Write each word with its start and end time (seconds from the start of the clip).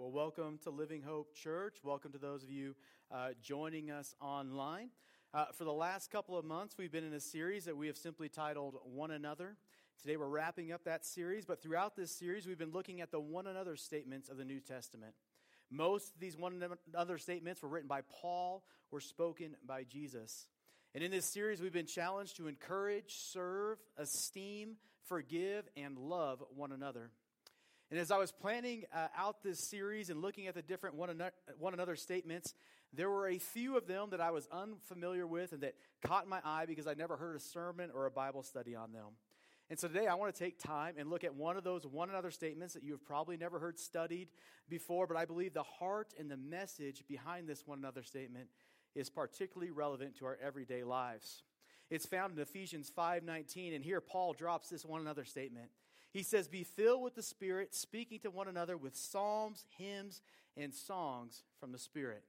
Well, 0.00 0.10
welcome 0.10 0.58
to 0.64 0.70
Living 0.70 1.02
Hope 1.02 1.34
Church. 1.34 1.76
Welcome 1.84 2.12
to 2.12 2.18
those 2.18 2.42
of 2.42 2.50
you 2.50 2.74
uh, 3.12 3.32
joining 3.42 3.90
us 3.90 4.14
online. 4.18 4.88
Uh, 5.34 5.44
for 5.58 5.64
the 5.64 5.74
last 5.74 6.10
couple 6.10 6.38
of 6.38 6.44
months, 6.46 6.76
we've 6.78 6.90
been 6.90 7.04
in 7.04 7.12
a 7.12 7.20
series 7.20 7.66
that 7.66 7.76
we 7.76 7.86
have 7.86 7.98
simply 7.98 8.30
titled 8.30 8.76
One 8.82 9.10
Another. 9.10 9.58
Today, 10.00 10.16
we're 10.16 10.26
wrapping 10.26 10.72
up 10.72 10.84
that 10.84 11.04
series, 11.04 11.44
but 11.44 11.62
throughout 11.62 11.96
this 11.96 12.18
series, 12.18 12.46
we've 12.46 12.56
been 12.56 12.72
looking 12.72 13.02
at 13.02 13.10
the 13.10 13.20
one 13.20 13.46
another 13.46 13.76
statements 13.76 14.30
of 14.30 14.38
the 14.38 14.44
New 14.46 14.58
Testament. 14.58 15.12
Most 15.70 16.14
of 16.14 16.18
these 16.18 16.34
one 16.34 16.62
another 16.94 17.18
statements 17.18 17.62
were 17.62 17.68
written 17.68 17.86
by 17.86 18.00
Paul, 18.22 18.64
were 18.90 19.02
spoken 19.02 19.54
by 19.66 19.84
Jesus. 19.84 20.48
And 20.94 21.04
in 21.04 21.10
this 21.10 21.26
series, 21.26 21.60
we've 21.60 21.74
been 21.74 21.84
challenged 21.84 22.38
to 22.38 22.48
encourage, 22.48 23.16
serve, 23.18 23.76
esteem, 23.98 24.76
forgive, 25.04 25.68
and 25.76 25.98
love 25.98 26.42
one 26.56 26.72
another. 26.72 27.10
And 27.90 27.98
as 27.98 28.12
I 28.12 28.18
was 28.18 28.30
planning 28.30 28.84
uh, 28.94 29.08
out 29.16 29.42
this 29.42 29.58
series 29.58 30.10
and 30.10 30.22
looking 30.22 30.46
at 30.46 30.54
the 30.54 30.62
different 30.62 30.94
one 30.94 31.10
another, 31.10 31.32
one 31.58 31.74
another 31.74 31.96
statements, 31.96 32.54
there 32.92 33.10
were 33.10 33.28
a 33.28 33.38
few 33.38 33.76
of 33.76 33.88
them 33.88 34.10
that 34.10 34.20
I 34.20 34.30
was 34.30 34.48
unfamiliar 34.52 35.26
with 35.26 35.52
and 35.52 35.62
that 35.62 35.74
caught 36.04 36.28
my 36.28 36.40
eye 36.44 36.66
because 36.66 36.86
I 36.86 36.94
never 36.94 37.16
heard 37.16 37.34
a 37.34 37.40
sermon 37.40 37.90
or 37.92 38.06
a 38.06 38.10
Bible 38.10 38.44
study 38.44 38.76
on 38.76 38.92
them. 38.92 39.06
And 39.70 39.78
so 39.78 39.88
today 39.88 40.06
I 40.06 40.14
want 40.14 40.34
to 40.34 40.38
take 40.38 40.58
time 40.58 40.94
and 40.98 41.10
look 41.10 41.24
at 41.24 41.34
one 41.34 41.56
of 41.56 41.64
those 41.64 41.86
one 41.86 42.10
another 42.10 42.30
statements 42.30 42.74
that 42.74 42.82
you 42.82 42.92
have 42.92 43.04
probably 43.04 43.36
never 43.36 43.58
heard 43.58 43.78
studied 43.78 44.28
before, 44.68 45.06
but 45.06 45.16
I 45.16 45.24
believe 45.24 45.54
the 45.54 45.62
heart 45.62 46.12
and 46.18 46.30
the 46.30 46.36
message 46.36 47.04
behind 47.08 47.48
this 47.48 47.66
one 47.66 47.78
another 47.78 48.02
statement 48.02 48.48
is 48.96 49.10
particularly 49.10 49.70
relevant 49.70 50.16
to 50.18 50.26
our 50.26 50.38
everyday 50.42 50.82
lives. 50.82 51.44
It's 51.88 52.06
found 52.06 52.34
in 52.34 52.40
Ephesians 52.40 52.90
5:19 52.90 53.74
and 53.74 53.84
here 53.84 54.00
Paul 54.00 54.32
drops 54.32 54.68
this 54.68 54.84
one 54.84 55.00
another 55.00 55.24
statement. 55.24 55.70
He 56.12 56.22
says, 56.22 56.48
Be 56.48 56.64
filled 56.64 57.02
with 57.02 57.14
the 57.14 57.22
Spirit, 57.22 57.74
speaking 57.74 58.18
to 58.20 58.30
one 58.30 58.48
another 58.48 58.76
with 58.76 58.96
psalms, 58.96 59.64
hymns, 59.78 60.22
and 60.56 60.74
songs 60.74 61.44
from 61.58 61.72
the 61.72 61.78
Spirit. 61.78 62.24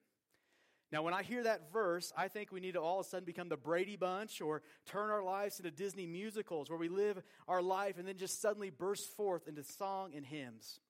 Now, 0.91 1.03
when 1.03 1.13
I 1.13 1.23
hear 1.23 1.43
that 1.43 1.71
verse, 1.71 2.11
I 2.17 2.27
think 2.27 2.52
we 2.52 2.59
need 2.59 2.73
to 2.73 2.81
all 2.81 2.99
of 2.99 3.05
a 3.05 3.09
sudden 3.09 3.25
become 3.25 3.47
the 3.47 3.55
Brady 3.55 3.95
Bunch 3.95 4.41
or 4.41 4.61
turn 4.85 5.09
our 5.09 5.23
lives 5.23 5.57
into 5.57 5.71
Disney 5.71 6.05
musicals 6.05 6.69
where 6.69 6.77
we 6.77 6.89
live 6.89 7.21
our 7.47 7.61
life 7.61 7.97
and 7.97 8.05
then 8.05 8.17
just 8.17 8.41
suddenly 8.41 8.69
burst 8.69 9.15
forth 9.15 9.47
into 9.47 9.63
song 9.63 10.11
and 10.15 10.25
hymns. 10.25 10.81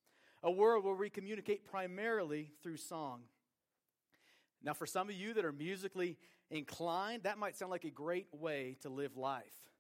A 0.42 0.50
world 0.50 0.84
where 0.84 0.96
we 0.96 1.12
communicate 1.12 1.66
primarily 1.66 2.52
through 2.64 2.78
song. 2.78 3.22
Now, 4.64 4.74
for 4.74 4.88
some 4.88 5.08
of 5.08 5.16
you 5.16 5.36
that 5.36 5.46
are 5.46 5.52
musically 5.52 6.18
inclined, 6.50 7.24
that 7.24 7.38
might 7.38 7.56
sound 7.56 7.70
like 7.70 7.86
a 7.86 7.92
great 7.92 8.28
way 8.32 8.78
to 8.82 8.90
live 8.90 9.18
life. 9.18 9.71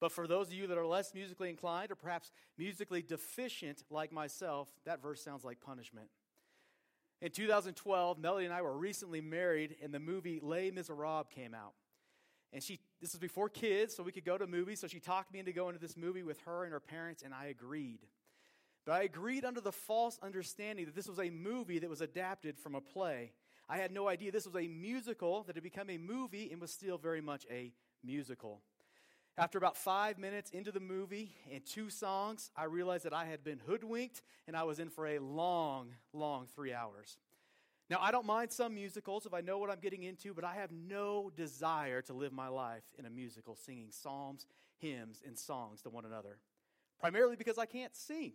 But 0.00 0.12
for 0.12 0.26
those 0.26 0.48
of 0.48 0.52
you 0.52 0.66
that 0.66 0.78
are 0.78 0.86
less 0.86 1.14
musically 1.14 1.48
inclined 1.48 1.90
or 1.90 1.94
perhaps 1.94 2.30
musically 2.58 3.02
deficient 3.02 3.82
like 3.90 4.12
myself, 4.12 4.68
that 4.84 5.00
verse 5.00 5.22
sounds 5.22 5.44
like 5.44 5.60
punishment. 5.60 6.08
In 7.22 7.30
2012, 7.30 8.18
Melody 8.18 8.44
and 8.44 8.54
I 8.54 8.60
were 8.60 8.76
recently 8.76 9.22
married, 9.22 9.76
and 9.82 9.92
the 9.92 9.98
movie 9.98 10.38
Les 10.42 10.70
Miserables 10.70 11.26
came 11.30 11.54
out. 11.54 11.72
And 12.52 12.62
she, 12.62 12.78
this 13.00 13.12
was 13.12 13.20
before 13.20 13.48
kids, 13.48 13.96
so 13.96 14.02
we 14.02 14.12
could 14.12 14.24
go 14.24 14.36
to 14.36 14.46
movies. 14.46 14.80
So 14.80 14.86
she 14.86 15.00
talked 15.00 15.32
me 15.32 15.38
into 15.38 15.52
going 15.52 15.74
to 15.74 15.80
this 15.80 15.96
movie 15.96 16.22
with 16.22 16.38
her 16.40 16.64
and 16.64 16.72
her 16.72 16.80
parents, 16.80 17.22
and 17.22 17.32
I 17.32 17.46
agreed. 17.46 18.00
But 18.84 18.92
I 18.92 19.02
agreed 19.02 19.44
under 19.44 19.60
the 19.60 19.72
false 19.72 20.18
understanding 20.22 20.84
that 20.84 20.94
this 20.94 21.08
was 21.08 21.18
a 21.18 21.30
movie 21.30 21.78
that 21.78 21.90
was 21.90 22.02
adapted 22.02 22.58
from 22.58 22.74
a 22.74 22.80
play. 22.80 23.32
I 23.68 23.78
had 23.78 23.90
no 23.90 24.08
idea 24.08 24.30
this 24.30 24.46
was 24.46 24.62
a 24.62 24.68
musical 24.68 25.42
that 25.44 25.56
had 25.56 25.64
become 25.64 25.90
a 25.90 25.98
movie 25.98 26.50
and 26.52 26.60
was 26.60 26.70
still 26.70 26.98
very 26.98 27.20
much 27.20 27.46
a 27.50 27.72
musical. 28.04 28.60
After 29.38 29.58
about 29.58 29.76
five 29.76 30.18
minutes 30.18 30.50
into 30.50 30.72
the 30.72 30.80
movie 30.80 31.36
and 31.52 31.64
two 31.64 31.90
songs, 31.90 32.50
I 32.56 32.64
realized 32.64 33.04
that 33.04 33.12
I 33.12 33.26
had 33.26 33.44
been 33.44 33.60
hoodwinked 33.66 34.22
and 34.46 34.56
I 34.56 34.62
was 34.62 34.78
in 34.78 34.88
for 34.88 35.06
a 35.06 35.18
long, 35.18 35.90
long 36.14 36.46
three 36.54 36.72
hours. 36.72 37.18
Now, 37.90 37.98
I 38.00 38.10
don't 38.10 38.24
mind 38.24 38.50
some 38.50 38.74
musicals 38.74 39.26
if 39.26 39.34
I 39.34 39.42
know 39.42 39.58
what 39.58 39.70
I'm 39.70 39.78
getting 39.78 40.04
into, 40.04 40.32
but 40.32 40.42
I 40.42 40.54
have 40.54 40.72
no 40.72 41.30
desire 41.36 42.00
to 42.02 42.14
live 42.14 42.32
my 42.32 42.48
life 42.48 42.84
in 42.98 43.04
a 43.04 43.10
musical 43.10 43.54
singing 43.54 43.90
psalms, 43.90 44.46
hymns, 44.78 45.22
and 45.24 45.38
songs 45.38 45.82
to 45.82 45.90
one 45.90 46.06
another. 46.06 46.38
Primarily 46.98 47.36
because 47.36 47.58
I 47.58 47.66
can't 47.66 47.94
sing. 47.94 48.32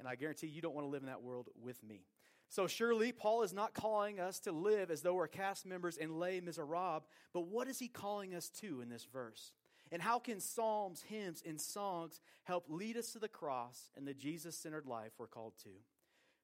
And 0.00 0.08
I 0.08 0.16
guarantee 0.16 0.48
you 0.48 0.60
don't 0.60 0.74
want 0.74 0.84
to 0.84 0.90
live 0.90 1.02
in 1.02 1.08
that 1.08 1.22
world 1.22 1.48
with 1.62 1.82
me. 1.84 2.00
So, 2.48 2.66
surely, 2.66 3.12
Paul 3.12 3.42
is 3.42 3.54
not 3.54 3.72
calling 3.72 4.18
us 4.18 4.40
to 4.40 4.52
live 4.52 4.90
as 4.90 5.00
though 5.00 5.14
we're 5.14 5.28
cast 5.28 5.64
members 5.64 5.96
in 5.96 6.18
Les 6.18 6.40
Miserables, 6.40 7.04
but 7.32 7.46
what 7.46 7.68
is 7.68 7.78
he 7.78 7.88
calling 7.88 8.34
us 8.34 8.48
to 8.60 8.80
in 8.80 8.88
this 8.88 9.06
verse? 9.10 9.52
And 9.94 10.02
how 10.02 10.18
can 10.18 10.40
psalms, 10.40 11.02
hymns, 11.02 11.40
and 11.46 11.60
songs 11.60 12.20
help 12.42 12.64
lead 12.68 12.96
us 12.96 13.12
to 13.12 13.20
the 13.20 13.28
cross 13.28 13.90
and 13.96 14.04
the 14.04 14.12
Jesus 14.12 14.56
centered 14.56 14.86
life 14.86 15.12
we're 15.18 15.28
called 15.28 15.52
to? 15.62 15.68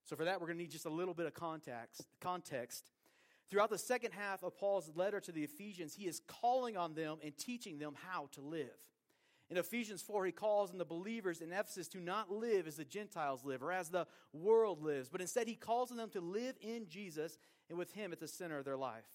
So, 0.04 0.14
for 0.14 0.24
that, 0.24 0.40
we're 0.40 0.46
going 0.46 0.58
to 0.58 0.62
need 0.62 0.70
just 0.70 0.86
a 0.86 0.90
little 0.90 1.14
bit 1.14 1.26
of 1.26 1.34
context. 1.34 2.06
context. 2.20 2.92
Throughout 3.50 3.70
the 3.70 3.76
second 3.76 4.12
half 4.12 4.44
of 4.44 4.56
Paul's 4.56 4.92
letter 4.94 5.18
to 5.18 5.32
the 5.32 5.42
Ephesians, 5.42 5.94
he 5.94 6.06
is 6.06 6.22
calling 6.28 6.76
on 6.76 6.94
them 6.94 7.18
and 7.24 7.36
teaching 7.36 7.80
them 7.80 7.94
how 8.08 8.28
to 8.34 8.40
live. 8.40 8.70
In 9.50 9.56
Ephesians 9.56 10.00
4, 10.00 10.26
he 10.26 10.32
calls 10.32 10.70
on 10.70 10.78
the 10.78 10.84
believers 10.84 11.40
in 11.40 11.52
Ephesus 11.52 11.88
to 11.88 11.98
not 11.98 12.30
live 12.30 12.68
as 12.68 12.76
the 12.76 12.84
Gentiles 12.84 13.44
live 13.44 13.64
or 13.64 13.72
as 13.72 13.88
the 13.88 14.06
world 14.32 14.80
lives, 14.80 15.08
but 15.08 15.20
instead 15.20 15.48
he 15.48 15.56
calls 15.56 15.90
on 15.90 15.96
them 15.96 16.10
to 16.10 16.20
live 16.20 16.54
in 16.60 16.86
Jesus 16.88 17.36
and 17.68 17.76
with 17.76 17.90
him 17.94 18.12
at 18.12 18.20
the 18.20 18.28
center 18.28 18.58
of 18.58 18.64
their 18.64 18.76
life. 18.76 19.06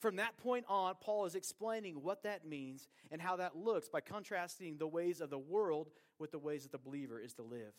From 0.00 0.16
that 0.16 0.36
point 0.36 0.64
on, 0.68 0.94
Paul 1.00 1.26
is 1.26 1.34
explaining 1.34 2.02
what 2.02 2.22
that 2.22 2.46
means 2.46 2.86
and 3.10 3.20
how 3.20 3.36
that 3.36 3.56
looks 3.56 3.88
by 3.88 4.00
contrasting 4.00 4.76
the 4.76 4.86
ways 4.86 5.20
of 5.20 5.30
the 5.30 5.38
world 5.38 5.90
with 6.18 6.30
the 6.30 6.38
ways 6.38 6.62
that 6.62 6.72
the 6.72 6.78
believer 6.78 7.20
is 7.20 7.34
to 7.34 7.42
live. 7.42 7.72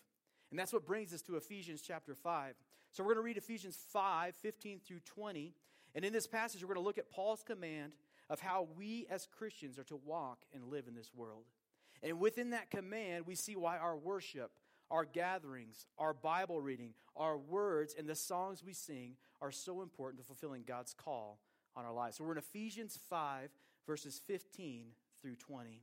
And 0.51 0.59
that's 0.59 0.73
what 0.73 0.85
brings 0.85 1.13
us 1.13 1.21
to 1.23 1.37
Ephesians 1.37 1.81
chapter 1.81 2.15
5. 2.15 2.55
So 2.91 3.03
we're 3.03 3.13
going 3.13 3.23
to 3.23 3.25
read 3.25 3.37
Ephesians 3.37 3.77
5, 3.93 4.35
15 4.35 4.79
through 4.85 4.99
20. 5.05 5.53
And 5.95 6.03
in 6.03 6.11
this 6.11 6.27
passage, 6.27 6.61
we're 6.61 6.73
going 6.73 6.83
to 6.83 6.87
look 6.87 6.97
at 6.97 7.09
Paul's 7.09 7.43
command 7.43 7.93
of 8.29 8.39
how 8.39 8.67
we 8.77 9.07
as 9.09 9.27
Christians 9.27 9.79
are 9.79 9.83
to 9.85 9.95
walk 9.95 10.39
and 10.53 10.65
live 10.65 10.87
in 10.87 10.95
this 10.95 11.11
world. 11.15 11.45
And 12.03 12.19
within 12.19 12.49
that 12.51 12.69
command, 12.69 13.27
we 13.27 13.35
see 13.35 13.55
why 13.55 13.77
our 13.77 13.95
worship, 13.95 14.51
our 14.91 15.05
gatherings, 15.05 15.85
our 15.97 16.13
Bible 16.13 16.61
reading, 16.61 16.93
our 17.15 17.37
words, 17.37 17.95
and 17.97 18.07
the 18.07 18.15
songs 18.15 18.63
we 18.63 18.73
sing 18.73 19.15
are 19.41 19.51
so 19.51 19.81
important 19.81 20.21
to 20.21 20.25
fulfilling 20.25 20.63
God's 20.65 20.93
call 20.93 21.39
on 21.79 21.85
our 21.85 21.93
lives. 21.93 22.17
So 22.17 22.25
we're 22.25 22.33
in 22.33 22.37
Ephesians 22.37 22.99
5, 23.09 23.49
verses 23.87 24.21
15 24.27 24.87
through 25.21 25.35
20. 25.35 25.81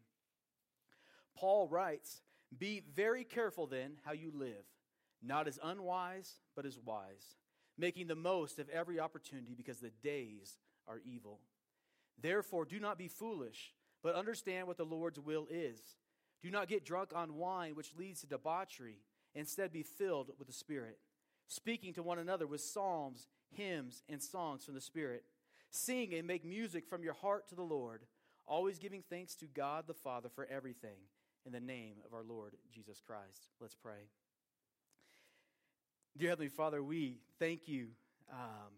Paul 1.34 1.69
writes, 1.69 2.21
Be 2.57 2.83
very 2.95 3.25
careful 3.25 3.67
then 3.67 3.93
how 4.05 4.12
you 4.12 4.31
live, 4.35 4.65
not 5.23 5.49
as 5.49 5.59
unwise, 5.62 6.35
but 6.55 6.67
as 6.67 6.79
wise, 6.79 7.37
making 7.79 8.06
the 8.06 8.15
most 8.15 8.59
of 8.59 8.69
every 8.69 9.01
opportunity 9.01 9.55
because 9.56 9.79
the 9.79 9.93
days 10.03 10.59
are 10.87 11.01
evil. 11.05 11.41
Therefore, 12.21 12.65
do 12.65 12.79
not 12.79 12.99
be 12.99 13.09
foolish, 13.09 13.73
but 14.03 14.15
understand 14.15 14.67
what 14.67 14.77
the 14.77 14.85
Lord's 14.85 15.19
will 15.19 15.47
is. 15.51 15.81
Do 16.43 16.51
not 16.51 16.69
get 16.69 16.85
drunk 16.85 17.12
on 17.15 17.37
wine, 17.37 17.75
which 17.75 17.95
leads 17.99 18.21
to 18.21 18.27
debauchery. 18.27 18.99
Instead, 19.35 19.73
be 19.73 19.83
filled 19.83 20.31
with 20.39 20.47
the 20.47 20.53
Spirit, 20.53 20.99
speaking 21.49 21.95
to 21.95 22.03
one 22.03 22.19
another 22.19 22.47
with 22.47 22.61
psalms, 22.61 23.29
hymns, 23.51 24.03
and 24.09 24.23
songs 24.23 24.65
from 24.65 24.75
the 24.75 24.81
Spirit 24.81 25.25
Sing 25.76 26.14
and 26.14 26.26
make 26.26 26.44
music 26.44 26.88
from 26.88 27.03
your 27.03 27.12
heart 27.12 27.48
to 27.48 27.54
the 27.54 27.62
Lord, 27.62 28.03
always 28.47 28.78
giving 28.78 29.03
thanks 29.10 29.34
to 29.37 29.47
God 29.47 29.84
the 29.87 29.94
Father 29.94 30.31
for 30.34 30.47
everything 30.50 30.97
in 31.44 31.53
the 31.53 31.60
name 31.60 31.97
of 32.04 32.14
our 32.14 32.25
Lord 32.25 32.54
Jesus 32.72 33.00
Christ. 33.06 33.48
Let's 33.60 33.75
pray. 33.75 34.09
Dear 36.16 36.31
Heavenly 36.31 36.48
Father, 36.48 36.82
we 36.82 37.19
thank 37.38 37.69
you 37.69 37.88
um, 38.32 38.73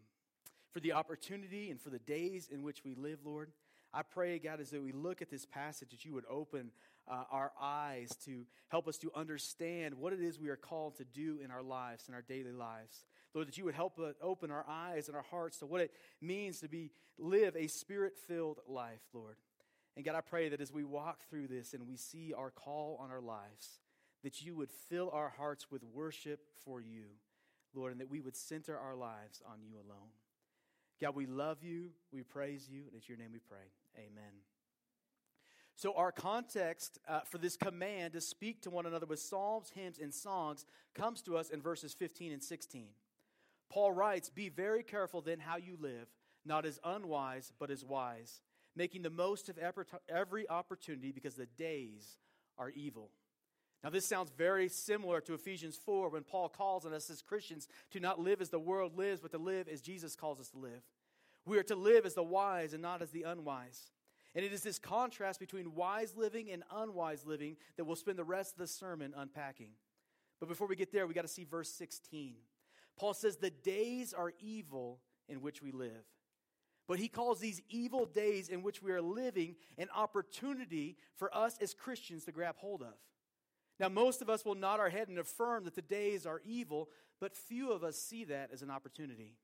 for 0.72 0.80
the 0.80 0.92
opportunity 0.92 1.70
and 1.70 1.80
for 1.80 1.90
the 1.90 2.00
days 2.00 2.48
in 2.52 2.64
which 2.64 2.84
we 2.84 2.96
live, 2.96 3.20
Lord. 3.24 3.52
I 3.94 4.02
pray, 4.02 4.38
God, 4.40 4.60
as 4.60 4.72
we 4.72 4.92
look 4.92 5.22
at 5.22 5.30
this 5.30 5.46
passage, 5.46 5.90
that 5.90 6.04
you 6.04 6.12
would 6.14 6.26
open 6.28 6.72
uh, 7.08 7.24
our 7.30 7.52
eyes 7.60 8.10
to 8.24 8.44
help 8.68 8.88
us 8.88 8.98
to 8.98 9.12
understand 9.14 9.94
what 9.94 10.12
it 10.12 10.20
is 10.20 10.38
we 10.38 10.48
are 10.48 10.56
called 10.56 10.96
to 10.96 11.04
do 11.04 11.38
in 11.42 11.50
our 11.50 11.62
lives, 11.62 12.08
in 12.08 12.14
our 12.14 12.22
daily 12.22 12.52
lives. 12.52 13.06
Lord, 13.38 13.46
that 13.46 13.56
you 13.56 13.66
would 13.66 13.76
help 13.76 14.00
open 14.20 14.50
our 14.50 14.64
eyes 14.68 15.06
and 15.06 15.16
our 15.16 15.22
hearts 15.30 15.58
to 15.58 15.66
what 15.66 15.80
it 15.80 15.92
means 16.20 16.58
to 16.58 16.68
be 16.68 16.90
live 17.18 17.54
a 17.54 17.68
spirit 17.68 18.16
filled 18.26 18.58
life, 18.66 18.98
Lord. 19.12 19.36
And 19.94 20.04
God, 20.04 20.16
I 20.16 20.22
pray 20.22 20.48
that 20.48 20.60
as 20.60 20.72
we 20.72 20.82
walk 20.82 21.20
through 21.30 21.46
this 21.46 21.72
and 21.72 21.86
we 21.86 21.96
see 21.96 22.34
our 22.36 22.50
call 22.50 22.98
on 23.00 23.12
our 23.12 23.20
lives, 23.20 23.78
that 24.24 24.42
you 24.42 24.56
would 24.56 24.72
fill 24.72 25.08
our 25.12 25.28
hearts 25.28 25.70
with 25.70 25.84
worship 25.84 26.40
for 26.64 26.80
you, 26.80 27.04
Lord, 27.74 27.92
and 27.92 28.00
that 28.00 28.10
we 28.10 28.18
would 28.18 28.34
center 28.34 28.76
our 28.76 28.96
lives 28.96 29.40
on 29.48 29.62
you 29.62 29.74
alone. 29.76 30.10
God, 31.00 31.14
we 31.14 31.26
love 31.26 31.62
you, 31.62 31.90
we 32.10 32.24
praise 32.24 32.68
you, 32.68 32.86
and 32.88 32.96
it's 32.96 33.08
your 33.08 33.18
name 33.18 33.30
we 33.32 33.38
pray. 33.38 33.70
Amen. 33.96 34.32
So, 35.76 35.92
our 35.94 36.10
context 36.10 36.98
uh, 37.06 37.20
for 37.20 37.38
this 37.38 37.56
command 37.56 38.14
to 38.14 38.20
speak 38.20 38.62
to 38.62 38.70
one 38.70 38.84
another 38.84 39.06
with 39.06 39.20
psalms, 39.20 39.70
hymns, 39.72 40.00
and 40.00 40.12
songs 40.12 40.66
comes 40.92 41.22
to 41.22 41.36
us 41.36 41.50
in 41.50 41.62
verses 41.62 41.94
15 41.94 42.32
and 42.32 42.42
16. 42.42 42.88
Paul 43.70 43.92
writes, 43.92 44.30
Be 44.30 44.48
very 44.48 44.82
careful 44.82 45.20
then 45.20 45.40
how 45.40 45.56
you 45.56 45.76
live, 45.80 46.08
not 46.44 46.64
as 46.64 46.80
unwise, 46.84 47.52
but 47.58 47.70
as 47.70 47.84
wise, 47.84 48.40
making 48.74 49.02
the 49.02 49.10
most 49.10 49.48
of 49.48 49.58
every 50.08 50.48
opportunity 50.48 51.12
because 51.12 51.34
the 51.34 51.46
days 51.46 52.18
are 52.56 52.70
evil. 52.70 53.10
Now, 53.84 53.90
this 53.90 54.06
sounds 54.06 54.32
very 54.36 54.68
similar 54.68 55.20
to 55.20 55.34
Ephesians 55.34 55.76
4 55.76 56.08
when 56.08 56.24
Paul 56.24 56.48
calls 56.48 56.84
on 56.84 56.92
us 56.92 57.10
as 57.10 57.22
Christians 57.22 57.68
to 57.92 58.00
not 58.00 58.18
live 58.18 58.40
as 58.40 58.50
the 58.50 58.58
world 58.58 58.96
lives, 58.96 59.20
but 59.20 59.30
to 59.30 59.38
live 59.38 59.68
as 59.68 59.80
Jesus 59.80 60.16
calls 60.16 60.40
us 60.40 60.48
to 60.50 60.58
live. 60.58 60.82
We 61.44 61.58
are 61.58 61.64
to 61.64 61.76
live 61.76 62.04
as 62.04 62.14
the 62.14 62.22
wise 62.22 62.72
and 62.72 62.82
not 62.82 63.02
as 63.02 63.10
the 63.10 63.22
unwise. 63.22 63.92
And 64.34 64.44
it 64.44 64.52
is 64.52 64.62
this 64.62 64.78
contrast 64.78 65.38
between 65.38 65.74
wise 65.74 66.14
living 66.16 66.50
and 66.50 66.64
unwise 66.74 67.24
living 67.24 67.56
that 67.76 67.84
we'll 67.84 67.96
spend 67.96 68.18
the 68.18 68.24
rest 68.24 68.52
of 68.52 68.58
the 68.58 68.66
sermon 68.66 69.14
unpacking. 69.16 69.70
But 70.40 70.48
before 70.48 70.66
we 70.66 70.76
get 70.76 70.92
there, 70.92 71.06
we 71.06 71.14
got 71.14 71.22
to 71.22 71.28
see 71.28 71.44
verse 71.44 71.70
16. 71.70 72.34
Paul 72.98 73.14
says, 73.14 73.36
The 73.36 73.50
days 73.50 74.12
are 74.12 74.32
evil 74.40 75.00
in 75.28 75.40
which 75.40 75.62
we 75.62 75.70
live. 75.70 76.04
But 76.86 76.98
he 76.98 77.08
calls 77.08 77.38
these 77.38 77.60
evil 77.68 78.06
days 78.06 78.48
in 78.48 78.62
which 78.62 78.82
we 78.82 78.92
are 78.92 79.02
living 79.02 79.56
an 79.76 79.88
opportunity 79.94 80.96
for 81.16 81.34
us 81.36 81.58
as 81.60 81.74
Christians 81.74 82.24
to 82.24 82.32
grab 82.32 82.56
hold 82.56 82.80
of. 82.82 82.94
Now, 83.78 83.88
most 83.88 84.22
of 84.22 84.30
us 84.30 84.44
will 84.44 84.54
nod 84.54 84.80
our 84.80 84.88
head 84.88 85.08
and 85.08 85.18
affirm 85.18 85.64
that 85.64 85.74
the 85.74 85.82
days 85.82 86.26
are 86.26 86.40
evil, 86.44 86.88
but 87.20 87.36
few 87.36 87.70
of 87.72 87.84
us 87.84 87.96
see 87.96 88.24
that 88.24 88.50
as 88.52 88.62
an 88.62 88.70
opportunity. 88.70 89.36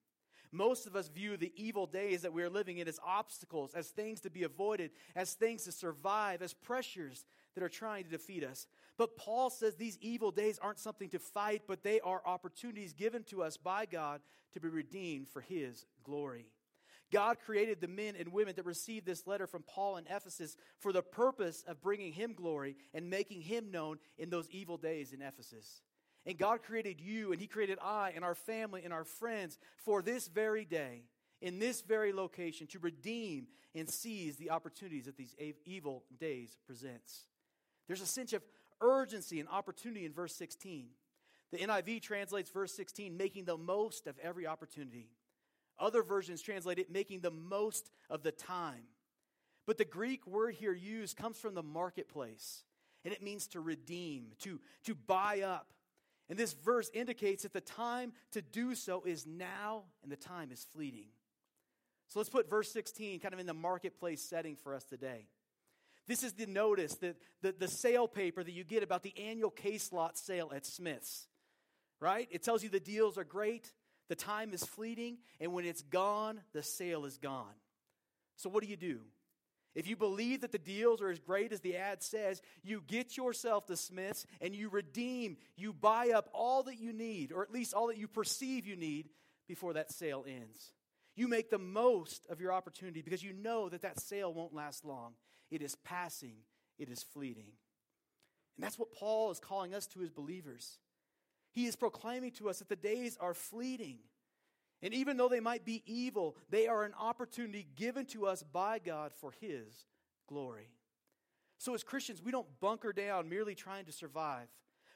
Most 0.50 0.86
of 0.86 0.96
us 0.96 1.08
view 1.08 1.36
the 1.36 1.52
evil 1.56 1.86
days 1.86 2.22
that 2.22 2.32
we 2.32 2.42
are 2.42 2.50
living 2.50 2.78
in 2.78 2.88
as 2.88 3.00
obstacles, 3.04 3.74
as 3.74 3.88
things 3.88 4.20
to 4.20 4.30
be 4.30 4.44
avoided, 4.44 4.92
as 5.14 5.34
things 5.34 5.64
to 5.64 5.72
survive, 5.72 6.42
as 6.42 6.54
pressures 6.54 7.24
that 7.54 7.64
are 7.64 7.68
trying 7.68 8.04
to 8.04 8.10
defeat 8.10 8.44
us. 8.44 8.66
But 8.96 9.16
Paul 9.16 9.50
says 9.50 9.74
these 9.74 9.98
evil 10.00 10.30
days 10.30 10.58
aren't 10.60 10.78
something 10.78 11.08
to 11.10 11.18
fight, 11.18 11.62
but 11.66 11.82
they 11.82 12.00
are 12.00 12.22
opportunities 12.24 12.92
given 12.92 13.24
to 13.24 13.42
us 13.42 13.56
by 13.56 13.86
God 13.86 14.20
to 14.52 14.60
be 14.60 14.68
redeemed 14.68 15.28
for 15.28 15.40
his 15.40 15.86
glory. 16.04 16.46
God 17.12 17.36
created 17.44 17.80
the 17.80 17.88
men 17.88 18.14
and 18.18 18.32
women 18.32 18.54
that 18.56 18.64
received 18.64 19.06
this 19.06 19.26
letter 19.26 19.46
from 19.46 19.62
Paul 19.62 19.98
in 19.98 20.06
Ephesus 20.06 20.56
for 20.80 20.92
the 20.92 21.02
purpose 21.02 21.62
of 21.66 21.80
bringing 21.80 22.12
him 22.12 22.32
glory 22.32 22.76
and 22.92 23.10
making 23.10 23.42
him 23.42 23.70
known 23.70 23.98
in 24.18 24.30
those 24.30 24.50
evil 24.50 24.76
days 24.76 25.12
in 25.12 25.22
Ephesus. 25.22 25.82
And 26.26 26.38
God 26.38 26.62
created 26.62 27.00
you, 27.00 27.32
and 27.32 27.40
He 27.40 27.46
created 27.46 27.78
I, 27.82 28.12
and 28.14 28.24
our 28.24 28.34
family, 28.34 28.82
and 28.82 28.92
our 28.92 29.04
friends 29.04 29.58
for 29.84 30.00
this 30.00 30.28
very 30.28 30.64
day, 30.64 31.02
in 31.42 31.58
this 31.58 31.82
very 31.82 32.12
location, 32.12 32.66
to 32.68 32.78
redeem 32.78 33.46
and 33.74 33.88
seize 33.88 34.36
the 34.36 34.50
opportunities 34.50 35.04
that 35.04 35.16
these 35.16 35.34
evil 35.66 36.04
days 36.18 36.56
presents. 36.66 37.24
There's 37.86 38.00
a 38.00 38.06
sense 38.06 38.32
of 38.32 38.42
urgency 38.81 39.40
and 39.40 39.48
opportunity 39.48 40.04
in 40.04 40.12
verse 40.12 40.34
16. 40.34 40.88
The 41.52 41.58
NIV 41.58 42.02
translates 42.02 42.50
verse 42.50 42.72
16, 42.75 43.16
making 43.16 43.44
the 43.44 43.56
most 43.56 44.06
of 44.06 44.19
every 44.19 44.46
opportunity. 44.46 45.10
Other 45.78 46.02
versions 46.02 46.42
translate 46.42 46.78
it 46.78 46.90
making 46.90 47.20
the 47.20 47.31
most 47.31 47.90
of 48.08 48.22
the 48.22 48.32
time. 48.32 48.84
But 49.66 49.78
the 49.78 49.84
Greek 49.84 50.26
word 50.26 50.54
here 50.54 50.72
used 50.72 51.16
comes 51.16 51.38
from 51.38 51.54
the 51.54 51.62
marketplace, 51.62 52.64
and 53.04 53.12
it 53.12 53.22
means 53.22 53.46
to 53.48 53.60
redeem, 53.60 54.28
to, 54.40 54.60
to 54.84 54.94
buy 54.94 55.40
up. 55.40 55.69
And 56.28 56.38
this 56.38 56.52
verse 56.52 56.90
indicates 56.94 57.42
that 57.42 57.52
the 57.52 57.60
time 57.60 58.12
to 58.32 58.42
do 58.42 58.75
so 58.75 59.02
is 59.04 59.26
now, 59.26 59.84
and 60.02 60.10
the 60.10 60.16
time 60.16 60.50
is 60.50 60.66
fleeting. 60.72 61.08
So 62.08 62.19
let's 62.20 62.31
put 62.31 62.48
verse 62.48 62.70
16 62.72 63.20
kind 63.20 63.34
of 63.34 63.40
in 63.40 63.46
the 63.46 63.54
marketplace 63.54 64.22
setting 64.22 64.56
for 64.56 64.75
us 64.75 64.84
today. 64.84 65.26
This 66.06 66.22
is 66.22 66.34
the 66.34 66.46
notice, 66.46 66.94
that 66.96 67.16
the, 67.42 67.54
the 67.58 67.68
sale 67.68 68.08
paper 68.08 68.42
that 68.42 68.52
you 68.52 68.64
get 68.64 68.82
about 68.82 69.02
the 69.02 69.14
annual 69.18 69.50
case 69.50 69.92
lot 69.92 70.18
sale 70.18 70.52
at 70.54 70.66
Smith's, 70.66 71.26
right? 72.00 72.28
It 72.30 72.42
tells 72.42 72.62
you 72.62 72.68
the 72.68 72.80
deals 72.80 73.16
are 73.16 73.24
great, 73.24 73.72
the 74.08 74.14
time 74.14 74.52
is 74.52 74.64
fleeting, 74.64 75.18
and 75.40 75.52
when 75.52 75.64
it's 75.64 75.82
gone, 75.82 76.40
the 76.52 76.62
sale 76.62 77.06
is 77.06 77.16
gone. 77.16 77.54
So, 78.36 78.50
what 78.50 78.62
do 78.62 78.68
you 78.68 78.76
do? 78.76 79.00
If 79.74 79.88
you 79.88 79.96
believe 79.96 80.42
that 80.42 80.52
the 80.52 80.58
deals 80.58 81.02
are 81.02 81.10
as 81.10 81.18
great 81.18 81.52
as 81.52 81.60
the 81.60 81.76
ad 81.76 82.02
says, 82.02 82.40
you 82.62 82.82
get 82.86 83.16
yourself 83.16 83.66
to 83.66 83.76
Smith's 83.76 84.24
and 84.40 84.54
you 84.54 84.68
redeem, 84.68 85.36
you 85.56 85.72
buy 85.72 86.10
up 86.10 86.28
all 86.32 86.62
that 86.64 86.78
you 86.78 86.92
need, 86.92 87.32
or 87.32 87.42
at 87.42 87.52
least 87.52 87.74
all 87.74 87.88
that 87.88 87.98
you 87.98 88.06
perceive 88.06 88.66
you 88.66 88.76
need, 88.76 89.08
before 89.48 89.74
that 89.74 89.92
sale 89.92 90.24
ends. 90.26 90.72
You 91.16 91.28
make 91.28 91.50
the 91.50 91.58
most 91.58 92.26
of 92.30 92.40
your 92.40 92.52
opportunity 92.52 93.02
because 93.02 93.22
you 93.22 93.32
know 93.32 93.68
that 93.68 93.82
that 93.82 94.00
sale 94.00 94.32
won't 94.32 94.54
last 94.54 94.84
long. 94.84 95.14
It 95.50 95.62
is 95.62 95.76
passing, 95.76 96.37
it 96.79 96.88
is 96.88 97.02
fleeting. 97.02 97.52
And 98.56 98.64
that's 98.64 98.79
what 98.79 98.93
Paul 98.93 99.31
is 99.31 99.41
calling 99.41 99.75
us 99.75 99.87
to 99.88 100.02
as 100.02 100.11
believers. 100.11 100.79
He 101.52 101.67
is 101.67 101.76
proclaiming 101.76 102.32
to 102.32 102.49
us 102.49 102.58
that 102.58 102.69
the 102.69 102.76
days 102.76 103.17
are 103.20 103.35
fleeting. 103.35 103.99
And 104.82 104.93
even 104.93 105.17
though 105.17 105.29
they 105.29 105.41
might 105.41 105.64
be 105.64 105.82
evil, 105.87 106.37
they 106.50 106.67
are 106.67 106.85
an 106.85 106.94
opportunity 106.99 107.67
given 107.76 108.06
to 108.06 108.26
us 108.26 108.43
by 108.43 108.79
God 108.79 109.12
for 109.12 109.32
His 109.41 109.87
glory. 110.29 110.69
So, 111.58 111.75
as 111.75 111.82
Christians, 111.82 112.20
we 112.23 112.32
don't 112.32 112.61
bunker 112.61 112.93
down 112.93 113.29
merely 113.29 113.55
trying 113.55 113.87
to 113.87 113.93
survive, 113.93 114.49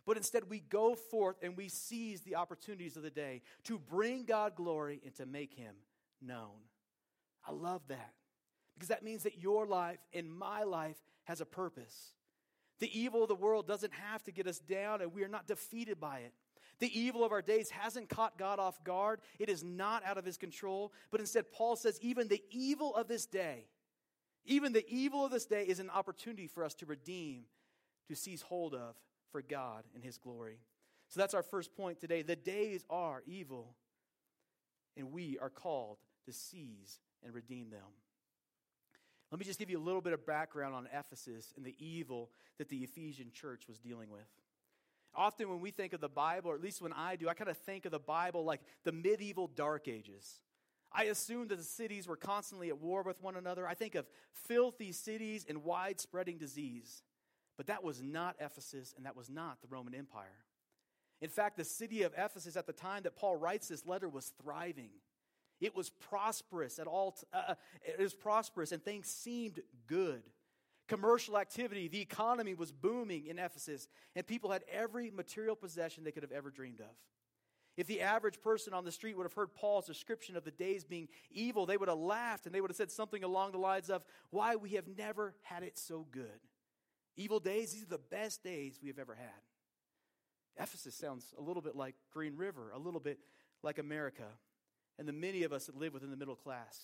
but 0.04 0.16
instead 0.16 0.50
we 0.50 0.60
go 0.60 0.94
forth 0.94 1.36
and 1.42 1.56
we 1.56 1.68
seize 1.68 2.20
the 2.20 2.36
opportunities 2.36 2.96
of 2.96 3.02
the 3.02 3.10
day 3.10 3.42
to 3.64 3.78
bring 3.78 4.24
God 4.24 4.54
glory 4.56 5.00
and 5.04 5.14
to 5.14 5.26
make 5.26 5.54
Him 5.54 5.74
known. 6.20 6.66
I 7.46 7.52
love 7.52 7.82
that 7.88 8.12
because 8.78 8.88
that 8.88 9.02
means 9.02 9.24
that 9.24 9.42
your 9.42 9.66
life 9.66 9.98
and 10.12 10.30
my 10.32 10.62
life 10.62 10.96
has 11.24 11.40
a 11.40 11.46
purpose. 11.46 12.12
The 12.78 12.98
evil 12.98 13.22
of 13.22 13.28
the 13.28 13.34
world 13.34 13.66
doesn't 13.66 13.92
have 13.92 14.22
to 14.24 14.30
get 14.30 14.46
us 14.46 14.60
down, 14.60 15.00
and 15.00 15.12
we 15.12 15.24
are 15.24 15.28
not 15.28 15.48
defeated 15.48 15.98
by 15.98 16.20
it. 16.20 16.32
The 16.78 16.96
evil 16.96 17.24
of 17.24 17.32
our 17.32 17.42
days 17.42 17.70
hasn't 17.70 18.08
caught 18.08 18.38
God 18.38 18.60
off 18.60 18.84
guard. 18.84 19.20
It 19.40 19.48
is 19.48 19.64
not 19.64 20.04
out 20.04 20.16
of 20.16 20.24
his 20.24 20.36
control. 20.36 20.92
But 21.10 21.18
instead, 21.18 21.50
Paul 21.50 21.74
says, 21.74 21.98
even 22.02 22.28
the 22.28 22.42
evil 22.52 22.94
of 22.94 23.08
this 23.08 23.26
day, 23.26 23.64
even 24.44 24.72
the 24.72 24.88
evil 24.88 25.24
of 25.24 25.32
this 25.32 25.44
day 25.44 25.64
is 25.64 25.80
an 25.80 25.90
opportunity 25.90 26.46
for 26.46 26.62
us 26.62 26.74
to 26.74 26.86
redeem, 26.86 27.46
to 28.06 28.14
seize 28.14 28.42
hold 28.42 28.74
of 28.74 28.94
for 29.32 29.42
God 29.42 29.82
and 29.92 30.04
his 30.04 30.18
glory. 30.18 30.60
So 31.08 31.18
that's 31.18 31.34
our 31.34 31.42
first 31.42 31.76
point 31.76 32.00
today. 32.00 32.22
The 32.22 32.36
days 32.36 32.84
are 32.88 33.24
evil, 33.26 33.74
and 34.96 35.10
we 35.10 35.36
are 35.42 35.50
called 35.50 35.98
to 36.26 36.32
seize 36.32 37.00
and 37.24 37.34
redeem 37.34 37.70
them. 37.70 37.80
Let 39.30 39.38
me 39.38 39.44
just 39.44 39.58
give 39.58 39.70
you 39.70 39.78
a 39.78 39.82
little 39.82 40.00
bit 40.00 40.12
of 40.12 40.24
background 40.26 40.74
on 40.74 40.88
Ephesus 40.92 41.52
and 41.56 41.64
the 41.64 41.74
evil 41.78 42.30
that 42.58 42.68
the 42.68 42.78
Ephesian 42.78 43.30
church 43.32 43.68
was 43.68 43.78
dealing 43.78 44.10
with. 44.10 44.28
Often, 45.14 45.48
when 45.48 45.60
we 45.60 45.70
think 45.70 45.92
of 45.92 46.00
the 46.00 46.08
Bible, 46.08 46.50
or 46.50 46.54
at 46.54 46.62
least 46.62 46.80
when 46.80 46.92
I 46.92 47.16
do, 47.16 47.28
I 47.28 47.34
kind 47.34 47.50
of 47.50 47.56
think 47.58 47.84
of 47.84 47.92
the 47.92 47.98
Bible 47.98 48.44
like 48.44 48.60
the 48.84 48.92
medieval 48.92 49.48
dark 49.48 49.88
ages. 49.88 50.40
I 50.92 51.04
assume 51.04 51.48
that 51.48 51.56
the 51.56 51.64
cities 51.64 52.06
were 52.06 52.16
constantly 52.16 52.68
at 52.68 52.80
war 52.80 53.02
with 53.02 53.20
one 53.20 53.36
another. 53.36 53.66
I 53.66 53.74
think 53.74 53.94
of 53.94 54.06
filthy 54.32 54.92
cities 54.92 55.44
and 55.48 55.64
widespreading 55.64 56.38
disease. 56.38 57.02
But 57.56 57.66
that 57.66 57.84
was 57.84 58.00
not 58.00 58.36
Ephesus, 58.40 58.94
and 58.96 59.04
that 59.04 59.16
was 59.16 59.28
not 59.28 59.60
the 59.60 59.68
Roman 59.68 59.94
Empire. 59.94 60.44
In 61.20 61.28
fact, 61.28 61.56
the 61.56 61.64
city 61.64 62.04
of 62.04 62.14
Ephesus 62.16 62.56
at 62.56 62.66
the 62.66 62.72
time 62.72 63.02
that 63.02 63.16
Paul 63.16 63.36
writes 63.36 63.68
this 63.68 63.84
letter 63.84 64.08
was 64.08 64.32
thriving. 64.40 64.90
It 65.60 65.74
was 65.74 65.90
prosperous 65.90 66.78
at 66.78 66.86
all. 66.86 67.12
T- 67.12 67.26
uh, 67.32 67.42
uh 67.48 67.54
it 67.84 67.98
was 67.98 68.14
prosperous, 68.14 68.72
and 68.72 68.82
things 68.82 69.08
seemed 69.08 69.60
good 69.86 70.22
commercial 70.88 71.38
activity, 71.38 71.86
the 71.86 72.00
economy 72.00 72.54
was 72.54 72.72
booming 72.72 73.26
in 73.26 73.38
Ephesus, 73.38 73.88
and 74.16 74.26
people 74.26 74.50
had 74.50 74.64
every 74.72 75.10
material 75.10 75.54
possession 75.54 76.02
they 76.02 76.10
could 76.10 76.22
have 76.22 76.32
ever 76.32 76.50
dreamed 76.50 76.80
of. 76.80 76.96
If 77.76 77.86
the 77.86 78.00
average 78.00 78.40
person 78.40 78.74
on 78.74 78.84
the 78.84 78.90
street 78.90 79.16
would 79.16 79.22
have 79.22 79.34
heard 79.34 79.54
Paul's 79.54 79.86
description 79.86 80.36
of 80.36 80.44
the 80.44 80.50
days 80.50 80.82
being 80.84 81.06
evil, 81.30 81.64
they 81.64 81.76
would 81.76 81.88
have 81.88 81.98
laughed 81.98 82.46
and 82.46 82.54
they 82.54 82.60
would 82.60 82.70
have 82.70 82.76
said 82.76 82.90
something 82.90 83.22
along 83.22 83.52
the 83.52 83.58
lines 83.58 83.88
of, 83.88 84.02
Why, 84.30 84.56
we 84.56 84.70
have 84.70 84.88
never 84.96 85.34
had 85.42 85.62
it 85.62 85.78
so 85.78 86.04
good. 86.10 86.40
Evil 87.16 87.38
days, 87.38 87.72
these 87.72 87.84
are 87.84 87.86
the 87.86 87.98
best 87.98 88.42
days 88.42 88.80
we 88.82 88.88
have 88.88 88.98
ever 88.98 89.14
had. 89.14 89.28
Ephesus 90.60 90.96
sounds 90.96 91.34
a 91.38 91.40
little 91.40 91.62
bit 91.62 91.76
like 91.76 91.94
Green 92.12 92.36
River, 92.36 92.72
a 92.74 92.78
little 92.78 92.98
bit 92.98 93.20
like 93.62 93.78
America, 93.78 94.24
and 94.98 95.06
the 95.06 95.12
many 95.12 95.42
of 95.42 95.52
us 95.52 95.66
that 95.66 95.76
live 95.76 95.94
within 95.94 96.10
the 96.10 96.16
middle 96.16 96.36
class. 96.36 96.78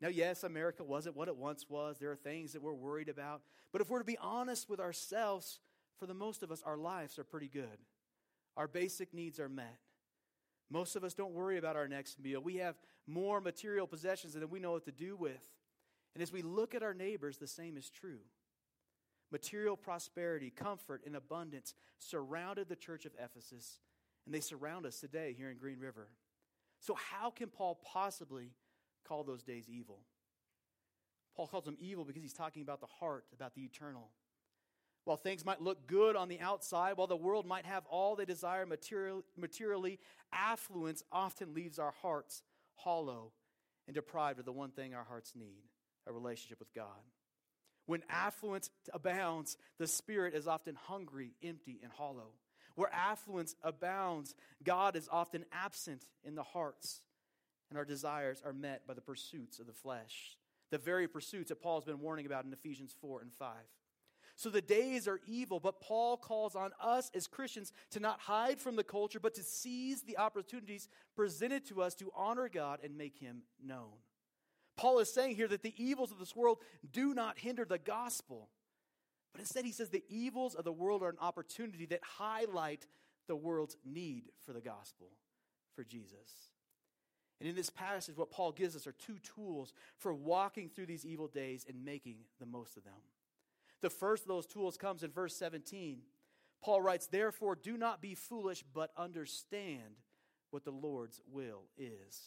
Now, 0.00 0.08
yes, 0.08 0.44
America 0.44 0.84
wasn't 0.84 1.16
what 1.16 1.28
it 1.28 1.36
once 1.36 1.66
was. 1.68 1.98
There 1.98 2.10
are 2.10 2.16
things 2.16 2.52
that 2.52 2.62
we're 2.62 2.74
worried 2.74 3.08
about. 3.08 3.42
But 3.72 3.80
if 3.80 3.90
we're 3.90 4.00
to 4.00 4.04
be 4.04 4.18
honest 4.18 4.68
with 4.68 4.80
ourselves, 4.80 5.60
for 5.98 6.06
the 6.06 6.14
most 6.14 6.42
of 6.42 6.50
us, 6.50 6.62
our 6.64 6.76
lives 6.76 7.18
are 7.18 7.24
pretty 7.24 7.48
good. 7.48 7.78
Our 8.56 8.68
basic 8.68 9.14
needs 9.14 9.40
are 9.40 9.48
met. 9.48 9.78
Most 10.70 10.96
of 10.96 11.04
us 11.04 11.14
don't 11.14 11.34
worry 11.34 11.58
about 11.58 11.76
our 11.76 11.88
next 11.88 12.20
meal. 12.20 12.40
We 12.40 12.56
have 12.56 12.76
more 13.06 13.40
material 13.40 13.86
possessions 13.86 14.34
than 14.34 14.48
we 14.48 14.60
know 14.60 14.72
what 14.72 14.84
to 14.86 14.92
do 14.92 15.16
with. 15.16 15.52
And 16.14 16.22
as 16.22 16.32
we 16.32 16.42
look 16.42 16.74
at 16.74 16.82
our 16.82 16.94
neighbors, 16.94 17.38
the 17.38 17.46
same 17.46 17.76
is 17.76 17.90
true. 17.90 18.20
Material 19.30 19.76
prosperity, 19.76 20.50
comfort, 20.50 21.02
and 21.04 21.16
abundance 21.16 21.74
surrounded 21.98 22.68
the 22.68 22.76
church 22.76 23.04
of 23.04 23.12
Ephesus, 23.18 23.80
and 24.26 24.34
they 24.34 24.40
surround 24.40 24.86
us 24.86 25.00
today 25.00 25.34
here 25.36 25.50
in 25.50 25.56
Green 25.56 25.78
River. 25.78 26.08
So, 26.84 26.94
how 26.94 27.30
can 27.30 27.48
Paul 27.48 27.80
possibly 27.82 28.52
call 29.04 29.24
those 29.24 29.42
days 29.42 29.68
evil. 29.68 30.00
Paul 31.36 31.46
calls 31.46 31.64
them 31.64 31.76
evil 31.78 32.04
because 32.04 32.22
he's 32.22 32.32
talking 32.32 32.62
about 32.62 32.80
the 32.80 32.86
heart, 32.86 33.24
about 33.34 33.54
the 33.54 33.62
eternal. 33.62 34.10
While 35.04 35.16
things 35.18 35.44
might 35.44 35.60
look 35.60 35.86
good 35.86 36.16
on 36.16 36.28
the 36.28 36.40
outside, 36.40 36.96
while 36.96 37.06
the 37.06 37.16
world 37.16 37.44
might 37.46 37.66
have 37.66 37.84
all 37.86 38.16
they 38.16 38.24
desire 38.24 38.64
material, 38.64 39.22
materially, 39.36 39.98
affluence 40.32 41.02
often 41.12 41.52
leaves 41.52 41.78
our 41.78 41.92
hearts 42.00 42.42
hollow 42.76 43.32
and 43.86 43.94
deprived 43.94 44.38
of 44.38 44.46
the 44.46 44.52
one 44.52 44.70
thing 44.70 44.94
our 44.94 45.04
hearts 45.04 45.34
need 45.36 45.64
a 46.06 46.12
relationship 46.12 46.58
with 46.58 46.72
God. 46.74 46.86
When 47.86 48.02
affluence 48.08 48.70
abounds, 48.94 49.58
the 49.78 49.86
spirit 49.86 50.34
is 50.34 50.48
often 50.48 50.74
hungry, 50.74 51.34
empty, 51.42 51.80
and 51.82 51.92
hollow. 51.92 52.30
Where 52.74 52.92
affluence 52.92 53.54
abounds, 53.62 54.34
God 54.62 54.96
is 54.96 55.08
often 55.10 55.44
absent 55.52 56.02
in 56.24 56.34
the 56.34 56.42
hearts, 56.42 57.00
and 57.70 57.78
our 57.78 57.84
desires 57.84 58.42
are 58.44 58.52
met 58.52 58.86
by 58.86 58.94
the 58.94 59.00
pursuits 59.00 59.58
of 59.58 59.66
the 59.66 59.72
flesh. 59.72 60.36
The 60.70 60.78
very 60.78 61.06
pursuits 61.06 61.50
that 61.50 61.62
Paul 61.62 61.78
has 61.78 61.84
been 61.84 62.00
warning 62.00 62.26
about 62.26 62.44
in 62.44 62.52
Ephesians 62.52 62.94
4 63.00 63.20
and 63.20 63.32
5. 63.32 63.54
So 64.36 64.50
the 64.50 64.60
days 64.60 65.06
are 65.06 65.20
evil, 65.26 65.60
but 65.60 65.80
Paul 65.80 66.16
calls 66.16 66.56
on 66.56 66.72
us 66.80 67.10
as 67.14 67.28
Christians 67.28 67.72
to 67.92 68.00
not 68.00 68.18
hide 68.18 68.60
from 68.60 68.74
the 68.74 68.82
culture, 68.82 69.20
but 69.20 69.34
to 69.34 69.44
seize 69.44 70.02
the 70.02 70.18
opportunities 70.18 70.88
presented 71.14 71.64
to 71.66 71.82
us 71.82 71.94
to 71.96 72.10
honor 72.16 72.48
God 72.48 72.80
and 72.82 72.98
make 72.98 73.18
him 73.18 73.42
known. 73.64 73.92
Paul 74.76 74.98
is 74.98 75.12
saying 75.12 75.36
here 75.36 75.46
that 75.46 75.62
the 75.62 75.74
evils 75.76 76.10
of 76.10 76.18
this 76.18 76.34
world 76.34 76.58
do 76.90 77.14
not 77.14 77.38
hinder 77.38 77.64
the 77.64 77.78
gospel. 77.78 78.48
But 79.34 79.40
instead, 79.40 79.64
he 79.64 79.72
says 79.72 79.90
the 79.90 80.04
evils 80.08 80.54
of 80.54 80.64
the 80.64 80.72
world 80.72 81.02
are 81.02 81.08
an 81.08 81.18
opportunity 81.20 81.86
that 81.86 82.00
highlight 82.02 82.86
the 83.26 83.34
world's 83.34 83.76
need 83.84 84.30
for 84.46 84.52
the 84.52 84.60
gospel, 84.60 85.08
for 85.74 85.82
Jesus. 85.82 86.52
And 87.40 87.48
in 87.48 87.56
this 87.56 87.68
passage, 87.68 88.16
what 88.16 88.30
Paul 88.30 88.52
gives 88.52 88.76
us 88.76 88.86
are 88.86 88.92
two 88.92 89.18
tools 89.34 89.74
for 89.98 90.14
walking 90.14 90.68
through 90.68 90.86
these 90.86 91.04
evil 91.04 91.26
days 91.26 91.66
and 91.68 91.84
making 91.84 92.18
the 92.38 92.46
most 92.46 92.76
of 92.76 92.84
them. 92.84 92.94
The 93.80 93.90
first 93.90 94.22
of 94.22 94.28
those 94.28 94.46
tools 94.46 94.76
comes 94.76 95.02
in 95.02 95.10
verse 95.10 95.34
17. 95.34 95.98
Paul 96.62 96.80
writes, 96.80 97.08
Therefore, 97.08 97.56
do 97.56 97.76
not 97.76 98.00
be 98.00 98.14
foolish, 98.14 98.62
but 98.72 98.92
understand 98.96 99.98
what 100.50 100.64
the 100.64 100.70
Lord's 100.70 101.20
will 101.30 101.64
is. 101.76 102.20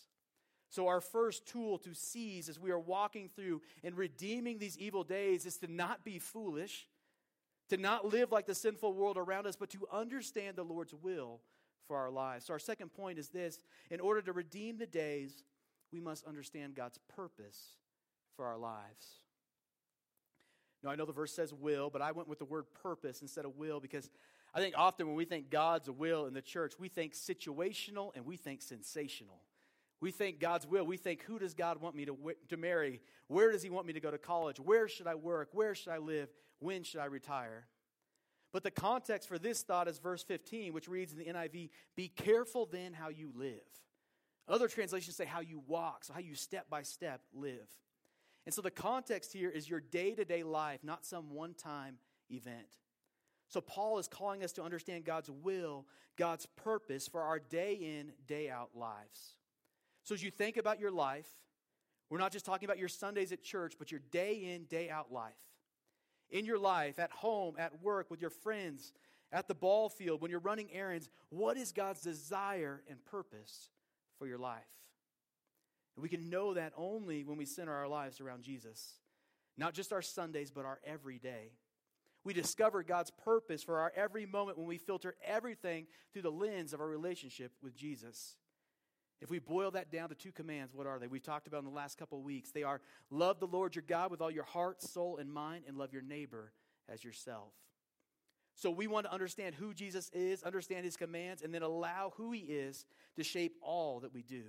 So, 0.70 0.88
our 0.88 1.00
first 1.00 1.48
tool 1.48 1.78
to 1.80 1.94
seize 1.94 2.50
as 2.50 2.60
we 2.60 2.72
are 2.72 2.80
walking 2.80 3.30
through 3.34 3.62
and 3.86 3.96
redeeming 3.96 4.60
these 4.60 4.78
evil 4.78 5.06
days 5.06 5.46
is 5.46 5.58
to 5.60 5.72
not 5.72 6.04
be 6.04 6.20
foolish, 6.20 6.88
to 7.70 7.78
not 7.78 8.06
live 8.06 8.32
like 8.32 8.46
the 8.46 8.56
sinful 8.56 8.94
world 8.94 9.18
around 9.18 9.48
us, 9.48 9.56
but 9.56 9.70
to 9.72 9.88
understand 9.92 10.56
the 10.56 10.64
Lord's 10.64 10.94
will 10.94 11.42
for 11.88 11.98
our 11.98 12.10
lives. 12.10 12.46
So, 12.46 12.54
our 12.54 12.60
second 12.60 12.94
point 12.94 13.20
is 13.20 13.30
this 13.30 13.60
in 13.90 14.00
order 14.00 14.22
to 14.22 14.34
redeem 14.34 14.78
the 14.78 14.86
days, 14.86 15.44
we 15.92 16.00
must 16.00 16.26
understand 16.26 16.76
God's 16.76 17.00
purpose 17.16 17.78
for 18.36 18.46
our 18.46 18.58
lives. 18.58 19.22
Now, 20.84 20.92
I 20.92 20.96
know 20.96 21.06
the 21.06 21.14
verse 21.14 21.34
says 21.34 21.54
will, 21.54 21.90
but 21.90 22.02
I 22.02 22.12
went 22.12 22.28
with 22.28 22.40
the 22.40 22.46
word 22.46 22.66
purpose 22.82 23.22
instead 23.22 23.46
of 23.46 23.58
will 23.58 23.80
because 23.80 24.10
I 24.54 24.60
think 24.60 24.76
often 24.78 25.08
when 25.08 25.16
we 25.16 25.26
think 25.26 25.50
God's 25.50 25.90
will 25.90 26.26
in 26.28 26.34
the 26.34 26.42
church, 26.42 26.74
we 26.80 26.88
think 26.88 27.14
situational 27.14 28.16
and 28.16 28.26
we 28.26 28.38
think 28.38 28.62
sensational. 28.62 29.42
We 30.00 30.12
think 30.12 30.40
God's 30.40 30.68
will. 30.68 30.86
We 30.86 30.98
think, 30.98 31.24
who 31.24 31.40
does 31.40 31.54
God 31.54 31.82
want 31.82 31.96
me 31.96 32.06
to, 32.06 32.18
to 32.50 32.58
marry? 32.58 33.02
Where 33.28 33.52
does 33.52 33.64
He 33.64 33.70
want 33.70 33.88
me 33.88 33.94
to 33.94 34.00
go 34.00 34.12
to 34.12 34.18
college? 34.18 34.60
Where 34.60 34.88
should 34.88 35.08
I 35.08 35.16
work? 35.16 35.50
Where 35.54 35.74
should 35.74 35.92
I 35.92 35.98
live? 35.98 36.30
When 36.60 36.84
should 36.84 37.00
I 37.00 37.06
retire? 37.06 37.68
But 38.54 38.64
the 38.64 38.72
context 38.72 39.28
for 39.28 39.38
this 39.38 39.64
thought 39.64 39.88
is 39.88 40.00
verse 40.00 40.24
15, 40.24 40.74
which 40.74 40.88
reads 40.88 41.14
in 41.14 41.20
the 41.20 41.26
NIV 41.26 41.70
Be 41.96 42.08
careful 42.08 42.68
then 42.72 42.94
how 42.94 43.10
you 43.10 43.32
live. 43.36 43.62
Other 44.48 44.68
translations 44.68 45.16
say 45.16 45.26
how 45.26 45.42
you 45.42 45.62
walk, 45.68 46.06
so 46.06 46.14
how 46.14 46.20
you 46.20 46.36
step 46.36 46.70
by 46.70 46.84
step 46.84 47.22
live. 47.34 47.68
And 48.46 48.54
so 48.54 48.62
the 48.62 48.72
context 48.72 49.34
here 49.34 49.50
is 49.50 49.70
your 49.70 49.82
day 49.82 50.16
to 50.16 50.24
day 50.24 50.44
life, 50.44 50.80
not 50.84 51.06
some 51.06 51.32
one 51.32 51.54
time 51.54 51.98
event. 52.30 52.78
So 53.50 53.62
Paul 53.62 53.98
is 53.98 54.08
calling 54.08 54.44
us 54.44 54.54
to 54.54 54.64
understand 54.64 55.06
God's 55.06 55.30
will, 55.30 55.86
God's 56.18 56.46
purpose 56.46 57.08
for 57.08 57.22
our 57.22 57.40
day 57.40 57.74
in, 57.74 58.12
day 58.26 58.50
out 58.50 58.70
lives. 58.74 59.36
So 60.08 60.16
as 60.16 60.24
you 60.24 60.32
think 60.32 60.56
about 60.56 60.80
your 60.80 60.90
life, 60.90 61.28
we're 62.10 62.18
not 62.18 62.32
just 62.32 62.46
talking 62.46 62.66
about 62.66 62.78
your 62.78 62.88
Sundays 62.88 63.34
at 63.34 63.44
church, 63.44 63.74
but 63.78 63.92
your 63.92 64.00
day 64.10 64.54
in, 64.54 64.64
day 64.64 64.90
out 64.90 65.12
life. 65.12 65.34
In 66.30 66.46
your 66.46 66.58
life, 66.58 66.98
at 66.98 67.12
home, 67.12 67.56
at 67.60 67.84
work, 67.84 68.10
with 68.10 68.22
your 68.22 68.30
friends, 68.30 68.94
at 69.34 69.50
the 69.50 69.54
ball 69.54 69.90
field, 69.90 70.22
when 70.22 70.32
you're 70.32 70.40
running 70.40 70.70
errands, 70.72 71.10
what 71.28 71.58
is 71.58 71.74
God's 71.74 72.00
desire 72.00 72.82
and 72.90 73.04
purpose 73.04 73.70
for 74.18 74.28
your 74.28 74.38
life? 74.38 74.64
And 75.98 76.04
we 76.04 76.08
can 76.08 76.30
know 76.30 76.54
that 76.54 76.72
only 76.78 77.26
when 77.26 77.38
we 77.38 77.44
center 77.44 77.74
our 77.74 77.90
lives 77.90 78.22
around 78.22 78.44
Jesus. 78.44 78.94
Not 79.58 79.74
just 79.74 79.92
our 79.92 80.02
Sundays, 80.02 80.52
but 80.52 80.64
our 80.64 80.80
everyday. 80.86 81.52
We 82.24 82.34
discover 82.34 82.82
God's 82.82 83.12
purpose 83.12 83.62
for 83.62 83.80
our 83.80 83.92
every 83.94 84.26
moment 84.26 84.58
when 84.58 84.68
we 84.68 84.78
filter 84.78 85.16
everything 85.22 85.86
through 86.14 86.22
the 86.22 86.32
lens 86.32 86.72
of 86.72 86.80
our 86.80 86.88
relationship 86.88 87.52
with 87.62 87.76
Jesus. 87.76 88.38
If 89.20 89.32
we 89.32 89.40
boil 89.40 89.72
that 89.72 89.92
down 89.92 90.10
to 90.10 90.16
two 90.16 90.32
commands, 90.32 90.76
what 90.76 90.86
are 90.86 91.00
they? 91.00 91.08
We've 91.08 91.24
talked 91.24 91.48
about 91.48 91.60
in 91.60 91.66
the 91.66 91.72
last 91.72 91.98
couple 91.98 92.20
of 92.20 92.24
weeks. 92.24 92.52
They 92.52 92.64
are 92.64 92.82
love 93.10 93.40
the 93.40 93.48
Lord 93.48 93.76
your 93.76 93.84
God 93.88 94.12
with 94.12 94.22
all 94.22 94.30
your 94.30 94.44
heart, 94.44 94.82
soul, 94.82 95.18
and 95.18 95.32
mind, 95.32 95.64
and 95.68 95.78
love 95.78 95.92
your 95.92 96.04
neighbor 96.04 96.52
as 96.88 97.04
yourself. 97.04 97.54
So 98.54 98.72
we 98.72 98.88
want 98.88 99.06
to 99.06 99.14
understand 99.14 99.56
who 99.56 99.74
Jesus 99.74 100.10
is, 100.14 100.44
understand 100.44 100.86
his 100.86 100.98
commands, 100.98 101.42
and 101.42 101.54
then 101.54 101.62
allow 101.62 102.14
who 102.18 102.32
he 102.32 102.42
is 102.42 102.86
to 103.16 103.24
shape 103.24 103.56
all 103.62 104.00
that 104.02 104.14
we 104.14 104.24
do. 104.24 104.44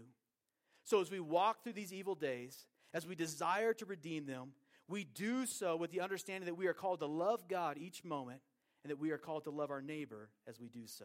So 0.85 1.01
as 1.01 1.11
we 1.11 1.21
walk 1.21 1.63
through 1.63 1.75
these 1.75 1.93
evil 1.93 2.15
days, 2.15 2.67
as 2.95 3.07
we 3.07 3.15
desire 3.15 3.75
to 3.75 3.85
redeem 3.85 4.25
them, 4.27 4.53
we 4.89 5.05
do 5.05 5.45
so 5.45 5.77
with 5.77 5.91
the 5.91 6.01
understanding 6.01 6.47
that 6.47 6.55
we 6.55 6.67
are 6.67 6.75
called 6.75 7.01
to 7.01 7.07
love 7.07 7.49
God 7.49 7.77
each 7.79 8.05
moment 8.05 8.41
and 8.83 8.91
that 8.91 8.99
we 8.99 9.11
are 9.11 9.19
called 9.19 9.45
to 9.45 9.51
love 9.51 9.71
our 9.71 9.83
neighbor 9.83 10.31
as 10.47 10.59
we 10.59 10.69
do 10.69 10.87
so. 10.87 11.05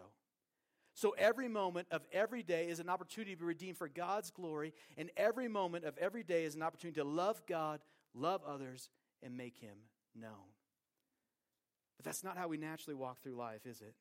So 0.95 1.15
every 1.17 1.47
moment 1.47 1.87
of 1.91 2.05
every 2.11 2.43
day 2.43 2.67
is 2.67 2.79
an 2.79 2.89
opportunity 2.89 3.33
to 3.33 3.39
be 3.39 3.45
redeemed 3.45 3.77
for 3.77 3.87
God's 3.87 4.29
glory, 4.29 4.73
and 4.97 5.09
every 5.17 5.47
moment 5.47 5.85
of 5.85 5.97
every 5.97 6.23
day 6.23 6.45
is 6.45 6.55
an 6.55 6.61
opportunity 6.61 6.99
to 6.99 7.05
love 7.05 7.41
God, 7.47 7.79
love 8.13 8.41
others, 8.45 8.89
and 9.23 9.35
make 9.35 9.57
Him 9.57 9.77
known. 10.15 10.53
But 11.97 12.05
that's 12.05 12.23
not 12.23 12.37
how 12.37 12.47
we 12.47 12.57
naturally 12.57 12.95
walk 12.95 13.23
through 13.23 13.35
life, 13.35 13.65
is 13.65 13.81
it? 13.81 13.95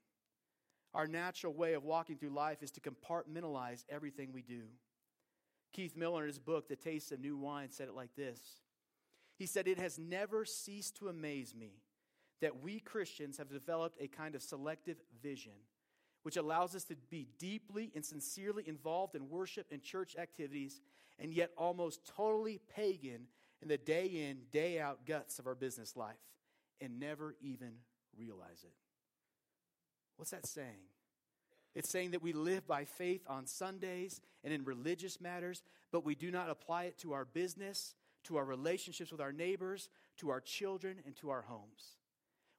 Our 0.94 1.06
natural 1.06 1.54
way 1.54 1.72
of 1.72 1.84
walking 1.84 2.18
through 2.18 2.30
life 2.30 2.62
is 2.62 2.70
to 2.72 2.80
compartmentalize 2.80 3.84
everything 3.88 4.32
we 4.32 4.42
do. 4.42 4.64
Keith 5.72 5.96
Miller, 5.96 6.22
in 6.22 6.28
his 6.28 6.38
book, 6.38 6.68
The 6.68 6.76
Taste 6.76 7.12
of 7.12 7.20
New 7.20 7.38
Wine, 7.38 7.70
said 7.70 7.88
it 7.88 7.94
like 7.94 8.14
this 8.14 8.38
He 9.38 9.46
said, 9.46 9.66
It 9.66 9.78
has 9.78 9.99
never 9.99 10.44
ceased 10.44 10.96
to 10.96 11.08
amaze 11.08 11.54
me 11.54 11.80
that 12.42 12.61
we 12.61 12.80
Christians 12.80 13.38
have 13.38 13.49
developed 13.49 13.96
a 13.99 14.08
kind 14.08 14.34
of 14.34 14.42
selective 14.42 14.99
vision 15.22 15.52
which 16.22 16.36
allows 16.36 16.74
us 16.74 16.84
to 16.84 16.96
be 17.10 17.28
deeply 17.38 17.90
and 17.94 18.04
sincerely 18.04 18.64
involved 18.66 19.14
in 19.14 19.28
worship 19.28 19.66
and 19.70 19.82
church 19.82 20.16
activities, 20.16 20.80
and 21.18 21.32
yet 21.32 21.50
almost 21.56 22.06
totally 22.16 22.60
pagan 22.74 23.26
in 23.60 23.68
the 23.68 23.78
day 23.78 24.06
in, 24.06 24.38
day 24.50 24.80
out 24.80 25.06
guts 25.06 25.38
of 25.38 25.46
our 25.46 25.54
business 25.54 25.96
life, 25.96 26.16
and 26.80 26.98
never 26.98 27.36
even 27.40 27.72
realize 28.16 28.64
it. 28.64 28.72
What's 30.16 30.30
that 30.32 30.46
saying? 30.46 30.88
It's 31.74 31.88
saying 31.88 32.10
that 32.10 32.22
we 32.22 32.32
live 32.32 32.66
by 32.66 32.84
faith 32.84 33.22
on 33.26 33.46
Sundays 33.46 34.20
and 34.44 34.52
in 34.52 34.64
religious 34.64 35.20
matters, 35.20 35.62
but 35.90 36.04
we 36.04 36.14
do 36.14 36.30
not 36.30 36.50
apply 36.50 36.84
it 36.84 36.98
to 36.98 37.12
our 37.12 37.24
business, 37.24 37.94
to 38.24 38.36
our 38.36 38.44
relationships 38.44 39.10
with 39.10 39.20
our 39.20 39.32
neighbors, 39.32 39.88
to 40.18 40.28
our 40.28 40.40
children, 40.40 40.98
and 41.06 41.16
to 41.16 41.30
our 41.30 41.42
homes. 41.42 41.96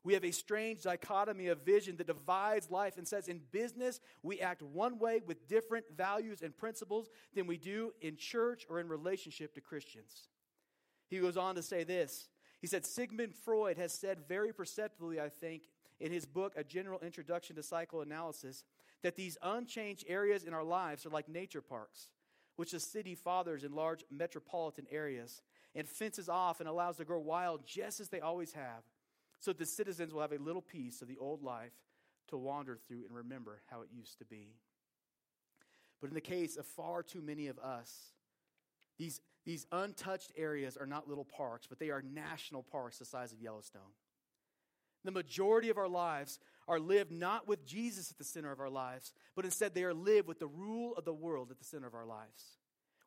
We 0.04 0.14
have 0.14 0.26
a 0.26 0.32
strange 0.32 0.84
dichotomy 0.84 1.48
of 1.48 1.64
vision 1.64 1.96
that 1.98 2.08
divides 2.08 2.70
life 2.70 2.98
and 2.98 3.08
says 3.08 3.30
in 3.30 3.40
business, 3.52 4.02
we 4.22 4.42
act 4.42 4.62
one 4.62 5.00
way 5.00 5.22
with 5.26 5.48
different 5.48 5.86
values 5.96 6.42
and 6.42 6.56
principles 6.56 7.10
than 7.34 7.48
we 7.48 7.58
do 7.58 7.94
in 8.02 8.18
church 8.18 8.66
or 8.70 8.82
in 8.82 8.90
relationship 8.90 9.54
to 9.56 9.62
Christians. 9.62 10.28
He 11.10 11.20
goes 11.20 11.38
on 11.38 11.56
to 11.56 11.62
say 11.62 11.84
this. 11.86 12.28
He 12.60 12.68
said, 12.68 12.86
Sigmund 12.86 13.34
Freud 13.34 13.78
has 13.78 13.94
said 13.94 14.28
very 14.28 14.52
perceptibly, 14.52 15.22
I 15.22 15.30
think, 15.30 15.64
in 16.00 16.12
his 16.12 16.26
book, 16.26 16.54
A 16.58 16.64
General 16.64 17.00
Introduction 17.00 17.56
to 17.56 17.64
Psychoanalysis, 17.64 18.66
that 19.04 19.16
these 19.16 19.38
unchanged 19.42 20.06
areas 20.08 20.44
in 20.44 20.54
our 20.54 20.64
lives 20.64 21.06
are 21.06 21.10
like 21.10 21.30
nature 21.30 21.62
parks, 21.62 22.10
which 22.58 22.72
the 22.72 22.80
city 22.80 23.16
fathers 23.16 23.64
in 23.64 23.74
large 23.74 24.04
metropolitan 24.12 24.86
areas 24.92 25.42
and 25.76 25.88
fences 25.88 26.28
off 26.28 26.60
and 26.60 26.68
allows 26.68 26.98
to 26.98 27.06
grow 27.06 27.20
wild 27.20 27.66
just 27.66 28.00
as 28.00 28.10
they 28.10 28.20
always 28.20 28.54
have 28.54 28.84
so 29.44 29.52
that 29.52 29.58
the 29.58 29.66
citizens 29.66 30.14
will 30.14 30.22
have 30.22 30.32
a 30.32 30.38
little 30.38 30.62
piece 30.62 31.02
of 31.02 31.10
the 31.10 31.18
old 31.18 31.44
life 31.44 31.74
to 32.30 32.38
wander 32.38 32.78
through 32.88 33.04
and 33.04 33.14
remember 33.14 33.60
how 33.70 33.82
it 33.82 33.90
used 33.94 34.18
to 34.20 34.26
be. 34.26 34.56
But 36.00 36.08
in 36.08 36.14
the 36.14 36.22
case 36.22 36.56
of 36.56 36.66
far 36.66 37.04
too 37.04 37.22
many 37.22 37.48
of 37.48 37.60
us, 37.60 38.14
these, 38.98 39.20
these 39.46 39.68
untouched 39.74 40.32
areas 40.38 40.78
are 40.78 40.86
not 40.86 41.10
little 41.10 41.26
parks, 41.26 41.68
but 41.68 41.78
they 41.78 41.90
are 41.90 42.02
national 42.02 42.64
parks 42.64 43.00
the 43.00 43.06
size 43.06 43.34
of 43.34 43.42
Yellowstone. 43.42 43.82
The 45.04 45.12
majority 45.12 45.70
of 45.70 45.78
our 45.78 45.90
lives 45.90 46.40
are 46.66 46.80
lived 46.80 47.12
not 47.12 47.46
with 47.46 47.66
Jesus 47.66 48.12
at 48.12 48.18
the 48.18 48.24
center 48.24 48.54
of 48.54 48.62
our 48.62 48.70
lives, 48.70 49.12
but 49.36 49.44
instead 49.44 49.74
they 49.74 49.84
are 49.84 49.94
lived 49.94 50.30
with 50.30 50.40
the 50.40 50.48
rule 50.48 50.94
of 50.96 51.04
the 51.04 51.14
world 51.14 51.52
at 51.52 51.60
the 51.60 51.66
center 51.66 51.88
of 51.88 51.96
our 51.96 52.06
lives. 52.06 52.60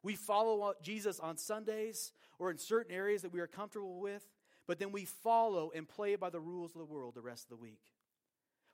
We 0.02 0.16
follow 0.16 0.74
Jesus 0.82 1.18
on 1.18 1.38
Sundays 1.38 2.12
or 2.38 2.50
in 2.50 2.58
certain 2.58 2.94
areas 2.94 3.22
that 3.22 3.32
we 3.32 3.40
are 3.40 3.46
comfortable 3.46 4.00
with, 4.00 4.22
but 4.66 4.78
then 4.78 4.92
we 4.92 5.04
follow 5.04 5.70
and 5.74 5.88
play 5.88 6.16
by 6.16 6.30
the 6.30 6.40
rules 6.40 6.74
of 6.74 6.78
the 6.78 6.84
world 6.84 7.14
the 7.14 7.22
rest 7.22 7.44
of 7.44 7.50
the 7.50 7.62
week. 7.62 7.92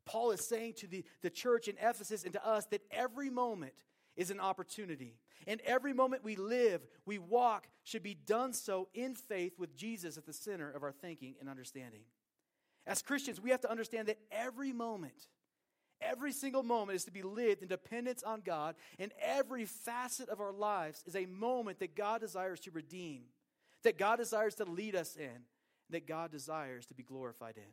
Paul 0.04 0.32
is 0.32 0.46
saying 0.46 0.75
to 0.78 0.87
the, 0.87 1.04
the 1.22 1.30
church 1.30 1.68
in 1.68 1.76
Ephesus 1.80 2.25
and 2.25 2.32
to 2.32 2.46
us 2.46 2.66
that 2.66 2.82
every 2.90 3.30
moment 3.30 3.75
is 4.16 4.30
an 4.30 4.40
opportunity. 4.40 5.16
And 5.46 5.61
every 5.62 5.92
moment 5.92 6.25
we 6.25 6.37
live, 6.37 6.82
we 7.06 7.18
walk, 7.18 7.68
should 7.84 8.02
be 8.02 8.14
done 8.14 8.52
so 8.52 8.88
in 8.94 9.14
faith 9.14 9.58
with 9.58 9.76
Jesus 9.76 10.16
at 10.16 10.26
the 10.26 10.32
center 10.32 10.70
of 10.70 10.82
our 10.82 10.92
thinking 10.92 11.34
and 11.40 11.49
understanding. 11.49 12.02
As 12.87 13.02
Christians, 13.02 13.40
we 13.40 13.50
have 13.50 13.61
to 13.62 13.70
understand 13.70 14.08
that 14.08 14.18
every 14.30 14.72
moment, 14.72 15.28
every 16.00 16.32
single 16.32 16.62
moment 16.62 16.96
is 16.96 17.04
to 17.04 17.12
be 17.12 17.22
lived 17.22 17.62
in 17.62 17.68
dependence 17.68 18.22
on 18.22 18.42
God, 18.44 18.75
and 18.99 19.12
every 19.20 19.64
facet 19.64 20.28
of 20.28 20.40
our 20.40 20.52
lives 20.52 21.02
is 21.06 21.16
a 21.16 21.26
moment 21.26 21.78
that 21.78 21.96
God 21.96 22.20
desires 22.20 22.61
to 22.61 22.70
redeem, 22.70 23.22
that 23.84 23.99
God 23.99 24.16
desires 24.16 24.56
to 24.56 24.64
lead 24.64 24.96
us 24.96 25.16
in, 25.16 25.44
that 25.92 26.06
God 26.06 26.30
desires 26.30 26.87
to 26.87 26.94
be 26.94 27.02
glorified 27.02 27.56
in. 27.56 27.72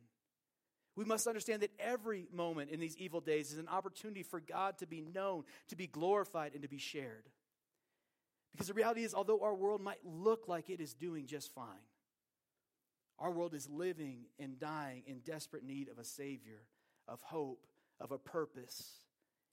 We 0.95 1.05
must 1.05 1.27
understand 1.27 1.61
that 1.61 1.71
every 1.79 2.27
moment 2.33 2.71
in 2.71 2.79
these 2.79 2.97
evil 2.97 3.21
days 3.21 3.51
is 3.51 3.57
an 3.57 3.67
opportunity 3.67 4.23
for 4.23 4.39
God 4.39 4.77
to 4.79 4.85
be 4.85 5.01
known, 5.01 5.43
to 5.69 5.75
be 5.75 5.88
glorified, 5.88 6.53
and 6.53 6.63
to 6.63 6.69
be 6.69 6.77
shared. 6.77 7.23
Because 8.51 8.67
the 8.67 8.73
reality 8.73 9.03
is, 9.03 9.13
although 9.13 9.41
our 9.41 9.55
world 9.55 9.81
might 9.81 10.03
look 10.03 10.47
like 10.47 10.69
it 10.69 10.81
is 10.81 10.93
doing 10.93 11.25
just 11.25 11.53
fine, 11.53 11.65
our 13.19 13.31
world 13.31 13.53
is 13.53 13.69
living 13.69 14.25
and 14.39 14.59
dying 14.59 15.03
in 15.05 15.19
desperate 15.19 15.63
need 15.63 15.89
of 15.89 15.99
a 15.99 16.03
Savior, 16.03 16.63
of 17.07 17.21
hope, 17.21 17.65
of 17.99 18.11
a 18.11 18.17
purpose. 18.17 18.91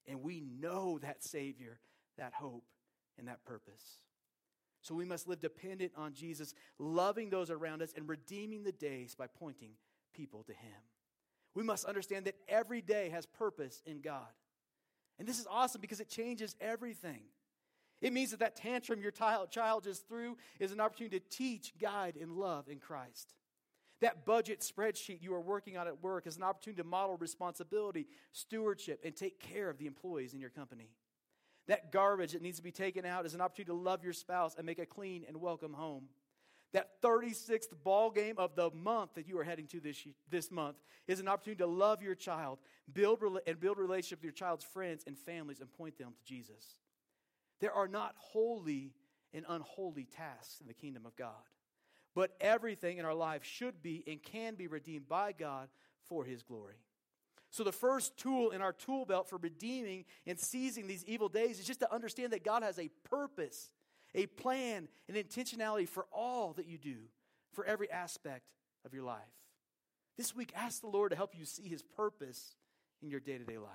And 0.07 0.23
we 0.23 0.41
know 0.41 0.99
that 0.99 1.23
Savior, 1.23 1.79
that 2.17 2.33
hope, 2.33 2.65
and 3.19 3.29
that 3.29 3.45
purpose. 3.45 3.99
So 4.87 4.95
we 4.95 5.05
must 5.05 5.27
live 5.27 5.41
dependent 5.41 5.91
on 5.97 6.15
Jesus, 6.15 6.55
loving 6.79 7.29
those 7.29 7.51
around 7.51 7.83
us 7.83 7.93
and 7.97 8.09
redeeming 8.09 8.63
the 8.63 8.71
days 8.71 9.17
by 9.17 9.27
pointing 9.27 9.73
people 10.15 10.45
to 10.45 10.53
Him. 10.53 10.81
We 11.57 11.65
must 11.65 11.87
understand 11.87 12.27
that 12.27 12.37
every 12.49 12.83
day 12.83 13.09
has 13.09 13.27
purpose 13.27 13.83
in 13.85 14.01
God. 14.01 14.29
And 15.19 15.27
this 15.27 15.41
is 15.41 15.47
awesome 15.51 15.81
because 15.81 15.99
it 15.99 16.09
changes 16.09 16.55
everything. 16.61 17.23
It 18.01 18.13
means 18.13 18.31
that 18.31 18.39
that 18.41 18.55
tantrum 18.55 19.01
your 19.01 19.11
child 19.11 19.83
just 19.83 20.07
threw 20.07 20.37
is 20.61 20.71
an 20.71 20.81
opportunity 20.81 21.19
to 21.19 21.37
teach, 21.37 21.73
guide, 21.81 22.17
and 22.21 22.31
love 22.31 22.69
in 22.69 22.79
Christ. 22.79 23.35
That 24.03 24.25
budget 24.25 24.61
spreadsheet 24.61 25.21
you 25.21 25.35
are 25.35 25.41
working 25.41 25.77
on 25.77 25.89
at 25.89 26.01
work 26.01 26.29
is 26.29 26.37
an 26.37 26.45
opportunity 26.45 26.83
to 26.83 26.87
model 26.87 27.17
responsibility, 27.17 28.07
stewardship, 28.31 29.01
and 29.05 29.17
take 29.17 29.41
care 29.41 29.69
of 29.69 29.79
the 29.79 29.87
employees 29.87 30.33
in 30.33 30.39
your 30.39 30.51
company. 30.51 30.91
That 31.69 31.91
garbage 31.91 32.33
that 32.33 32.43
needs 32.43 32.59
to 32.59 32.63
be 32.63 32.71
taken 32.71 33.05
out 33.05 33.27
is 33.27 33.35
an 33.35 33.41
opportunity 33.41 33.73
to 33.73 33.79
love 33.79 34.05
your 34.05 34.13
spouse 34.13 34.55
and 34.57 34.65
make 34.65 34.79
a 34.79 34.87
clean 34.87 35.25
and 35.27 35.41
welcome 35.41 35.73
home. 35.73 36.05
That 36.73 37.01
36th 37.03 37.69
ball 37.83 38.11
game 38.11 38.35
of 38.39 38.55
the 38.55 38.71
month 38.71 39.15
that 39.15 39.27
you 39.27 39.39
are 39.39 39.45
heading 39.45 39.67
to 39.69 39.81
this, 39.81 40.07
this 40.29 40.51
month 40.51 40.77
is 41.09 41.21
an 41.21 41.29
opportunity 41.29 41.63
to 41.63 41.67
love 41.67 42.03
your 42.03 42.15
child, 42.15 42.59
build 42.93 43.23
and 43.47 43.59
build 43.59 43.79
relationship 43.79 44.19
with 44.19 44.25
your 44.25 44.33
child's 44.33 44.65
friends 44.65 45.05
and 45.07 45.17
families, 45.17 45.61
and 45.61 45.73
point 45.73 45.97
them 45.99 46.13
to 46.17 46.25
Jesus. 46.25 46.79
There 47.61 47.73
are 47.73 47.89
not 47.89 48.15
holy 48.19 48.93
and 49.33 49.45
unholy 49.49 50.05
tasks 50.05 50.61
in 50.61 50.67
the 50.67 50.75
kingdom 50.75 51.07
of 51.07 51.17
God. 51.17 51.31
But 52.15 52.35
everything 52.41 52.99
in 52.99 53.05
our 53.05 53.15
life 53.15 53.45
should 53.45 53.83
be 53.83 54.03
and 54.07 54.23
can 54.23 54.55
be 54.55 54.67
redeemed 54.67 55.09
by 55.09 55.33
God 55.33 55.69
for 56.09 56.25
his 56.25 56.43
glory. 56.43 56.77
So, 57.51 57.65
the 57.65 57.73
first 57.73 58.17
tool 58.17 58.51
in 58.51 58.61
our 58.61 58.73
tool 58.73 59.05
belt 59.05 59.29
for 59.29 59.39
redeeming 59.39 60.05
and 60.27 60.39
seizing 60.39 60.87
these 60.87 61.05
evil 61.05 61.29
days 61.29 61.59
is 61.59 61.67
just 61.67 61.81
to 61.81 61.93
understand 61.93 62.33
that 62.33 62.45
God 62.45 62.63
has 62.63 62.79
a 62.79 62.91
purpose, 63.05 63.71
a 64.15 64.27
plan, 64.27 64.89
an 65.09 65.15
intentionality 65.15 65.89
for 65.89 66.07
all 66.13 66.53
that 66.55 66.67
you 66.67 66.79
do, 66.79 66.97
for 67.53 67.65
every 67.65 67.91
aspect 67.91 68.45
of 68.85 68.93
your 68.93 69.05
life. 69.05 69.21
This 70.17 70.35
week, 70.35 70.53
ask 70.57 70.81
the 70.81 70.89
Lord 70.89 71.11
to 71.11 71.17
help 71.17 71.35
you 71.37 71.45
see 71.45 71.69
his 71.69 71.83
purpose 71.83 72.57
in 73.03 73.11
your 73.11 73.21
day 73.21 73.39
to 73.39 73.45
day 73.45 73.59
life. 73.59 73.71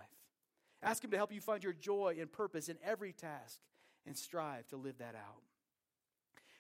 Ask 0.84 1.04
him 1.04 1.12
to 1.12 1.18
help 1.18 1.32
you 1.32 1.42
find 1.42 1.64
your 1.64 1.74
joy 1.74 2.18
and 2.20 2.32
purpose 2.32 2.68
in 2.68 2.78
every 2.84 3.14
task 3.14 3.60
and 4.06 4.18
strive 4.18 4.68
to 4.70 4.78
live 4.78 4.98
that 4.98 5.16
out. 5.16 5.44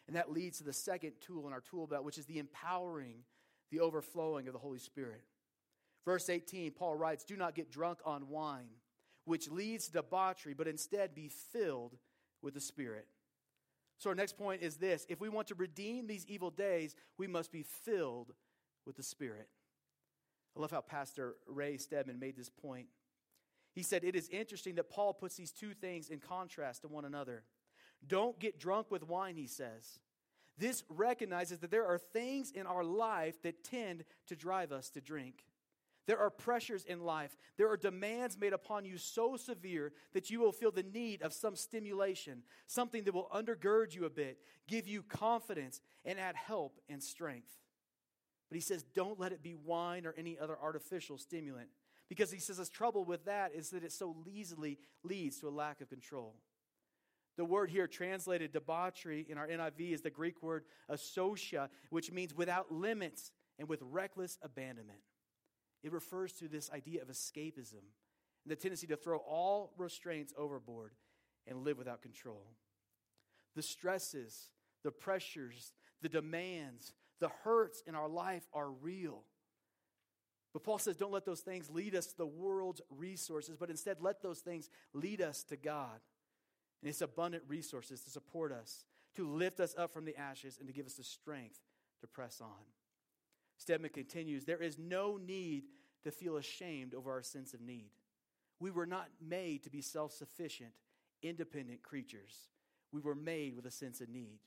And 0.07 0.15
that 0.15 0.31
leads 0.31 0.59
to 0.59 0.63
the 0.63 0.73
second 0.73 1.13
tool 1.21 1.47
in 1.47 1.53
our 1.53 1.61
tool 1.61 1.87
belt, 1.87 2.03
which 2.03 2.17
is 2.17 2.25
the 2.25 2.37
empowering, 2.37 3.23
the 3.71 3.79
overflowing 3.79 4.47
of 4.47 4.53
the 4.53 4.59
Holy 4.59 4.79
Spirit. 4.79 5.23
Verse 6.05 6.29
18, 6.29 6.71
Paul 6.71 6.95
writes, 6.95 7.23
Do 7.23 7.35
not 7.35 7.55
get 7.55 7.71
drunk 7.71 7.99
on 8.05 8.29
wine, 8.29 8.69
which 9.25 9.49
leads 9.49 9.85
to 9.85 9.93
debauchery, 9.93 10.53
but 10.53 10.67
instead 10.67 11.13
be 11.13 11.29
filled 11.29 11.97
with 12.41 12.53
the 12.53 12.61
Spirit. 12.61 13.07
So, 13.97 14.09
our 14.09 14.15
next 14.15 14.37
point 14.37 14.63
is 14.63 14.77
this 14.77 15.05
if 15.09 15.21
we 15.21 15.29
want 15.29 15.47
to 15.49 15.55
redeem 15.55 16.07
these 16.07 16.25
evil 16.27 16.49
days, 16.49 16.95
we 17.17 17.27
must 17.27 17.51
be 17.51 17.63
filled 17.63 18.33
with 18.85 18.95
the 18.97 19.03
Spirit. 19.03 19.47
I 20.57 20.59
love 20.59 20.71
how 20.71 20.81
Pastor 20.81 21.35
Ray 21.47 21.77
Stedman 21.77 22.19
made 22.19 22.35
this 22.35 22.49
point. 22.49 22.87
He 23.73 23.83
said, 23.83 24.03
It 24.03 24.15
is 24.15 24.27
interesting 24.29 24.75
that 24.75 24.89
Paul 24.89 25.13
puts 25.13 25.35
these 25.35 25.51
two 25.51 25.73
things 25.73 26.09
in 26.09 26.19
contrast 26.19 26.81
to 26.81 26.87
one 26.87 27.05
another. 27.05 27.43
Don't 28.05 28.39
get 28.39 28.59
drunk 28.59 28.89
with 28.89 29.07
wine, 29.07 29.35
he 29.37 29.47
says. 29.47 29.99
This 30.57 30.83
recognizes 30.89 31.59
that 31.59 31.71
there 31.71 31.85
are 31.85 31.97
things 31.97 32.51
in 32.51 32.65
our 32.65 32.83
life 32.83 33.41
that 33.43 33.63
tend 33.63 34.03
to 34.27 34.35
drive 34.35 34.71
us 34.71 34.89
to 34.91 35.01
drink. 35.01 35.43
There 36.07 36.19
are 36.19 36.29
pressures 36.29 36.83
in 36.83 37.03
life. 37.03 37.37
There 37.57 37.69
are 37.69 37.77
demands 37.77 38.37
made 38.37 38.53
upon 38.53 38.85
you 38.85 38.97
so 38.97 39.37
severe 39.37 39.93
that 40.13 40.29
you 40.29 40.39
will 40.39 40.51
feel 40.51 40.71
the 40.71 40.83
need 40.83 41.21
of 41.21 41.33
some 41.33 41.55
stimulation, 41.55 42.43
something 42.67 43.03
that 43.03 43.13
will 43.13 43.29
undergird 43.33 43.93
you 43.93 44.05
a 44.05 44.09
bit, 44.09 44.39
give 44.67 44.87
you 44.87 45.03
confidence, 45.03 45.79
and 46.03 46.19
add 46.19 46.35
help 46.35 46.79
and 46.89 47.01
strength. 47.03 47.51
But 48.49 48.55
he 48.55 48.61
says, 48.61 48.83
don't 48.95 49.19
let 49.19 49.31
it 49.31 49.43
be 49.43 49.55
wine 49.55 50.05
or 50.05 50.13
any 50.17 50.37
other 50.37 50.57
artificial 50.61 51.17
stimulant. 51.17 51.69
Because 52.09 52.31
he 52.31 52.39
says 52.39 52.57
his 52.57 52.69
trouble 52.69 53.05
with 53.05 53.23
that 53.25 53.53
is 53.55 53.69
that 53.69 53.83
it 53.85 53.93
so 53.93 54.13
easily 54.27 54.77
leads 55.03 55.39
to 55.39 55.47
a 55.47 55.49
lack 55.49 55.79
of 55.79 55.89
control. 55.89 56.35
The 57.37 57.45
word 57.45 57.69
here 57.69 57.87
translated 57.87 58.51
debauchery 58.51 59.25
in 59.29 59.37
our 59.37 59.47
NIV 59.47 59.93
is 59.93 60.01
the 60.01 60.09
Greek 60.09 60.43
word 60.43 60.65
asotia, 60.89 61.69
which 61.89 62.11
means 62.11 62.35
without 62.35 62.71
limits 62.71 63.31
and 63.57 63.69
with 63.69 63.79
reckless 63.81 64.37
abandonment. 64.41 64.99
It 65.83 65.91
refers 65.91 66.33
to 66.33 66.47
this 66.47 66.69
idea 66.71 67.01
of 67.01 67.07
escapism 67.07 67.83
and 68.43 68.51
the 68.51 68.55
tendency 68.55 68.87
to 68.87 68.95
throw 68.95 69.17
all 69.17 69.73
restraints 69.77 70.33
overboard 70.37 70.93
and 71.47 71.63
live 71.63 71.77
without 71.77 72.01
control. 72.01 72.45
The 73.55 73.63
stresses, 73.63 74.49
the 74.83 74.91
pressures, 74.91 75.73
the 76.01 76.09
demands, 76.09 76.93
the 77.19 77.29
hurts 77.43 77.83
in 77.85 77.95
our 77.95 78.07
life 78.07 78.47
are 78.53 78.69
real. 78.69 79.23
But 80.53 80.63
Paul 80.63 80.79
says, 80.79 80.97
don't 80.97 81.11
let 81.11 81.25
those 81.25 81.39
things 81.41 81.69
lead 81.69 81.95
us 81.95 82.07
to 82.07 82.17
the 82.17 82.25
world's 82.25 82.81
resources, 82.89 83.55
but 83.57 83.69
instead 83.69 83.97
let 84.01 84.21
those 84.21 84.39
things 84.39 84.69
lead 84.93 85.21
us 85.21 85.43
to 85.43 85.55
God 85.55 85.99
and 86.81 86.87
His 86.87 87.01
abundant 87.01 87.43
resources 87.47 88.01
to 88.01 88.09
support 88.09 88.51
us, 88.51 88.85
to 89.15 89.27
lift 89.27 89.59
us 89.59 89.75
up 89.77 89.93
from 89.93 90.05
the 90.05 90.17
ashes, 90.17 90.57
and 90.59 90.67
to 90.67 90.73
give 90.73 90.85
us 90.85 90.95
the 90.95 91.03
strength 91.03 91.59
to 92.01 92.07
press 92.07 92.41
on. 92.41 92.49
Stedman 93.61 93.91
continues 93.91 94.43
there 94.43 94.61
is 94.61 94.79
no 94.79 95.19
need 95.23 95.65
to 96.03 96.09
feel 96.09 96.37
ashamed 96.37 96.95
over 96.95 97.11
our 97.11 97.21
sense 97.21 97.53
of 97.53 97.61
need. 97.61 97.91
We 98.59 98.71
were 98.71 98.87
not 98.87 99.07
made 99.21 99.63
to 99.63 99.69
be 99.69 99.81
self 99.81 100.13
sufficient, 100.13 100.71
independent 101.21 101.83
creatures. 101.83 102.33
We 102.91 103.01
were 103.01 103.13
made 103.13 103.55
with 103.55 103.67
a 103.67 103.71
sense 103.71 104.01
of 104.01 104.09
need 104.09 104.39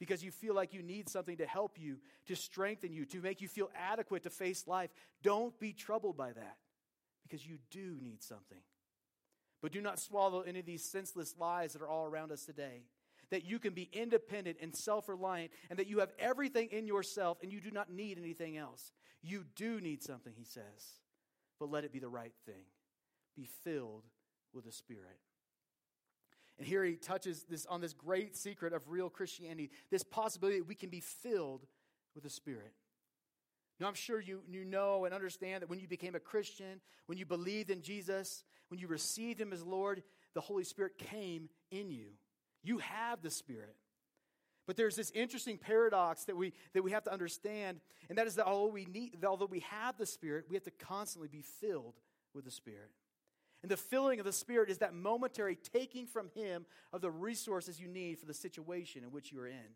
because 0.00 0.24
you 0.24 0.32
feel 0.32 0.54
like 0.54 0.74
you 0.74 0.82
need 0.82 1.08
something 1.08 1.36
to 1.36 1.46
help 1.46 1.78
you, 1.78 1.98
to 2.26 2.34
strengthen 2.34 2.92
you, 2.92 3.04
to 3.06 3.20
make 3.20 3.40
you 3.40 3.46
feel 3.46 3.70
adequate 3.76 4.24
to 4.24 4.30
face 4.30 4.66
life. 4.66 4.90
Don't 5.22 5.56
be 5.60 5.72
troubled 5.72 6.16
by 6.16 6.32
that 6.32 6.56
because 7.22 7.46
you 7.46 7.58
do 7.70 7.96
need 8.02 8.24
something. 8.24 8.58
But 9.62 9.70
do 9.70 9.80
not 9.80 10.00
swallow 10.00 10.40
any 10.40 10.58
of 10.58 10.66
these 10.66 10.84
senseless 10.84 11.36
lies 11.38 11.74
that 11.74 11.82
are 11.82 11.88
all 11.88 12.06
around 12.06 12.32
us 12.32 12.44
today. 12.44 12.82
That 13.30 13.44
you 13.44 13.58
can 13.58 13.74
be 13.74 13.88
independent 13.92 14.58
and 14.62 14.74
self 14.74 15.08
reliant, 15.08 15.50
and 15.68 15.78
that 15.78 15.86
you 15.86 15.98
have 15.98 16.12
everything 16.18 16.68
in 16.70 16.86
yourself 16.86 17.38
and 17.42 17.52
you 17.52 17.60
do 17.60 17.70
not 17.70 17.90
need 17.90 18.18
anything 18.18 18.56
else. 18.56 18.92
You 19.22 19.44
do 19.56 19.80
need 19.80 20.02
something, 20.02 20.32
he 20.36 20.44
says, 20.44 21.00
but 21.58 21.70
let 21.70 21.84
it 21.84 21.92
be 21.92 21.98
the 21.98 22.08
right 22.08 22.32
thing. 22.46 22.64
Be 23.36 23.48
filled 23.64 24.04
with 24.52 24.64
the 24.64 24.72
Spirit. 24.72 25.18
And 26.58 26.66
here 26.66 26.84
he 26.84 26.96
touches 26.96 27.44
this 27.48 27.66
on 27.66 27.80
this 27.80 27.92
great 27.92 28.36
secret 28.36 28.72
of 28.72 28.88
real 28.88 29.08
Christianity, 29.08 29.70
this 29.90 30.02
possibility 30.02 30.58
that 30.58 30.68
we 30.68 30.74
can 30.74 30.90
be 30.90 31.00
filled 31.00 31.66
with 32.14 32.24
the 32.24 32.30
Spirit. 32.30 32.72
Now, 33.80 33.86
I'm 33.86 33.94
sure 33.94 34.20
you, 34.20 34.40
you 34.48 34.64
know 34.64 35.04
and 35.04 35.14
understand 35.14 35.62
that 35.62 35.70
when 35.70 35.78
you 35.78 35.86
became 35.86 36.16
a 36.16 36.20
Christian, 36.20 36.80
when 37.06 37.16
you 37.16 37.24
believed 37.24 37.70
in 37.70 37.80
Jesus, 37.80 38.42
when 38.68 38.80
you 38.80 38.88
received 38.88 39.40
Him 39.40 39.52
as 39.52 39.62
Lord, 39.62 40.02
the 40.34 40.40
Holy 40.40 40.64
Spirit 40.64 40.98
came 40.98 41.48
in 41.70 41.90
you. 41.90 42.08
You 42.62 42.78
have 42.78 43.22
the 43.22 43.30
Spirit. 43.30 43.76
But 44.66 44.76
there's 44.76 44.96
this 44.96 45.10
interesting 45.12 45.56
paradox 45.56 46.24
that 46.24 46.36
we, 46.36 46.52
that 46.74 46.82
we 46.82 46.90
have 46.90 47.04
to 47.04 47.12
understand, 47.12 47.80
and 48.10 48.18
that 48.18 48.26
is 48.26 48.34
that 48.34 48.46
although 48.46 48.72
we, 48.72 48.84
need, 48.84 49.24
although 49.24 49.46
we 49.46 49.60
have 49.60 49.96
the 49.96 50.04
Spirit, 50.04 50.44
we 50.50 50.56
have 50.56 50.64
to 50.64 50.70
constantly 50.70 51.28
be 51.28 51.42
filled 51.42 51.94
with 52.34 52.44
the 52.44 52.50
Spirit. 52.50 52.90
And 53.62 53.70
the 53.70 53.76
filling 53.76 54.20
of 54.20 54.26
the 54.26 54.32
Spirit 54.32 54.68
is 54.68 54.78
that 54.78 54.92
momentary 54.92 55.56
taking 55.56 56.06
from 56.06 56.28
Him 56.34 56.66
of 56.92 57.00
the 57.00 57.10
resources 57.10 57.80
you 57.80 57.88
need 57.88 58.18
for 58.18 58.26
the 58.26 58.34
situation 58.34 59.02
in 59.02 59.10
which 59.10 59.32
you 59.32 59.40
are 59.40 59.48
in. 59.48 59.74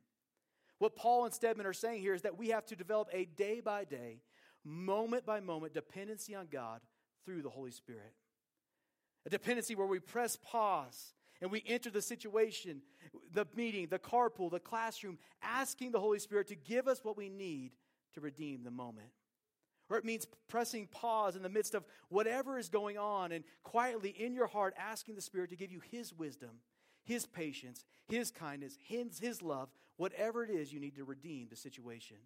What 0.78 0.94
Paul 0.94 1.24
and 1.24 1.32
Stedman 1.32 1.66
are 1.66 1.72
saying 1.72 2.02
here 2.02 2.14
is 2.14 2.22
that 2.22 2.36
we 2.36 2.48
have 2.48 2.66
to 2.66 2.76
develop 2.76 3.08
a 3.12 3.24
day 3.24 3.60
by 3.60 3.84
day, 3.84 4.20
moment 4.64 5.24
by 5.24 5.40
moment 5.40 5.74
dependency 5.74 6.34
on 6.34 6.48
God 6.50 6.80
through 7.24 7.42
the 7.42 7.50
Holy 7.50 7.70
Spirit. 7.70 8.12
A 9.24 9.30
dependency 9.30 9.74
where 9.74 9.86
we 9.86 10.00
press 10.00 10.36
pause 10.36 11.14
and 11.42 11.50
we 11.50 11.62
enter 11.66 11.90
the 11.90 12.00
situation, 12.00 12.80
the 13.34 13.46
meeting, 13.56 13.88
the 13.90 13.98
carpool, 13.98 14.48
the 14.48 14.60
classroom, 14.60 15.18
asking 15.42 15.90
the 15.90 15.98
Holy 15.98 16.20
Spirit 16.20 16.46
to 16.48 16.54
give 16.54 16.86
us 16.86 17.00
what 17.02 17.16
we 17.16 17.28
need 17.28 17.72
to 18.14 18.20
redeem 18.20 18.62
the 18.62 18.70
moment. 18.70 19.08
Or 19.90 19.98
it 19.98 20.04
means 20.04 20.26
pressing 20.48 20.86
pause 20.86 21.34
in 21.34 21.42
the 21.42 21.48
midst 21.48 21.74
of 21.74 21.84
whatever 22.08 22.58
is 22.58 22.68
going 22.68 22.96
on 22.96 23.32
and 23.32 23.42
quietly 23.64 24.10
in 24.10 24.34
your 24.34 24.46
heart 24.46 24.72
asking 24.78 25.16
the 25.16 25.20
Spirit 25.20 25.50
to 25.50 25.56
give 25.56 25.72
you 25.72 25.82
His 25.90 26.14
wisdom, 26.14 26.60
His 27.04 27.26
patience, 27.26 27.84
His 28.06 28.30
kindness, 28.30 28.78
His, 28.80 29.18
His 29.18 29.42
love, 29.42 29.68
whatever 29.96 30.44
it 30.44 30.50
is 30.50 30.72
you 30.72 30.78
need 30.78 30.94
to 30.94 31.04
redeem 31.04 31.48
the 31.50 31.56
situation. 31.56 32.18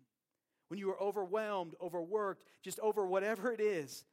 When 0.69 0.79
you 0.79 0.91
are 0.91 1.03
overwhelmed, 1.03 1.75
overworked, 1.81 2.45
just 2.63 2.79
over 2.81 3.07
whatever 3.07 3.51
it 3.51 3.61
is, 3.61 4.05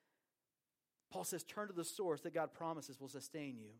Paul 1.11 1.25
says, 1.25 1.43
turn 1.43 1.67
to 1.67 1.73
the 1.73 1.83
source 1.83 2.21
that 2.21 2.33
God 2.33 2.53
promises 2.53 3.01
will 3.01 3.09
sustain 3.09 3.57
you, 3.57 3.71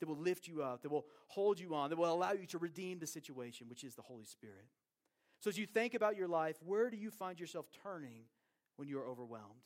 that 0.00 0.08
will 0.08 0.16
lift 0.16 0.46
you 0.46 0.62
up, 0.62 0.82
that 0.82 0.90
will 0.90 1.06
hold 1.28 1.58
you 1.58 1.74
on, 1.74 1.90
that 1.90 1.96
will 1.96 2.12
allow 2.12 2.32
you 2.32 2.46
to 2.46 2.58
redeem 2.58 2.98
the 2.98 3.06
situation, 3.06 3.68
which 3.68 3.84
is 3.84 3.94
the 3.94 4.02
Holy 4.02 4.24
Spirit. 4.24 4.66
So 5.40 5.50
as 5.50 5.58
you 5.58 5.66
think 5.66 5.94
about 5.94 6.16
your 6.16 6.28
life, 6.28 6.56
where 6.64 6.90
do 6.90 6.96
you 6.96 7.10
find 7.10 7.38
yourself 7.38 7.66
turning 7.82 8.24
when 8.76 8.88
you 8.88 8.98
are 8.98 9.06
overwhelmed? 9.06 9.62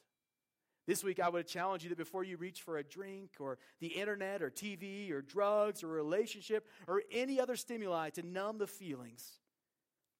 This 0.89 1.05
week, 1.05 1.21
I 1.21 1.29
would 1.29 1.47
challenge 1.47 1.83
you 1.83 1.91
that 1.91 1.99
before 1.99 2.25
you 2.25 2.39
reach 2.39 2.63
for 2.63 2.79
a 2.79 2.83
drink 2.83 3.33
or 3.39 3.59
the 3.79 3.89
internet 3.89 4.41
or 4.41 4.51
TV 4.51 5.13
or 5.13 5.21
drugs 5.21 5.83
or 5.83 5.91
a 5.91 5.93
relationship 5.93 6.67
or 6.87 7.03
any 7.13 7.39
other 7.39 7.57
stimuli 7.57 8.09
to 8.11 8.23
numb 8.23 8.57
the 8.57 8.67
feelings, 8.67 9.33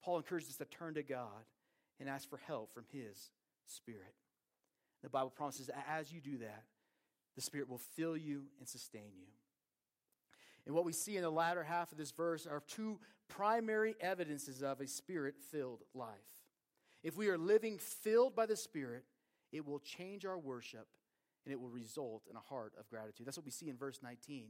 Paul 0.05 0.19
encourages 0.19 0.51
us 0.51 0.57
to 0.59 0.67
turn 0.67 0.95
to 0.95 1.03
God 1.03 1.47
and 1.99 2.09
ask 2.09 2.29
for 2.29 2.37
help 2.37 2.75
from 2.75 2.85
His 2.93 3.31
Spirit. 3.67 4.15
The 5.03 5.09
Bible 5.09 5.31
promises 5.31 5.69
that 5.69 5.87
as 5.89 6.13
you 6.13 6.21
do 6.21 6.39
that, 6.39 6.65
the 7.35 7.43
Spirit 7.43 7.69
will 7.69 7.81
fill 7.97 8.17
you 8.17 8.45
and 8.59 8.69
sustain 8.69 9.13
you. 9.17 9.29
And 10.69 10.77
what 10.77 10.85
we 10.85 10.93
see 10.93 11.17
in 11.17 11.23
the 11.23 11.31
latter 11.31 11.65
half 11.65 11.91
of 11.91 11.99
this 11.99 12.13
verse 12.13 12.47
are 12.47 12.63
two 12.69 13.01
primary 13.29 13.97
evidences 14.01 14.63
of 14.63 14.81
a 14.81 14.87
spirit 14.87 15.35
filled 15.51 15.83
life. 15.95 16.39
If 17.03 17.17
we 17.17 17.29
are 17.29 17.39
living 17.39 17.79
filled 17.79 18.35
by 18.35 18.47
the 18.47 18.57
Spirit, 18.57 19.05
it 19.53 19.67
will 19.67 19.79
change 19.79 20.25
our 20.25 20.39
worship 20.39 20.87
and 21.45 21.53
it 21.53 21.61
will 21.61 21.71
result 21.71 22.25
in 22.29 22.37
a 22.37 22.41
heart 22.41 22.75
of 22.79 22.89
gratitude. 22.91 23.27
That's 23.27 23.39
what 23.39 23.47
we 23.47 23.53
see 23.53 23.71
in 23.71 23.77
verse 23.77 24.01
19. 24.03 24.49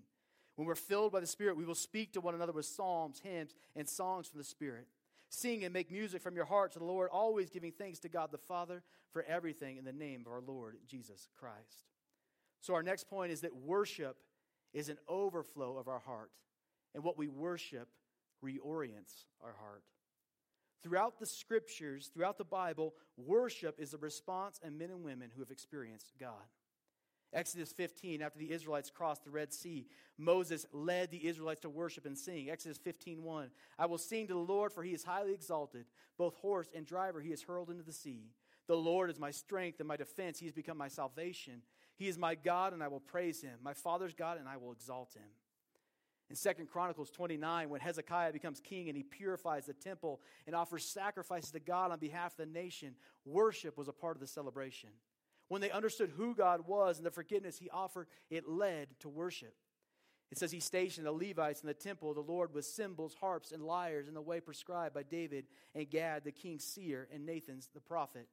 When 0.57 0.67
we're 0.67 0.75
filled 0.75 1.13
by 1.13 1.21
the 1.21 1.27
Spirit, 1.27 1.57
we 1.57 1.65
will 1.65 1.75
speak 1.75 2.13
to 2.15 2.21
one 2.21 2.35
another 2.35 2.53
with 2.53 2.67
psalms, 2.67 3.21
hymns, 3.21 3.55
and 3.77 3.89
songs 3.89 4.27
from 4.27 4.39
the 4.39 4.45
Spirit. 4.45 4.89
Sing 5.29 5.63
and 5.63 5.73
make 5.73 5.93
music 5.93 6.23
from 6.23 6.35
your 6.35 6.47
heart 6.47 6.73
to 6.73 6.79
the 6.79 6.85
Lord, 6.85 7.11
always 7.13 7.51
giving 7.51 7.71
thanks 7.71 7.99
to 8.01 8.09
God 8.09 8.33
the 8.33 8.39
Father 8.39 8.83
for 9.13 9.23
everything 9.23 9.77
in 9.77 9.85
the 9.85 9.93
name 9.93 10.23
of 10.27 10.33
our 10.33 10.41
Lord 10.41 10.79
Jesus 10.89 11.29
Christ. 11.39 11.85
So, 12.61 12.75
our 12.75 12.83
next 12.83 13.09
point 13.09 13.31
is 13.31 13.43
that 13.43 13.55
worship 13.55 14.17
is 14.73 14.89
an 14.89 14.99
overflow 15.09 15.77
of 15.77 15.89
our 15.89 16.01
heart, 16.01 16.31
and 16.95 17.03
what 17.03 17.19
we 17.19 17.29
worship 17.29 17.89
reorients 18.45 19.25
our 19.43 19.55
heart. 19.61 19.83
Throughout 20.83 21.19
the 21.19 21.27
scriptures, 21.27 22.11
throughout 22.13 22.39
the 22.39 22.45
Bible, 22.45 22.95
worship 23.17 23.81
is 23.81 23.95
a 23.95 23.99
response 23.99 24.61
of 24.63 24.73
men 24.73 24.91
and 24.91 25.03
women 25.03 25.31
who 25.35 25.41
have 25.41 25.51
experienced 25.51 26.13
God. 26.21 26.47
Exodus 27.33 27.73
15, 27.73 28.23
after 28.23 28.39
the 28.39 28.53
Israelites 28.53 28.91
crossed 28.91 29.25
the 29.25 29.31
Red 29.31 29.53
Sea, 29.53 29.87
Moses 30.17 30.65
led 30.73 31.11
the 31.11 31.27
Israelites 31.27 31.61
to 31.61 31.69
worship 31.69 32.07
and 32.07 32.17
sing. 32.17 32.49
Exodus 32.49 32.79
15, 32.79 33.23
1. 33.23 33.51
I 33.79 33.87
will 33.87 33.99
sing 33.99 34.27
to 34.29 34.33
the 34.33 34.39
Lord, 34.39 34.73
for 34.73 34.83
he 34.83 34.95
is 34.95 35.05
highly 35.05 35.35
exalted. 35.35 35.85
Both 36.17 36.37
horse 36.37 36.69
and 36.75 36.87
driver 36.87 37.21
he 37.21 37.33
is 37.33 37.43
hurled 37.43 37.71
into 37.71 37.83
the 37.83 37.93
sea. 37.93 38.31
The 38.67 38.77
Lord 38.77 39.11
is 39.11 39.19
my 39.19 39.31
strength 39.31 39.81
and 39.81 39.89
my 39.89 39.97
defense. 39.97 40.39
He 40.39 40.47
has 40.47 40.55
become 40.55 40.79
my 40.79 40.89
salvation. 40.89 41.63
He 41.99 42.09
is 42.09 42.17
my 42.17 42.37
God, 42.37 42.73
and 42.73 42.83
I 42.83 42.89
will 42.89 43.01
praise 43.01 43.43
him. 43.43 43.59
My 43.63 43.75
father's 43.75 44.15
God, 44.15 44.39
and 44.39 44.49
I 44.49 44.57
will 44.57 44.73
exalt 44.73 45.15
him. 45.15 45.29
In 46.31 46.37
Second 46.37 46.69
Chronicles 46.69 47.11
29, 47.11 47.71
when 47.71 47.81
Hezekiah 47.81 48.33
becomes 48.33 48.61
king 48.61 48.89
and 48.89 48.97
he 48.97 49.03
purifies 49.03 49.67
the 49.67 49.73
temple 49.73 50.21
and 50.47 50.55
offers 50.55 50.85
sacrifices 50.85 51.51
to 51.53 51.61
God 51.61 51.91
on 51.91 51.99
behalf 51.99 52.33
of 52.33 52.37
the 52.37 52.47
nation, 52.47 52.95
worship 53.25 53.77
was 53.77 53.89
a 53.89 53.93
part 53.93 54.17
of 54.17 54.21
the 54.21 54.27
celebration. 54.27 54.91
When 55.49 55.63
they 55.63 55.71
understood 55.71 56.13
who 56.17 56.35
God 56.35 56.69
was 56.69 56.99
and 56.99 57.07
the 57.07 57.11
forgiveness 57.11 57.59
he 57.59 57.71
offered, 57.71 58.07
it 58.31 58.49
led 58.49 58.89
to 59.01 59.09
worship. 59.09 59.55
It 60.31 60.37
says 60.37 60.53
he 60.53 60.61
stationed 60.61 61.07
the 61.07 61.13
Levites 61.13 61.63
in 61.63 61.67
the 61.67 61.75
temple 61.75 62.11
of 62.11 62.17
the 62.17 62.23
Lord 62.23 62.53
with 62.53 62.67
cymbals, 62.67 63.17
harps, 63.19 63.51
and 63.51 63.63
lyres 63.63 64.09
in 64.09 64.15
the 64.15 64.21
way 64.21 64.41
prescribed 64.41 64.95
by 64.95 65.05
David 65.05 65.47
and 65.75 65.89
Gad, 65.89 66.25
the 66.25 66.33
king's 66.33 66.65
seer, 66.65 67.09
and 67.13 67.25
Nathan's 67.25 67.69
the 67.73 67.81
prophet. 67.81 68.29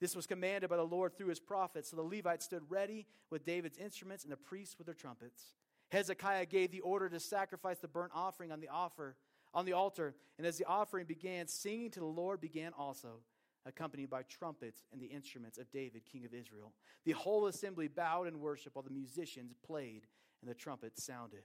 This 0.00 0.16
was 0.16 0.26
commanded 0.26 0.70
by 0.70 0.76
the 0.76 0.82
Lord 0.82 1.16
through 1.16 1.28
his 1.28 1.40
prophets. 1.40 1.90
So 1.90 1.96
the 1.96 2.02
Levites 2.02 2.44
stood 2.44 2.62
ready 2.68 3.06
with 3.30 3.44
David's 3.44 3.78
instruments 3.78 4.24
and 4.24 4.32
the 4.32 4.36
priests 4.36 4.76
with 4.78 4.86
their 4.86 4.94
trumpets. 4.94 5.54
Hezekiah 5.90 6.46
gave 6.46 6.70
the 6.70 6.80
order 6.80 7.08
to 7.08 7.20
sacrifice 7.20 7.78
the 7.78 7.88
burnt 7.88 8.12
offering 8.14 8.52
on 8.52 8.60
the 8.60 8.68
offer 8.68 9.16
on 9.52 9.64
the 9.64 9.72
altar, 9.72 10.14
and 10.38 10.46
as 10.46 10.58
the 10.58 10.64
offering 10.64 11.06
began, 11.06 11.48
singing 11.48 11.90
to 11.90 12.00
the 12.00 12.06
Lord 12.06 12.40
began 12.40 12.72
also 12.78 13.20
accompanied 13.66 14.08
by 14.08 14.22
trumpets 14.22 14.84
and 14.92 15.00
the 15.00 15.06
instruments 15.06 15.58
of 15.58 15.70
David, 15.70 16.02
king 16.10 16.24
of 16.24 16.32
Israel. 16.32 16.72
The 17.04 17.12
whole 17.12 17.46
assembly 17.46 17.88
bowed 17.88 18.28
in 18.28 18.40
worship 18.40 18.74
while 18.74 18.84
the 18.84 18.94
musicians 18.94 19.52
played 19.66 20.06
and 20.40 20.50
the 20.50 20.54
trumpets 20.54 21.04
sounded. 21.04 21.42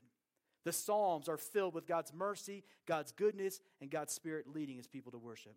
The 0.63 0.71
Psalms 0.71 1.27
are 1.27 1.37
filled 1.37 1.73
with 1.73 1.87
God's 1.87 2.13
mercy, 2.13 2.63
God's 2.87 3.11
goodness, 3.11 3.59
and 3.81 3.89
God's 3.89 4.13
Spirit 4.13 4.45
leading 4.53 4.77
his 4.77 4.87
people 4.87 5.11
to 5.11 5.17
worship. 5.17 5.55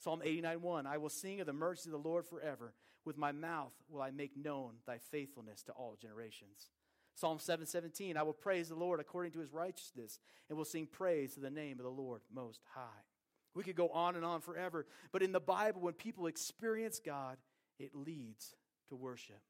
Psalm 0.00 0.22
89 0.24 0.62
1 0.62 0.86
I 0.86 0.96
will 0.96 1.10
sing 1.10 1.40
of 1.40 1.46
the 1.46 1.52
mercy 1.52 1.88
of 1.88 1.92
the 1.92 2.08
Lord 2.08 2.26
forever. 2.26 2.72
With 3.04 3.16
my 3.16 3.32
mouth 3.32 3.72
will 3.88 4.02
I 4.02 4.10
make 4.10 4.36
known 4.36 4.74
thy 4.86 4.98
faithfulness 4.98 5.62
to 5.64 5.72
all 5.72 5.96
generations. 6.00 6.70
Psalm 7.14 7.38
717 7.38 8.16
I 8.16 8.22
will 8.22 8.32
praise 8.32 8.68
the 8.68 8.74
Lord 8.74 8.98
according 8.98 9.32
to 9.32 9.40
his 9.40 9.52
righteousness, 9.52 10.18
and 10.48 10.56
will 10.56 10.64
sing 10.64 10.86
praise 10.86 11.34
to 11.34 11.40
the 11.40 11.50
name 11.50 11.78
of 11.78 11.84
the 11.84 11.90
Lord 11.90 12.22
most 12.34 12.62
high. 12.74 13.04
We 13.54 13.62
could 13.62 13.76
go 13.76 13.88
on 13.88 14.16
and 14.16 14.24
on 14.24 14.40
forever. 14.40 14.86
But 15.12 15.22
in 15.22 15.32
the 15.32 15.40
Bible, 15.40 15.80
when 15.80 15.94
people 15.94 16.26
experience 16.26 17.00
God, 17.04 17.36
it 17.78 17.94
leads 17.94 18.54
to 18.88 18.96
worship. 18.96 19.40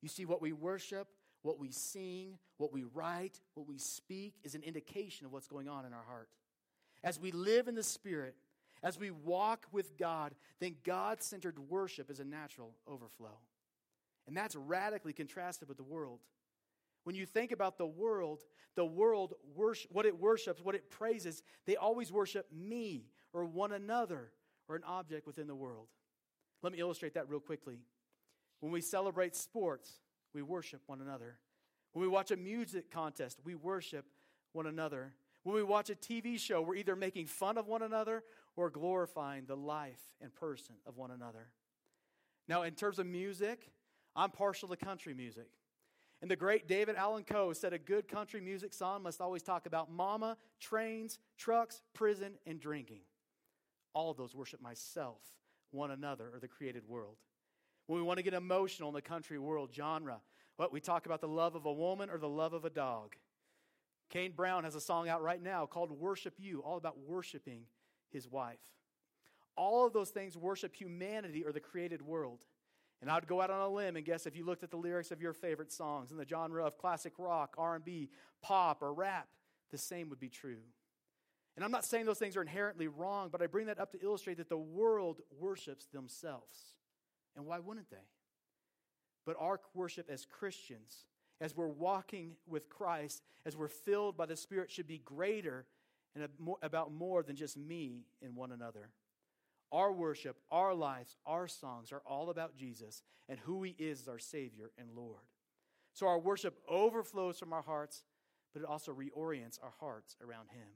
You 0.00 0.08
see, 0.08 0.24
what 0.24 0.42
we 0.42 0.52
worship, 0.52 1.06
what 1.42 1.58
we 1.58 1.70
sing, 1.70 2.38
what 2.56 2.72
we 2.72 2.84
write, 2.92 3.40
what 3.54 3.68
we 3.68 3.78
speak 3.78 4.34
is 4.42 4.54
an 4.54 4.62
indication 4.62 5.26
of 5.26 5.32
what's 5.32 5.46
going 5.46 5.68
on 5.68 5.86
in 5.86 5.92
our 5.92 6.04
heart. 6.04 6.28
As 7.04 7.20
we 7.20 7.30
live 7.30 7.68
in 7.68 7.76
the 7.76 7.82
Spirit, 7.82 8.34
as 8.82 8.98
we 8.98 9.10
walk 9.10 9.66
with 9.70 9.96
God, 9.96 10.34
then 10.60 10.76
God 10.84 11.22
centered 11.22 11.58
worship 11.58 12.10
is 12.10 12.20
a 12.20 12.24
natural 12.24 12.74
overflow. 12.86 13.38
And 14.26 14.36
that's 14.36 14.56
radically 14.56 15.12
contrasted 15.12 15.68
with 15.68 15.76
the 15.76 15.82
world. 15.82 16.20
When 17.04 17.16
you 17.16 17.26
think 17.26 17.52
about 17.52 17.78
the 17.78 17.86
world, 17.86 18.42
the 18.76 18.84
world 18.84 19.34
worship, 19.54 19.90
what 19.92 20.06
it 20.06 20.18
worships, 20.18 20.60
what 20.62 20.74
it 20.74 20.90
praises, 20.90 21.42
they 21.66 21.76
always 21.76 22.12
worship 22.12 22.46
me 22.52 23.06
or 23.32 23.44
one 23.44 23.72
another 23.72 24.30
or 24.68 24.76
an 24.76 24.84
object 24.86 25.26
within 25.26 25.46
the 25.46 25.54
world. 25.54 25.88
Let 26.62 26.72
me 26.72 26.78
illustrate 26.78 27.14
that 27.14 27.28
real 27.28 27.40
quickly. 27.40 27.80
When 28.60 28.70
we 28.70 28.80
celebrate 28.80 29.34
sports, 29.34 29.90
we 30.32 30.42
worship 30.42 30.82
one 30.86 31.00
another. 31.00 31.38
When 31.92 32.02
we 32.02 32.08
watch 32.08 32.30
a 32.30 32.36
music 32.36 32.90
contest, 32.90 33.40
we 33.44 33.54
worship 33.56 34.06
one 34.52 34.66
another. 34.66 35.12
When 35.42 35.56
we 35.56 35.64
watch 35.64 35.90
a 35.90 35.94
TV 35.94 36.38
show, 36.38 36.62
we're 36.62 36.76
either 36.76 36.94
making 36.94 37.26
fun 37.26 37.58
of 37.58 37.66
one 37.66 37.82
another 37.82 38.22
or 38.56 38.70
glorifying 38.70 39.44
the 39.46 39.56
life 39.56 40.00
and 40.20 40.34
person 40.34 40.74
of 40.86 40.96
one 40.96 41.10
another. 41.10 41.48
Now, 42.48 42.62
in 42.62 42.74
terms 42.74 42.98
of 42.98 43.06
music, 43.06 43.70
I'm 44.14 44.30
partial 44.30 44.68
to 44.68 44.76
country 44.76 45.14
music. 45.14 45.48
And 46.20 46.30
the 46.30 46.36
great 46.36 46.68
David 46.68 46.96
Allan 46.96 47.24
Coe 47.24 47.52
said 47.52 47.72
a 47.72 47.78
good 47.78 48.06
country 48.06 48.40
music 48.40 48.72
song 48.72 49.02
must 49.02 49.20
always 49.20 49.42
talk 49.42 49.66
about 49.66 49.90
mama, 49.90 50.36
trains, 50.60 51.18
trucks, 51.36 51.82
prison, 51.94 52.34
and 52.46 52.60
drinking. 52.60 53.00
All 53.92 54.10
of 54.10 54.16
those 54.16 54.34
worship 54.34 54.60
myself, 54.60 55.20
one 55.72 55.90
another, 55.90 56.30
or 56.32 56.38
the 56.38 56.48
created 56.48 56.86
world. 56.86 57.16
When 57.86 57.98
we 57.98 58.04
want 58.04 58.18
to 58.18 58.22
get 58.22 58.34
emotional 58.34 58.88
in 58.88 58.94
the 58.94 59.02
country 59.02 59.38
world 59.38 59.70
genre, 59.74 60.20
what 60.56 60.72
we 60.72 60.80
talk 60.80 61.06
about 61.06 61.20
the 61.20 61.28
love 61.28 61.56
of 61.56 61.66
a 61.66 61.72
woman 61.72 62.08
or 62.08 62.18
the 62.18 62.28
love 62.28 62.52
of 62.52 62.64
a 62.64 62.70
dog. 62.70 63.16
Kane 64.08 64.32
Brown 64.32 64.64
has 64.64 64.74
a 64.74 64.80
song 64.80 65.08
out 65.08 65.22
right 65.22 65.42
now 65.42 65.66
called 65.66 65.90
Worship 65.90 66.34
You, 66.38 66.60
all 66.60 66.76
about 66.76 66.98
worshiping 67.00 67.62
his 68.12 68.28
wife. 68.28 68.60
All 69.56 69.86
of 69.86 69.92
those 69.92 70.10
things 70.10 70.36
worship 70.36 70.74
humanity 70.74 71.44
or 71.44 71.52
the 71.52 71.60
created 71.60 72.02
world. 72.02 72.40
And 73.00 73.10
I'd 73.10 73.26
go 73.26 73.40
out 73.40 73.50
on 73.50 73.60
a 73.60 73.68
limb 73.68 73.96
and 73.96 74.04
guess 74.04 74.26
if 74.26 74.36
you 74.36 74.44
looked 74.44 74.62
at 74.62 74.70
the 74.70 74.76
lyrics 74.76 75.10
of 75.10 75.20
your 75.20 75.32
favorite 75.32 75.72
songs 75.72 76.12
in 76.12 76.16
the 76.16 76.26
genre 76.26 76.64
of 76.64 76.78
classic 76.78 77.14
rock, 77.18 77.54
R&B, 77.58 78.08
pop, 78.42 78.82
or 78.82 78.94
rap, 78.94 79.28
the 79.70 79.78
same 79.78 80.08
would 80.10 80.20
be 80.20 80.28
true. 80.28 80.62
And 81.56 81.64
I'm 81.64 81.70
not 81.70 81.84
saying 81.84 82.06
those 82.06 82.18
things 82.18 82.36
are 82.36 82.42
inherently 82.42 82.86
wrong, 82.86 83.28
but 83.30 83.42
I 83.42 83.46
bring 83.46 83.66
that 83.66 83.80
up 83.80 83.92
to 83.92 84.02
illustrate 84.02 84.38
that 84.38 84.48
the 84.48 84.56
world 84.56 85.20
worships 85.38 85.86
themselves. 85.86 86.76
And 87.36 87.44
why 87.44 87.58
wouldn't 87.58 87.90
they? 87.90 87.96
But 89.26 89.36
our 89.38 89.60
worship 89.74 90.08
as 90.08 90.24
Christians, 90.24 91.04
as 91.40 91.56
we're 91.56 91.68
walking 91.68 92.36
with 92.46 92.68
Christ, 92.68 93.22
as 93.44 93.56
we're 93.56 93.68
filled 93.68 94.16
by 94.16 94.26
the 94.26 94.36
Spirit, 94.36 94.70
should 94.70 94.86
be 94.86 94.98
greater 94.98 95.66
and 96.14 96.28
about 96.62 96.92
more 96.92 97.22
than 97.22 97.36
just 97.36 97.56
me 97.56 98.04
and 98.22 98.36
one 98.36 98.52
another. 98.52 98.90
Our 99.70 99.92
worship, 99.92 100.36
our 100.50 100.74
lives, 100.74 101.16
our 101.24 101.48
songs 101.48 101.92
are 101.92 102.02
all 102.06 102.28
about 102.28 102.56
Jesus 102.56 103.02
and 103.28 103.38
who 103.40 103.62
he 103.62 103.74
is 103.78 104.02
as 104.02 104.08
our 104.08 104.18
Savior 104.18 104.70
and 104.78 104.90
Lord. 104.94 105.22
So 105.94 106.06
our 106.06 106.18
worship 106.18 106.58
overflows 106.68 107.38
from 107.38 107.52
our 107.52 107.62
hearts, 107.62 108.04
but 108.52 108.62
it 108.62 108.68
also 108.68 108.92
reorients 108.92 109.58
our 109.62 109.72
hearts 109.80 110.16
around 110.22 110.48
Him. 110.50 110.68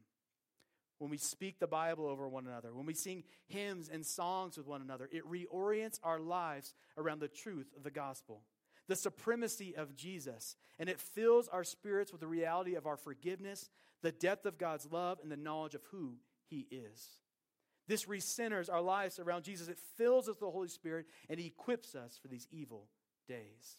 When 0.99 1.11
we 1.11 1.18
speak 1.18 1.59
the 1.59 1.66
Bible 1.66 2.07
over 2.07 2.29
one 2.29 2.46
another, 2.46 2.75
when 2.75 2.87
we 2.87 2.94
sing 2.94 3.25
hymns 3.49 3.90
and 3.92 4.05
songs 4.05 4.57
with 4.57 4.66
one 4.66 4.81
another, 4.81 5.09
it 5.12 5.25
reorients 5.31 5.99
our 6.03 6.18
lives 6.18 6.75
around 6.96 7.20
the 7.20 7.29
truth 7.29 7.70
of 7.77 7.83
the 7.83 7.90
gospel, 7.90 8.42
the 8.88 8.96
supremacy 8.96 9.75
of 9.77 9.96
Jesus, 9.96 10.57
and 10.79 10.88
it 10.88 11.01
fills 11.01 11.49
our 11.49 11.64
spirits 11.64 12.12
with 12.12 12.20
the 12.20 12.27
reality 12.27 12.75
of 12.75 12.87
our 12.87 12.96
forgiveness, 12.96 13.68
the 14.03 14.12
depth 14.12 14.46
of 14.46 14.59
God's 14.59 14.90
love, 14.90 15.18
and 15.22 15.31
the 15.31 15.37
knowledge 15.37 15.75
of 15.75 15.83
who 15.90 16.16
He 16.49 16.66
is. 16.70 17.09
This 17.88 18.05
recenters 18.07 18.72
our 18.72 18.83
lives 18.83 19.18
around 19.18 19.44
Jesus. 19.44 19.68
It 19.68 19.79
fills 19.96 20.25
us 20.25 20.35
with 20.35 20.40
the 20.40 20.51
Holy 20.51 20.68
Spirit 20.68 21.07
and 21.29 21.38
He 21.38 21.46
equips 21.46 21.94
us 21.94 22.18
for 22.20 22.29
these 22.29 22.49
evil 22.51 22.88
days. 23.29 23.77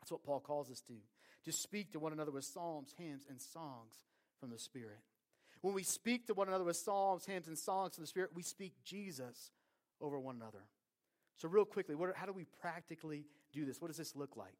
That's 0.00 0.10
what 0.10 0.24
Paul 0.24 0.40
calls 0.40 0.70
us 0.70 0.80
to 0.82 0.94
to 1.46 1.52
speak 1.52 1.92
to 1.92 2.00
one 2.00 2.12
another 2.12 2.32
with 2.32 2.44
psalms, 2.44 2.92
hymns, 2.98 3.24
and 3.30 3.40
songs 3.40 3.94
from 4.40 4.50
the 4.50 4.58
Spirit. 4.58 4.98
When 5.62 5.74
we 5.74 5.84
speak 5.84 6.26
to 6.26 6.34
one 6.34 6.48
another 6.48 6.64
with 6.64 6.76
psalms, 6.76 7.24
hymns, 7.24 7.46
and 7.46 7.56
songs 7.56 7.94
from 7.94 8.02
the 8.02 8.08
Spirit, 8.08 8.30
we 8.34 8.42
speak 8.42 8.74
Jesus 8.84 9.52
over 10.00 10.18
one 10.18 10.36
another. 10.36 10.64
So, 11.36 11.48
real 11.48 11.64
quickly, 11.64 11.94
what, 11.94 12.16
how 12.16 12.26
do 12.26 12.32
we 12.32 12.46
practically 12.60 13.26
do 13.56 13.64
this? 13.64 13.80
What 13.80 13.88
does 13.88 13.96
this 13.96 14.14
look 14.14 14.36
like? 14.36 14.54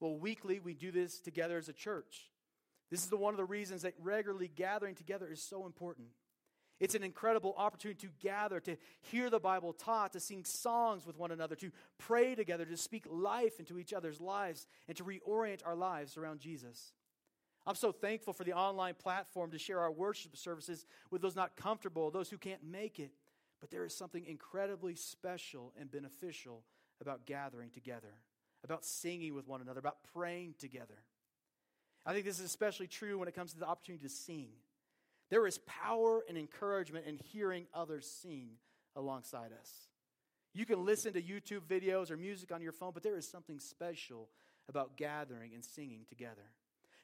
Well, 0.00 0.16
weekly, 0.16 0.60
we 0.60 0.74
do 0.74 0.90
this 0.90 1.20
together 1.20 1.58
as 1.58 1.68
a 1.68 1.72
church. 1.72 2.30
This 2.90 3.02
is 3.02 3.10
the, 3.10 3.16
one 3.16 3.34
of 3.34 3.38
the 3.38 3.44
reasons 3.44 3.82
that 3.82 3.94
regularly 4.00 4.48
gathering 4.48 4.94
together 4.94 5.28
is 5.30 5.42
so 5.42 5.66
important. 5.66 6.08
It's 6.80 6.94
an 6.94 7.02
incredible 7.02 7.54
opportunity 7.58 8.06
to 8.06 8.12
gather, 8.20 8.60
to 8.60 8.76
hear 9.00 9.30
the 9.30 9.40
Bible 9.40 9.72
taught, 9.72 10.12
to 10.12 10.20
sing 10.20 10.44
songs 10.44 11.04
with 11.04 11.18
one 11.18 11.32
another, 11.32 11.56
to 11.56 11.72
pray 11.98 12.34
together, 12.36 12.64
to 12.64 12.76
speak 12.76 13.04
life 13.10 13.58
into 13.58 13.78
each 13.78 13.92
other's 13.92 14.20
lives, 14.20 14.66
and 14.86 14.96
to 14.96 15.04
reorient 15.04 15.60
our 15.66 15.74
lives 15.74 16.16
around 16.16 16.38
Jesus. 16.40 16.92
I'm 17.66 17.74
so 17.74 17.90
thankful 17.90 18.32
for 18.32 18.44
the 18.44 18.52
online 18.52 18.94
platform 18.94 19.50
to 19.50 19.58
share 19.58 19.80
our 19.80 19.90
worship 19.90 20.36
services 20.36 20.86
with 21.10 21.20
those 21.20 21.36
not 21.36 21.56
comfortable, 21.56 22.10
those 22.10 22.30
who 22.30 22.38
can't 22.38 22.62
make 22.64 23.00
it. 23.00 23.10
But 23.60 23.70
there 23.70 23.84
is 23.84 23.92
something 23.92 24.24
incredibly 24.24 24.94
special 24.94 25.74
and 25.78 25.90
beneficial 25.90 26.62
about 27.00 27.26
gathering 27.26 27.70
together, 27.70 28.14
about 28.64 28.84
singing 28.84 29.34
with 29.34 29.46
one 29.46 29.60
another, 29.60 29.80
about 29.80 29.98
praying 30.14 30.54
together. 30.58 31.04
I 32.04 32.12
think 32.12 32.24
this 32.24 32.38
is 32.38 32.44
especially 32.46 32.86
true 32.86 33.18
when 33.18 33.28
it 33.28 33.34
comes 33.34 33.52
to 33.52 33.58
the 33.58 33.66
opportunity 33.66 34.04
to 34.04 34.12
sing. 34.12 34.48
There 35.30 35.46
is 35.46 35.58
power 35.66 36.22
and 36.28 36.38
encouragement 36.38 37.06
in 37.06 37.16
hearing 37.16 37.66
others 37.74 38.06
sing 38.22 38.52
alongside 38.96 39.50
us. 39.58 39.70
You 40.54 40.64
can 40.64 40.84
listen 40.84 41.12
to 41.12 41.22
YouTube 41.22 41.66
videos 41.68 42.10
or 42.10 42.16
music 42.16 42.50
on 42.50 42.62
your 42.62 42.72
phone, 42.72 42.92
but 42.94 43.02
there 43.02 43.16
is 43.16 43.28
something 43.28 43.60
special 43.60 44.28
about 44.68 44.96
gathering 44.96 45.52
and 45.54 45.64
singing 45.64 46.04
together. 46.08 46.50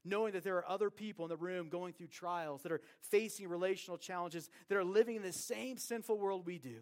Knowing 0.04 0.33
that 0.33 0.44
there 0.44 0.57
are 0.57 0.68
other 0.68 0.90
people 0.90 1.24
in 1.24 1.28
the 1.28 1.37
room 1.37 1.68
going 1.68 1.92
through 1.92 2.07
trials, 2.07 2.62
that 2.62 2.72
are 2.72 2.80
facing 3.00 3.48
relational 3.48 3.96
challenges, 3.96 4.50
that 4.68 4.76
are 4.76 4.85
living 4.85 5.16
in 5.16 5.22
the 5.22 5.33
same 5.33 5.78
sinful 5.78 6.18
world 6.18 6.44
we 6.44 6.59
do. 6.59 6.80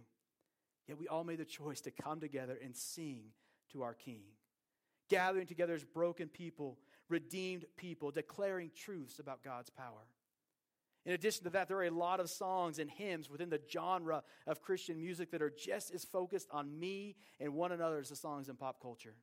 Yet 0.88 0.99
we 0.99 1.09
all 1.09 1.25
made 1.25 1.38
the 1.38 1.45
choice 1.45 1.81
to 1.83 1.90
come 1.90 2.21
together 2.21 2.59
and 2.62 2.77
sing 2.77 3.25
to 3.73 3.83
our 3.83 3.95
King. 3.95 4.23
Gathering 5.09 5.47
together 5.47 5.75
as 5.75 5.85
broken 5.85 6.29
people, 6.29 6.79
redeemed 7.09 7.66
people, 7.77 8.11
declaring 8.11 8.71
truths 8.75 9.18
about 9.18 9.42
God's 9.42 9.71
power. 9.71 10.07
In 11.05 11.12
addition 11.12 11.45
to 11.45 11.51
that, 11.51 11.68
there 11.68 11.79
are 11.79 11.85
a 11.85 11.90
lot 11.90 12.21
of 12.21 12.31
songs 12.31 12.79
and 12.79 12.88
hymns 12.88 13.29
within 13.29 13.51
the 13.51 13.61
genre 13.71 14.23
of 14.47 14.62
Christian 14.62 15.01
music 15.01 15.33
that 15.33 15.42
are 15.42 15.51
just 15.51 15.92
as 15.92 16.05
focused 16.05 16.49
on 16.53 16.79
me 16.79 17.16
and 17.40 17.55
one 17.55 17.73
another 17.73 17.99
as 17.99 18.09
the 18.09 18.16
songs 18.16 18.49
in 18.49 18.57
pop 18.57 18.81
culture. 18.81 19.14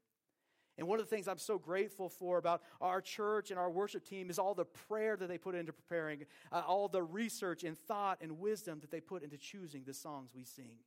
And 0.78 0.88
one 0.88 1.00
of 1.00 1.06
the 1.06 1.14
things 1.14 1.28
I'm 1.28 1.38
so 1.38 1.58
grateful 1.58 2.08
for 2.08 2.38
about 2.38 2.62
our 2.80 3.02
church 3.02 3.50
and 3.50 3.60
our 3.60 3.70
worship 3.70 4.06
team 4.06 4.30
is 4.30 4.40
all 4.40 4.54
the 4.54 4.66
prayer 4.66 5.18
that 5.18 5.28
they 5.28 5.38
put 5.38 5.56
into 5.56 5.74
preparing, 5.74 6.26
uh, 6.52 6.64
all 6.66 6.88
the 6.88 7.04
research 7.04 7.64
and 7.64 7.78
thought 7.78 8.20
and 8.22 8.40
wisdom 8.40 8.80
that 8.80 8.90
they 8.92 9.02
put 9.02 9.24
into 9.24 9.38
choosing 9.38 9.84
the 9.86 9.94
songs 9.94 10.32
we 10.34 10.44
sing. 10.46 10.78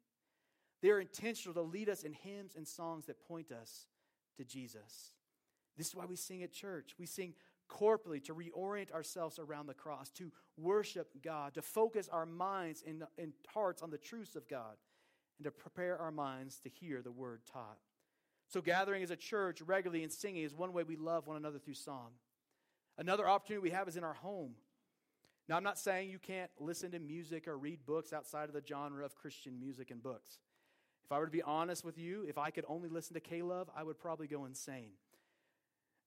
They 0.83 0.91
are 0.91 1.01
intentional 1.01 1.55
to 1.55 1.63
lead 1.63 1.89
us 1.89 2.03
in 2.03 2.13
hymns 2.13 2.55
and 2.57 2.67
songs 2.67 3.07
that 3.07 3.27
point 3.27 3.53
us 3.53 3.87
to 4.37 4.45
Jesus. 4.45 5.13
This 5.77 5.89
is 5.89 5.95
why 5.95 6.05
we 6.07 6.17
sing 6.17 6.43
at 6.43 6.53
church. 6.53 6.95
We 6.99 7.07
sing 7.07 7.35
corporately 7.71 8.23
to 8.25 8.35
reorient 8.35 8.91
ourselves 8.93 9.39
around 9.39 9.67
the 9.67 9.75
cross, 9.75 10.11
to 10.11 10.31
worship 10.59 11.09
God, 11.23 11.55
to 11.55 11.63
focus 11.63 12.09
our 12.13 12.27
minds 12.27 12.83
and, 12.87 13.05
and 13.17 13.33
hearts 13.55 13.83
on 13.83 13.91
the 13.91 13.99
truths 13.99 14.37
of 14.37 14.49
God, 14.49 14.77
and 15.39 15.45
to 15.45 15.51
prepare 15.51 15.99
our 15.99 16.11
minds 16.11 16.59
to 16.61 16.69
hear 16.69 17.01
the 17.01 17.11
word 17.11 17.41
taught. 17.51 17.79
So, 18.49 18.61
gathering 18.61 19.03
as 19.03 19.11
a 19.11 19.17
church 19.17 19.63
regularly 19.63 20.03
and 20.03 20.13
singing 20.13 20.43
is 20.43 20.55
one 20.55 20.73
way 20.73 20.83
we 20.83 20.97
love 20.97 21.27
one 21.27 21.37
another 21.37 21.59
through 21.59 21.75
song. 21.75 22.11
Another 22.99 23.27
opportunity 23.27 23.63
we 23.63 23.71
have 23.71 23.89
is 23.89 23.97
in 23.97 24.05
our 24.05 24.13
home. 24.13 24.55
Now, 25.49 25.57
I'm 25.57 25.65
not 25.65 25.79
saying 25.79 26.11
you 26.11 26.19
can't 26.19 26.51
listen 26.61 26.91
to 26.91 26.99
music 26.99 27.49
or 27.49 27.57
read 27.57 27.87
books 27.87 28.13
outside 28.13 28.49
of 28.49 28.53
the 28.53 28.63
genre 28.67 29.05
of 29.05 29.15
Christian 29.15 29.59
music 29.59 29.91
and 29.91 30.03
books. 30.03 30.39
If 31.05 31.13
I 31.13 31.19
were 31.19 31.27
to 31.27 31.33
be 31.33 31.43
honest 31.43 31.85
with 31.85 31.99
you, 31.99 32.25
if 32.29 32.39
I 32.39 32.51
could 32.51 32.65
only 32.69 32.89
listen 32.89 33.15
to 33.15 33.21
K 33.21 33.43
Love, 33.43 33.69
I 33.77 33.83
would 33.83 33.99
probably 33.99 34.27
go 34.27 34.45
insane. 34.45 34.93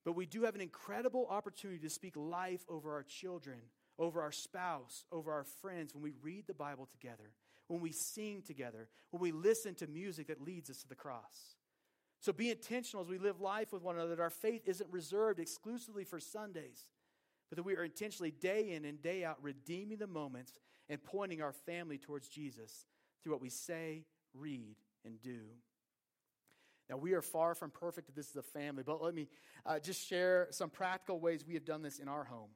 But 0.03 0.15
we 0.15 0.25
do 0.25 0.43
have 0.43 0.55
an 0.55 0.61
incredible 0.61 1.27
opportunity 1.29 1.79
to 1.79 1.89
speak 1.89 2.15
life 2.15 2.63
over 2.69 2.93
our 2.93 3.03
children, 3.03 3.57
over 3.97 4.21
our 4.21 4.31
spouse, 4.31 5.03
over 5.11 5.31
our 5.31 5.43
friends 5.43 5.93
when 5.93 6.03
we 6.03 6.13
read 6.21 6.45
the 6.47 6.53
Bible 6.53 6.87
together, 6.91 7.31
when 7.67 7.81
we 7.81 7.91
sing 7.91 8.43
together, 8.45 8.87
when 9.09 9.21
we 9.21 9.31
listen 9.31 9.73
to 9.75 9.87
music 9.87 10.27
that 10.27 10.41
leads 10.41 10.69
us 10.69 10.77
to 10.81 10.87
the 10.87 10.95
cross. 10.95 11.55
So 12.19 12.31
be 12.31 12.51
intentional 12.51 13.03
as 13.03 13.09
we 13.09 13.17
live 13.17 13.41
life 13.41 13.73
with 13.73 13.83
one 13.83 13.95
another 13.95 14.15
that 14.15 14.21
our 14.21 14.29
faith 14.29 14.67
isn't 14.67 14.91
reserved 14.91 15.39
exclusively 15.39 16.03
for 16.03 16.19
Sundays, 16.19 16.85
but 17.49 17.57
that 17.57 17.63
we 17.63 17.75
are 17.75 17.83
intentionally 17.83 18.31
day 18.31 18.71
in 18.71 18.85
and 18.85 19.01
day 19.01 19.23
out 19.23 19.37
redeeming 19.41 19.97
the 19.97 20.07
moments 20.07 20.53
and 20.89 21.03
pointing 21.03 21.41
our 21.41 21.53
family 21.53 21.97
towards 21.97 22.27
Jesus 22.27 22.85
through 23.21 23.33
what 23.33 23.41
we 23.41 23.49
say, 23.49 24.05
read, 24.33 24.75
and 25.05 25.21
do. 25.21 25.41
Now, 26.89 26.97
we 26.97 27.13
are 27.13 27.21
far 27.21 27.55
from 27.55 27.71
perfect. 27.71 28.15
This 28.15 28.29
is 28.29 28.35
a 28.35 28.43
family, 28.43 28.83
but 28.85 29.01
let 29.01 29.15
me 29.15 29.27
uh, 29.65 29.79
just 29.79 30.07
share 30.07 30.47
some 30.51 30.69
practical 30.69 31.19
ways 31.19 31.43
we 31.45 31.55
have 31.55 31.65
done 31.65 31.81
this 31.81 31.97
in 31.97 32.07
our 32.07 32.23
home. 32.23 32.49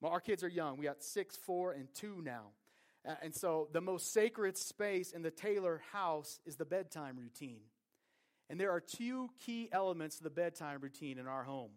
Well, 0.00 0.12
our 0.12 0.20
kids 0.20 0.44
are 0.44 0.48
young. 0.48 0.76
We 0.76 0.86
got 0.86 1.02
six, 1.02 1.36
four, 1.36 1.72
and 1.72 1.88
two 1.94 2.22
now. 2.22 2.52
Uh, 3.06 3.14
and 3.22 3.34
so, 3.34 3.68
the 3.72 3.80
most 3.80 4.12
sacred 4.12 4.56
space 4.56 5.10
in 5.10 5.22
the 5.22 5.30
Taylor 5.30 5.82
house 5.92 6.38
is 6.46 6.56
the 6.56 6.64
bedtime 6.64 7.16
routine. 7.16 7.62
And 8.48 8.60
there 8.60 8.70
are 8.70 8.80
two 8.80 9.30
key 9.44 9.68
elements 9.72 10.16
to 10.16 10.24
the 10.24 10.30
bedtime 10.30 10.80
routine 10.80 11.18
in 11.18 11.26
our 11.26 11.44
home. 11.44 11.70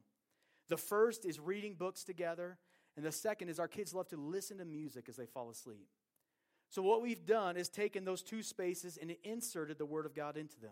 The 0.69 0.77
first 0.77 1.25
is 1.25 1.39
reading 1.39 1.75
books 1.75 2.03
together, 2.03 2.57
and 2.95 3.05
the 3.05 3.11
second 3.11 3.49
is 3.49 3.59
our 3.59 3.67
kids 3.67 3.93
love 3.93 4.07
to 4.09 4.17
listen 4.17 4.57
to 4.57 4.65
music 4.65 5.05
as 5.09 5.15
they 5.15 5.25
fall 5.25 5.49
asleep. 5.49 5.87
So, 6.73 6.81
what 6.81 7.03
we've 7.03 7.23
done 7.23 7.55
is 7.55 7.69
taken 7.69 8.03
those 8.03 8.23
two 8.23 8.41
spaces 8.41 8.97
and 8.99 9.15
inserted 9.23 9.77
the 9.77 9.85
Word 9.85 10.07
of 10.07 10.15
God 10.15 10.37
into 10.37 10.59
them. 10.59 10.71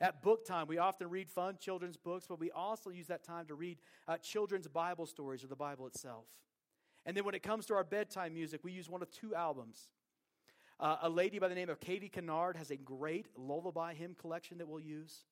At 0.00 0.22
book 0.22 0.46
time, 0.46 0.66
we 0.66 0.78
often 0.78 1.10
read 1.10 1.28
fun 1.28 1.58
children's 1.60 1.98
books, 1.98 2.24
but 2.26 2.40
we 2.40 2.50
also 2.50 2.88
use 2.88 3.08
that 3.08 3.22
time 3.22 3.44
to 3.48 3.54
read 3.54 3.76
uh, 4.08 4.16
children's 4.16 4.66
Bible 4.66 5.04
stories 5.04 5.44
or 5.44 5.48
the 5.48 5.54
Bible 5.54 5.86
itself. 5.86 6.24
And 7.04 7.14
then 7.14 7.26
when 7.26 7.34
it 7.34 7.42
comes 7.42 7.66
to 7.66 7.74
our 7.74 7.84
bedtime 7.84 8.32
music, 8.32 8.64
we 8.64 8.72
use 8.72 8.88
one 8.88 9.02
of 9.02 9.10
two 9.10 9.34
albums. 9.34 9.90
Uh, 10.78 10.96
a 11.02 11.10
lady 11.10 11.38
by 11.38 11.48
the 11.48 11.54
name 11.54 11.68
of 11.68 11.80
Katie 11.80 12.08
Kennard 12.08 12.56
has 12.56 12.70
a 12.70 12.76
great 12.78 13.26
lullaby 13.36 13.92
hymn 13.92 14.16
collection 14.18 14.56
that 14.56 14.68
we'll 14.68 14.80
use. 14.80 15.26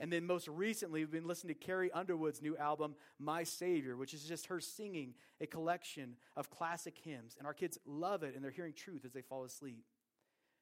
And 0.00 0.12
then 0.12 0.26
most 0.26 0.46
recently, 0.48 1.00
we've 1.00 1.10
been 1.10 1.26
listening 1.26 1.54
to 1.54 1.60
Carrie 1.60 1.90
Underwood's 1.92 2.40
new 2.40 2.56
album, 2.56 2.94
My 3.18 3.42
Savior, 3.42 3.96
which 3.96 4.14
is 4.14 4.24
just 4.24 4.46
her 4.46 4.60
singing 4.60 5.14
a 5.40 5.46
collection 5.46 6.16
of 6.36 6.50
classic 6.50 6.96
hymns. 7.02 7.34
And 7.36 7.46
our 7.46 7.54
kids 7.54 7.78
love 7.84 8.22
it, 8.22 8.34
and 8.34 8.44
they're 8.44 8.52
hearing 8.52 8.74
truth 8.74 9.04
as 9.04 9.12
they 9.12 9.22
fall 9.22 9.44
asleep. 9.44 9.84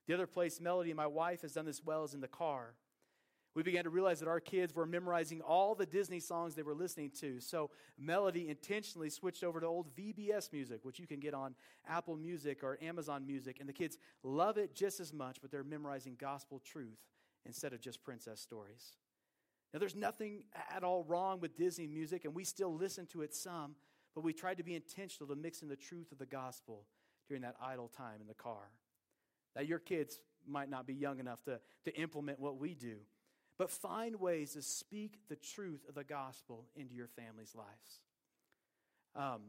The 0.07 0.14
other 0.14 0.27
place 0.27 0.61
Melody 0.61 0.94
my 0.94 1.07
wife 1.07 1.42
has 1.42 1.53
done 1.53 1.66
this 1.66 1.83
well 1.85 2.05
is 2.05 2.14
in 2.14 2.20
the 2.20 2.29
car 2.29 2.75
we 3.57 3.62
began 3.62 3.85
to 3.85 3.90
realize 3.90 4.20
that 4.20 4.29
our 4.29 4.38
kids 4.38 4.75
were 4.75 4.85
memorizing 4.85 5.40
all 5.40 5.75
the 5.75 5.87
Disney 5.87 6.20
songs 6.20 6.55
they 6.55 6.62
were 6.62 6.75
listening 6.75 7.11
to. 7.20 7.40
So 7.40 7.70
Melody 7.99 8.51
intentionally 8.51 9.09
switched 9.09 9.42
over 9.42 9.61
to 9.61 9.66
old 9.66 9.96
VBS 9.96 10.53
music, 10.53 10.81
which 10.83 10.99
you 10.99 11.07
can 11.07 11.20
get 11.20 11.33
on 11.33 11.55
Apple 11.88 12.16
Music 12.16 12.62
or 12.62 12.79
Amazon 12.83 13.27
Music. 13.27 13.57
And 13.59 13.66
the 13.66 13.72
kids 13.72 13.96
love 14.22 14.59
it 14.59 14.75
just 14.75 15.01
as 15.01 15.11
much, 15.11 15.38
but 15.40 15.51
they're 15.51 15.64
memorizing 15.64 16.16
gospel 16.20 16.61
truth 16.62 16.99
instead 17.46 17.72
of 17.72 17.81
just 17.81 18.03
princess 18.05 18.42
stories. 18.42 18.99
Now, 19.76 19.80
there's 19.80 19.94
nothing 19.94 20.44
at 20.74 20.82
all 20.84 21.04
wrong 21.04 21.38
with 21.38 21.54
Disney 21.54 21.86
music, 21.86 22.24
and 22.24 22.34
we 22.34 22.44
still 22.44 22.74
listen 22.74 23.04
to 23.08 23.20
it 23.20 23.34
some, 23.34 23.74
but 24.14 24.24
we 24.24 24.32
tried 24.32 24.56
to 24.56 24.62
be 24.62 24.74
intentional 24.74 25.28
to 25.28 25.38
mix 25.38 25.60
in 25.60 25.68
the 25.68 25.76
truth 25.76 26.12
of 26.12 26.16
the 26.16 26.24
gospel 26.24 26.86
during 27.28 27.42
that 27.42 27.56
idle 27.62 27.88
time 27.94 28.22
in 28.22 28.26
the 28.26 28.32
car. 28.32 28.70
Now, 29.54 29.60
your 29.60 29.78
kids 29.78 30.18
might 30.48 30.70
not 30.70 30.86
be 30.86 30.94
young 30.94 31.18
enough 31.18 31.42
to, 31.42 31.60
to 31.84 31.94
implement 31.94 32.40
what 32.40 32.56
we 32.56 32.72
do. 32.72 32.96
But 33.58 33.70
find 33.70 34.18
ways 34.18 34.54
to 34.54 34.62
speak 34.62 35.18
the 35.28 35.36
truth 35.36 35.84
of 35.86 35.94
the 35.94 36.04
gospel 36.04 36.64
into 36.74 36.94
your 36.94 37.08
family's 37.08 37.54
lives. 37.54 38.00
Um, 39.14 39.42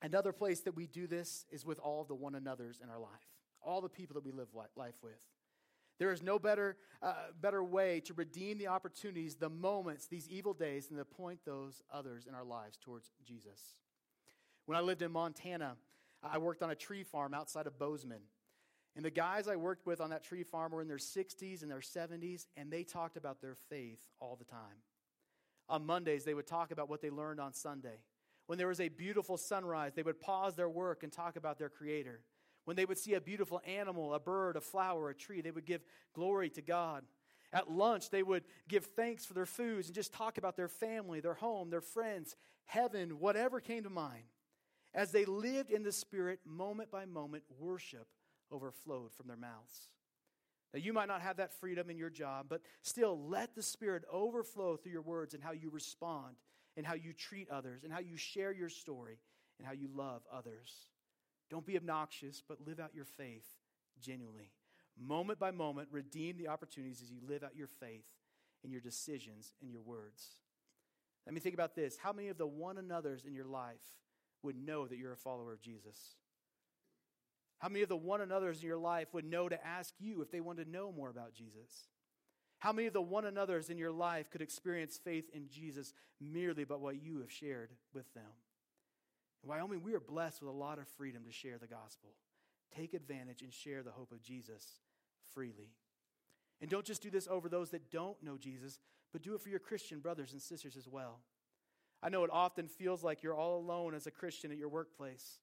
another 0.00 0.32
place 0.32 0.60
that 0.60 0.74
we 0.74 0.86
do 0.86 1.06
this 1.06 1.44
is 1.50 1.66
with 1.66 1.78
all 1.78 2.04
the 2.04 2.14
one 2.14 2.36
another's 2.36 2.80
in 2.82 2.88
our 2.88 2.98
life, 2.98 3.28
all 3.60 3.82
the 3.82 3.90
people 3.90 4.14
that 4.14 4.24
we 4.24 4.32
live 4.32 4.48
life 4.76 4.96
with. 5.02 5.20
There 6.02 6.10
is 6.10 6.20
no 6.20 6.36
better, 6.36 6.76
uh, 7.00 7.14
better 7.40 7.62
way 7.62 8.00
to 8.06 8.14
redeem 8.14 8.58
the 8.58 8.66
opportunities, 8.66 9.36
the 9.36 9.48
moments, 9.48 10.08
these 10.08 10.28
evil 10.28 10.52
days, 10.52 10.88
than 10.88 10.98
to 10.98 11.04
point 11.04 11.38
those 11.44 11.80
others 11.92 12.26
in 12.26 12.34
our 12.34 12.42
lives 12.42 12.76
towards 12.76 13.12
Jesus. 13.24 13.78
When 14.66 14.76
I 14.76 14.80
lived 14.80 15.02
in 15.02 15.12
Montana, 15.12 15.76
I 16.20 16.38
worked 16.38 16.60
on 16.60 16.72
a 16.72 16.74
tree 16.74 17.04
farm 17.04 17.34
outside 17.34 17.68
of 17.68 17.78
Bozeman. 17.78 18.22
And 18.96 19.04
the 19.04 19.12
guys 19.12 19.46
I 19.46 19.54
worked 19.54 19.86
with 19.86 20.00
on 20.00 20.10
that 20.10 20.24
tree 20.24 20.42
farm 20.42 20.72
were 20.72 20.82
in 20.82 20.88
their 20.88 20.96
60s 20.96 21.62
and 21.62 21.70
their 21.70 21.78
70s, 21.78 22.48
and 22.56 22.68
they 22.68 22.82
talked 22.82 23.16
about 23.16 23.40
their 23.40 23.54
faith 23.70 24.00
all 24.18 24.34
the 24.34 24.44
time. 24.44 24.82
On 25.68 25.86
Mondays, 25.86 26.24
they 26.24 26.34
would 26.34 26.48
talk 26.48 26.72
about 26.72 26.90
what 26.90 27.00
they 27.00 27.10
learned 27.10 27.38
on 27.38 27.52
Sunday. 27.52 28.00
When 28.48 28.58
there 28.58 28.66
was 28.66 28.80
a 28.80 28.88
beautiful 28.88 29.36
sunrise, 29.36 29.92
they 29.94 30.02
would 30.02 30.20
pause 30.20 30.56
their 30.56 30.68
work 30.68 31.04
and 31.04 31.12
talk 31.12 31.36
about 31.36 31.60
their 31.60 31.68
Creator. 31.68 32.24
When 32.64 32.76
they 32.76 32.84
would 32.84 32.98
see 32.98 33.14
a 33.14 33.20
beautiful 33.20 33.60
animal, 33.66 34.14
a 34.14 34.20
bird, 34.20 34.56
a 34.56 34.60
flower, 34.60 35.10
a 35.10 35.14
tree, 35.14 35.40
they 35.40 35.50
would 35.50 35.66
give 35.66 35.82
glory 36.14 36.50
to 36.50 36.62
God. 36.62 37.04
At 37.52 37.70
lunch, 37.70 38.10
they 38.10 38.22
would 38.22 38.44
give 38.68 38.86
thanks 38.86 39.26
for 39.26 39.34
their 39.34 39.46
foods 39.46 39.88
and 39.88 39.94
just 39.94 40.12
talk 40.12 40.38
about 40.38 40.56
their 40.56 40.68
family, 40.68 41.20
their 41.20 41.34
home, 41.34 41.70
their 41.70 41.80
friends, 41.80 42.34
heaven, 42.64 43.18
whatever 43.18 43.60
came 43.60 43.82
to 43.82 43.90
mind. 43.90 44.24
As 44.94 45.10
they 45.10 45.24
lived 45.24 45.70
in 45.70 45.82
the 45.82 45.92
Spirit, 45.92 46.40
moment 46.46 46.90
by 46.90 47.04
moment, 47.04 47.44
worship 47.58 48.06
overflowed 48.50 49.12
from 49.12 49.26
their 49.26 49.36
mouths. 49.36 49.88
Now, 50.72 50.80
you 50.80 50.92
might 50.92 51.08
not 51.08 51.20
have 51.20 51.36
that 51.36 51.52
freedom 51.52 51.90
in 51.90 51.98
your 51.98 52.10
job, 52.10 52.46
but 52.48 52.62
still 52.82 53.28
let 53.28 53.54
the 53.54 53.62
Spirit 53.62 54.04
overflow 54.10 54.76
through 54.76 54.92
your 54.92 55.02
words 55.02 55.34
and 55.34 55.42
how 55.42 55.52
you 55.52 55.68
respond, 55.70 56.36
and 56.76 56.86
how 56.86 56.94
you 56.94 57.12
treat 57.12 57.50
others, 57.50 57.84
and 57.84 57.92
how 57.92 58.00
you 58.00 58.16
share 58.16 58.52
your 58.52 58.70
story, 58.70 59.18
and 59.58 59.66
how 59.66 59.74
you 59.74 59.88
love 59.94 60.22
others. 60.32 60.88
Don't 61.52 61.66
be 61.66 61.76
obnoxious, 61.76 62.42
but 62.46 62.66
live 62.66 62.80
out 62.80 62.94
your 62.94 63.04
faith 63.04 63.44
genuinely. 64.00 64.52
Moment 64.98 65.38
by 65.38 65.50
moment, 65.50 65.88
redeem 65.90 66.38
the 66.38 66.48
opportunities 66.48 67.02
as 67.02 67.10
you 67.10 67.18
live 67.28 67.42
out 67.42 67.54
your 67.54 67.66
faith 67.66 68.06
in 68.64 68.70
your 68.70 68.80
decisions 68.80 69.52
and 69.60 69.70
your 69.70 69.82
words. 69.82 70.38
Let 71.26 71.34
me 71.34 71.40
think 71.40 71.54
about 71.54 71.76
this. 71.76 71.98
How 71.98 72.14
many 72.14 72.28
of 72.28 72.38
the 72.38 72.46
one 72.46 72.78
another's 72.78 73.26
in 73.26 73.34
your 73.34 73.44
life 73.44 73.82
would 74.42 74.56
know 74.56 74.86
that 74.86 74.96
you're 74.96 75.12
a 75.12 75.16
follower 75.16 75.52
of 75.52 75.60
Jesus? 75.60 76.16
How 77.58 77.68
many 77.68 77.82
of 77.82 77.90
the 77.90 77.96
one 77.96 78.22
another's 78.22 78.62
in 78.62 78.66
your 78.66 78.78
life 78.78 79.08
would 79.12 79.26
know 79.26 79.50
to 79.50 79.66
ask 79.66 79.92
you 79.98 80.22
if 80.22 80.30
they 80.30 80.40
want 80.40 80.58
to 80.58 80.64
know 80.64 80.90
more 80.90 81.10
about 81.10 81.34
Jesus? 81.34 81.88
How 82.60 82.72
many 82.72 82.86
of 82.86 82.94
the 82.94 83.02
one 83.02 83.26
another's 83.26 83.68
in 83.68 83.76
your 83.76 83.92
life 83.92 84.30
could 84.30 84.40
experience 84.40 84.98
faith 85.04 85.28
in 85.34 85.50
Jesus 85.50 85.92
merely 86.18 86.64
by 86.64 86.76
what 86.76 87.02
you 87.02 87.20
have 87.20 87.30
shared 87.30 87.72
with 87.92 88.12
them? 88.14 88.24
In 89.42 89.48
Wyoming, 89.48 89.82
we 89.82 89.94
are 89.94 90.00
blessed 90.00 90.40
with 90.40 90.50
a 90.50 90.56
lot 90.56 90.78
of 90.78 90.86
freedom 90.88 91.24
to 91.24 91.32
share 91.32 91.58
the 91.58 91.66
gospel. 91.66 92.10
Take 92.76 92.94
advantage 92.94 93.42
and 93.42 93.52
share 93.52 93.82
the 93.82 93.90
hope 93.90 94.12
of 94.12 94.22
Jesus 94.22 94.80
freely. 95.34 95.72
And 96.60 96.70
don't 96.70 96.86
just 96.86 97.02
do 97.02 97.10
this 97.10 97.28
over 97.28 97.48
those 97.48 97.70
that 97.70 97.90
don't 97.90 98.22
know 98.22 98.38
Jesus, 98.38 98.78
but 99.12 99.22
do 99.22 99.34
it 99.34 99.40
for 99.40 99.48
your 99.48 99.58
Christian 99.58 99.98
brothers 99.98 100.32
and 100.32 100.40
sisters 100.40 100.76
as 100.76 100.88
well. 100.88 101.20
I 102.02 102.08
know 102.08 102.24
it 102.24 102.30
often 102.32 102.66
feels 102.68 103.02
like 103.02 103.22
you're 103.22 103.34
all 103.34 103.58
alone 103.58 103.94
as 103.94 104.06
a 104.06 104.10
Christian 104.10 104.50
at 104.52 104.58
your 104.58 104.68
workplace. 104.68 105.38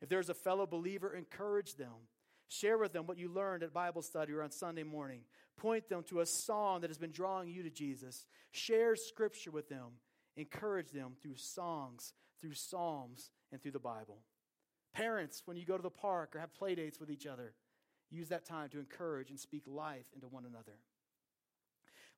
If 0.00 0.08
there's 0.08 0.30
a 0.30 0.34
fellow 0.34 0.66
believer, 0.66 1.14
encourage 1.14 1.76
them. 1.76 2.08
Share 2.48 2.78
with 2.78 2.92
them 2.92 3.06
what 3.06 3.18
you 3.18 3.28
learned 3.28 3.62
at 3.62 3.72
Bible 3.72 4.02
study 4.02 4.32
or 4.32 4.42
on 4.42 4.50
Sunday 4.50 4.82
morning. 4.82 5.20
Point 5.56 5.88
them 5.88 6.02
to 6.08 6.20
a 6.20 6.26
song 6.26 6.80
that 6.80 6.90
has 6.90 6.98
been 6.98 7.12
drawing 7.12 7.48
you 7.48 7.62
to 7.62 7.70
Jesus. 7.70 8.26
Share 8.50 8.96
scripture 8.96 9.50
with 9.50 9.68
them. 9.68 9.98
Encourage 10.36 10.90
them 10.90 11.12
through 11.20 11.36
songs, 11.36 12.12
through 12.40 12.54
psalms, 12.54 13.30
and 13.52 13.62
through 13.62 13.72
the 13.72 13.78
Bible. 13.78 14.18
Parents, 14.94 15.42
when 15.44 15.56
you 15.56 15.64
go 15.64 15.76
to 15.76 15.82
the 15.82 15.90
park 15.90 16.34
or 16.34 16.40
have 16.40 16.54
play 16.54 16.74
dates 16.74 16.98
with 16.98 17.10
each 17.10 17.26
other, 17.26 17.54
use 18.10 18.28
that 18.28 18.44
time 18.44 18.68
to 18.70 18.78
encourage 18.78 19.30
and 19.30 19.38
speak 19.38 19.62
life 19.66 20.06
into 20.14 20.28
one 20.28 20.44
another. 20.44 20.78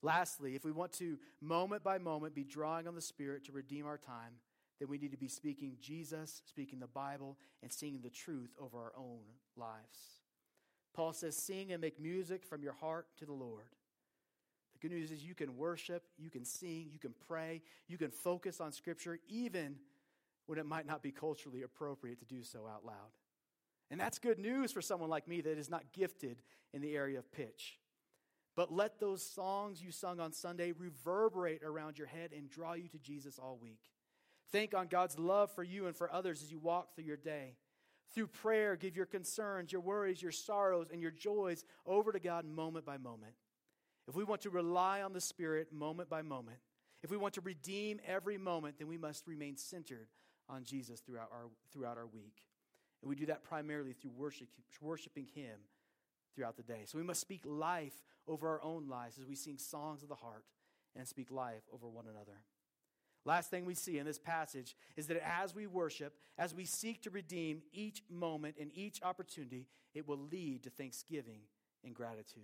Lastly, 0.03 0.55
if 0.57 0.65
we 0.65 0.73
want 0.73 0.93
to 0.95 1.19
moment 1.41 1.85
by 1.85 1.99
moment 1.99 2.35
be 2.35 2.45
drawing 2.45 2.89
on 2.89 2.95
the 2.95 3.01
Spirit 3.01 3.45
to 3.45 3.53
redeem 3.53 3.87
our 3.87 3.99
time, 3.99 4.35
then 4.81 4.89
we 4.89 4.99
need 4.99 5.13
to 5.13 5.17
be 5.17 5.29
speaking 5.29 5.77
Jesus, 5.81 6.43
speaking 6.47 6.81
the 6.81 6.89
Bible, 6.89 7.39
and 7.63 7.73
singing 7.73 8.01
the 8.03 8.11
truth 8.11 8.51
over 8.61 8.79
our 8.79 8.93
own 8.97 9.21
lives. 9.57 10.23
Paul 10.93 11.13
says, 11.13 11.37
Sing 11.37 11.73
and 11.73 11.81
make 11.81 12.01
music 12.01 12.45
from 12.45 12.63
your 12.63 12.73
heart 12.73 13.07
to 13.19 13.25
the 13.25 13.33
Lord. 13.33 13.69
The 14.73 14.89
good 14.89 14.95
news 14.95 15.13
is 15.13 15.23
you 15.23 15.37
can 15.37 15.57
worship, 15.57 16.03
you 16.19 16.31
can 16.31 16.45
sing, 16.45 16.89
you 16.93 16.99
can 16.99 17.15
pray, 17.29 17.63
you 17.87 17.97
can 17.97 18.11
focus 18.11 18.61
on 18.61 18.73
Scripture, 18.73 19.21
even 19.29 19.77
when 20.47 20.59
it 20.59 20.67
might 20.67 20.87
not 20.87 21.03
be 21.03 21.13
culturally 21.13 21.63
appropriate 21.63 22.19
to 22.19 22.25
do 22.25 22.43
so 22.43 22.67
out 22.67 22.85
loud. 22.85 23.13
And 23.91 24.01
that's 24.01 24.19
good 24.19 24.39
news 24.39 24.73
for 24.73 24.81
someone 24.81 25.11
like 25.11 25.29
me 25.29 25.41
that 25.43 25.59
is 25.59 25.71
not 25.71 25.93
gifted 25.93 26.43
in 26.73 26.81
the 26.81 26.95
area 26.97 27.19
of 27.19 27.31
pitch. 27.31 27.79
But 28.57 28.73
let 28.73 29.01
those 29.01 29.23
songs 29.23 29.83
you 29.83 29.93
sung 29.93 30.21
on 30.21 30.33
Sunday 30.33 30.73
reverberate 30.73 31.63
around 31.63 31.99
your 31.99 32.07
head 32.07 32.33
and 32.37 32.51
draw 32.51 32.75
you 32.75 32.89
to 32.89 32.99
Jesus 32.99 33.39
all 33.39 33.59
week. 33.61 33.81
Think 34.51 34.75
on 34.75 34.89
God's 34.89 35.19
love 35.19 35.51
for 35.51 35.63
you 35.63 35.87
and 35.87 35.97
for 35.97 36.13
others 36.13 36.43
as 36.43 36.51
you 36.51 36.59
walk 36.59 36.95
through 36.95 37.05
your 37.05 37.17
day. 37.17 37.57
Through 38.15 38.27
prayer, 38.27 38.77
give 38.77 38.95
your 38.95 39.07
concerns, 39.07 39.73
your 39.73 39.81
worries, 39.81 40.21
your 40.21 40.33
sorrows, 40.33 40.89
and 40.93 41.01
your 41.01 41.11
joys 41.11 41.65
over 41.87 42.13
to 42.13 42.21
God 42.21 42.45
moment 42.45 42.85
by 42.85 42.99
moment. 42.99 43.33
If 44.07 44.15
we 44.15 44.25
want 44.25 44.43
to 44.43 44.51
rely 44.51 45.01
on 45.01 45.15
the 45.15 45.21
Spirit 45.21 45.73
moment 45.73 46.11
by 46.11 46.21
moment, 46.21 46.59
if 47.03 47.11
we 47.11 47.17
want 47.17 47.35
to 47.35 47.41
redeem 47.41 48.01
every 48.07 48.37
moment, 48.37 48.79
then 48.79 48.89
we 48.89 48.99
must 48.99 49.27
remain 49.27 49.57
centered 49.57 50.09
on 50.53 50.65
Jesus 50.65 51.01
throughout 51.01 51.31
our, 51.33 51.49
throughout 51.73 51.97
our 51.97 52.07
week. 52.07 52.43
And 53.03 53.09
we 53.09 53.17
do 53.17 53.27
that 53.27 53.43
primarily 53.43 53.93
through 53.93 54.13
worship, 54.17 54.49
worshiping 54.81 55.27
Him 55.35 55.59
throughout 56.35 56.57
the 56.57 56.63
day. 56.63 56.83
So 56.85 56.99
we 56.99 57.05
must 57.05 57.21
speak 57.21 57.43
life 57.45 58.05
over 58.29 58.49
our 58.49 58.63
own 58.63 58.89
lives 58.89 59.19
as 59.19 59.27
we 59.27 59.35
sing 59.35 59.59
songs 59.59 60.03
of 60.03 60.09
the 60.09 60.15
heart 60.15 60.45
and 60.97 61.07
speak 61.07 61.31
life 61.31 61.63
over 61.73 61.89
one 61.89 62.07
another. 62.07 62.43
Last 63.25 63.51
thing 63.51 63.65
we 63.65 63.75
see 63.75 63.99
in 63.99 64.07
this 64.07 64.19
passage 64.19 64.77
is 64.97 65.07
that 65.07 65.23
as 65.25 65.55
we 65.55 65.67
worship, 65.67 66.15
as 66.39 66.55
we 66.55 66.65
seek 66.65 67.03
to 67.03 67.11
redeem 67.11 67.63
each 67.73 68.03
moment 68.11 68.57
and 68.61 68.71
each 68.75 69.01
opportunity, 69.03 69.67
it 69.95 70.09
will 70.09 70.19
lead 70.19 70.65
to 70.65 70.71
thanksgiving 70.71 71.41
and 71.85 71.95
gratitude. 71.95 72.43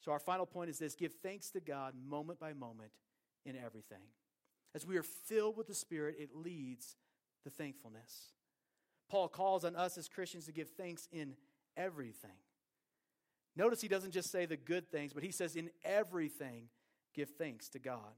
So, 0.00 0.12
our 0.12 0.20
final 0.20 0.46
point 0.46 0.70
is 0.70 0.78
this 0.78 0.94
give 0.94 1.14
thanks 1.22 1.50
to 1.50 1.60
God 1.60 1.94
moment 2.08 2.38
by 2.38 2.52
moment 2.54 2.92
in 3.44 3.56
everything. 3.56 3.98
As 4.74 4.86
we 4.86 4.96
are 4.96 5.02
filled 5.02 5.56
with 5.56 5.66
the 5.66 5.74
Spirit, 5.74 6.16
it 6.18 6.30
leads 6.34 6.96
to 7.44 7.50
thankfulness. 7.50 8.32
Paul 9.10 9.28
calls 9.28 9.64
on 9.64 9.74
us 9.74 9.96
as 9.96 10.08
Christians 10.08 10.46
to 10.46 10.52
give 10.52 10.68
thanks 10.70 11.08
in 11.10 11.34
everything. 11.76 12.30
Notice 13.56 13.80
he 13.80 13.88
doesn't 13.88 14.12
just 14.12 14.30
say 14.30 14.46
the 14.46 14.56
good 14.56 14.90
things, 14.90 15.12
but 15.12 15.22
he 15.22 15.32
says, 15.32 15.56
in 15.56 15.70
everything, 15.84 16.68
give 17.14 17.30
thanks 17.30 17.68
to 17.70 17.78
God. 17.78 18.14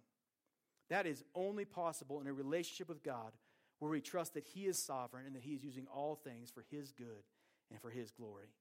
That 0.91 1.07
is 1.07 1.25
only 1.35 1.65
possible 1.65 2.21
in 2.21 2.27
a 2.27 2.33
relationship 2.33 2.89
with 2.89 3.03
God 3.03 3.33
where 3.79 3.91
we 3.91 4.01
trust 4.01 4.35
that 4.35 4.45
He 4.45 4.67
is 4.67 4.79
sovereign 4.79 5.27
and 5.27 5.35
that 5.35 5.43
He 5.43 5.55
is 5.55 5.65
using 5.65 5.87
all 5.87 6.15
things 6.15 6.51
for 6.51 6.65
His 6.71 6.93
good 6.93 7.25
and 7.71 7.81
for 7.81 7.91
His 7.91 8.11
glory. 8.11 8.53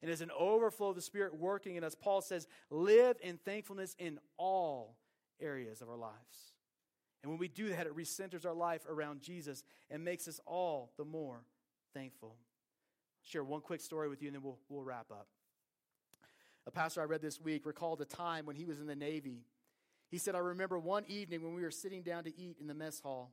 And 0.00 0.10
as 0.10 0.20
an 0.20 0.30
overflow 0.38 0.90
of 0.90 0.96
the 0.96 1.02
Spirit 1.02 1.36
working 1.36 1.76
in 1.76 1.84
us, 1.84 1.94
Paul 1.94 2.20
says, 2.20 2.46
live 2.70 3.16
in 3.22 3.38
thankfulness 3.38 3.94
in 3.98 4.18
all 4.36 4.96
areas 5.40 5.80
of 5.80 5.88
our 5.88 5.96
lives. 5.96 6.51
And 7.22 7.30
when 7.30 7.38
we 7.38 7.48
do 7.48 7.68
that, 7.68 7.86
it 7.86 7.96
recenters 7.96 8.44
our 8.44 8.54
life 8.54 8.86
around 8.88 9.22
Jesus 9.22 9.62
and 9.90 10.04
makes 10.04 10.26
us 10.26 10.40
all 10.46 10.92
the 10.96 11.04
more 11.04 11.44
thankful. 11.94 12.36
I'll 12.36 13.30
share 13.30 13.44
one 13.44 13.60
quick 13.60 13.80
story 13.80 14.08
with 14.08 14.22
you 14.22 14.28
and 14.28 14.36
then 14.36 14.42
we'll, 14.42 14.58
we'll 14.68 14.82
wrap 14.82 15.10
up. 15.10 15.28
A 16.66 16.70
pastor 16.70 17.00
I 17.00 17.04
read 17.04 17.22
this 17.22 17.40
week 17.40 17.66
recalled 17.66 18.00
a 18.00 18.04
time 18.04 18.46
when 18.46 18.56
he 18.56 18.64
was 18.64 18.80
in 18.80 18.86
the 18.86 18.96
Navy 18.96 19.44
he 20.12 20.18
said, 20.18 20.34
I 20.34 20.40
remember 20.40 20.78
one 20.78 21.04
evening 21.08 21.42
when 21.42 21.54
we 21.54 21.62
were 21.62 21.70
sitting 21.70 22.02
down 22.02 22.24
to 22.24 22.38
eat 22.38 22.58
in 22.60 22.66
the 22.66 22.74
mess 22.74 23.00
hall. 23.00 23.32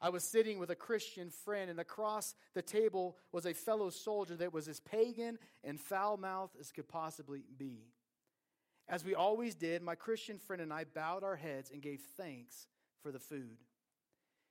I 0.00 0.08
was 0.08 0.24
sitting 0.24 0.58
with 0.58 0.68
a 0.68 0.74
Christian 0.74 1.30
friend, 1.30 1.70
and 1.70 1.78
across 1.78 2.34
the 2.54 2.62
table 2.62 3.16
was 3.30 3.46
a 3.46 3.54
fellow 3.54 3.88
soldier 3.88 4.34
that 4.34 4.52
was 4.52 4.66
as 4.66 4.80
pagan 4.80 5.38
and 5.62 5.78
foul 5.80 6.16
mouthed 6.16 6.56
as 6.58 6.72
could 6.72 6.88
possibly 6.88 7.44
be. 7.56 7.84
As 8.88 9.04
we 9.04 9.14
always 9.14 9.54
did, 9.54 9.80
my 9.80 9.94
Christian 9.94 10.38
friend 10.40 10.60
and 10.60 10.72
I 10.72 10.84
bowed 10.92 11.22
our 11.22 11.36
heads 11.36 11.70
and 11.70 11.80
gave 11.80 12.00
thanks 12.16 12.66
for 13.08 13.12
the 13.12 13.18
food. 13.18 13.56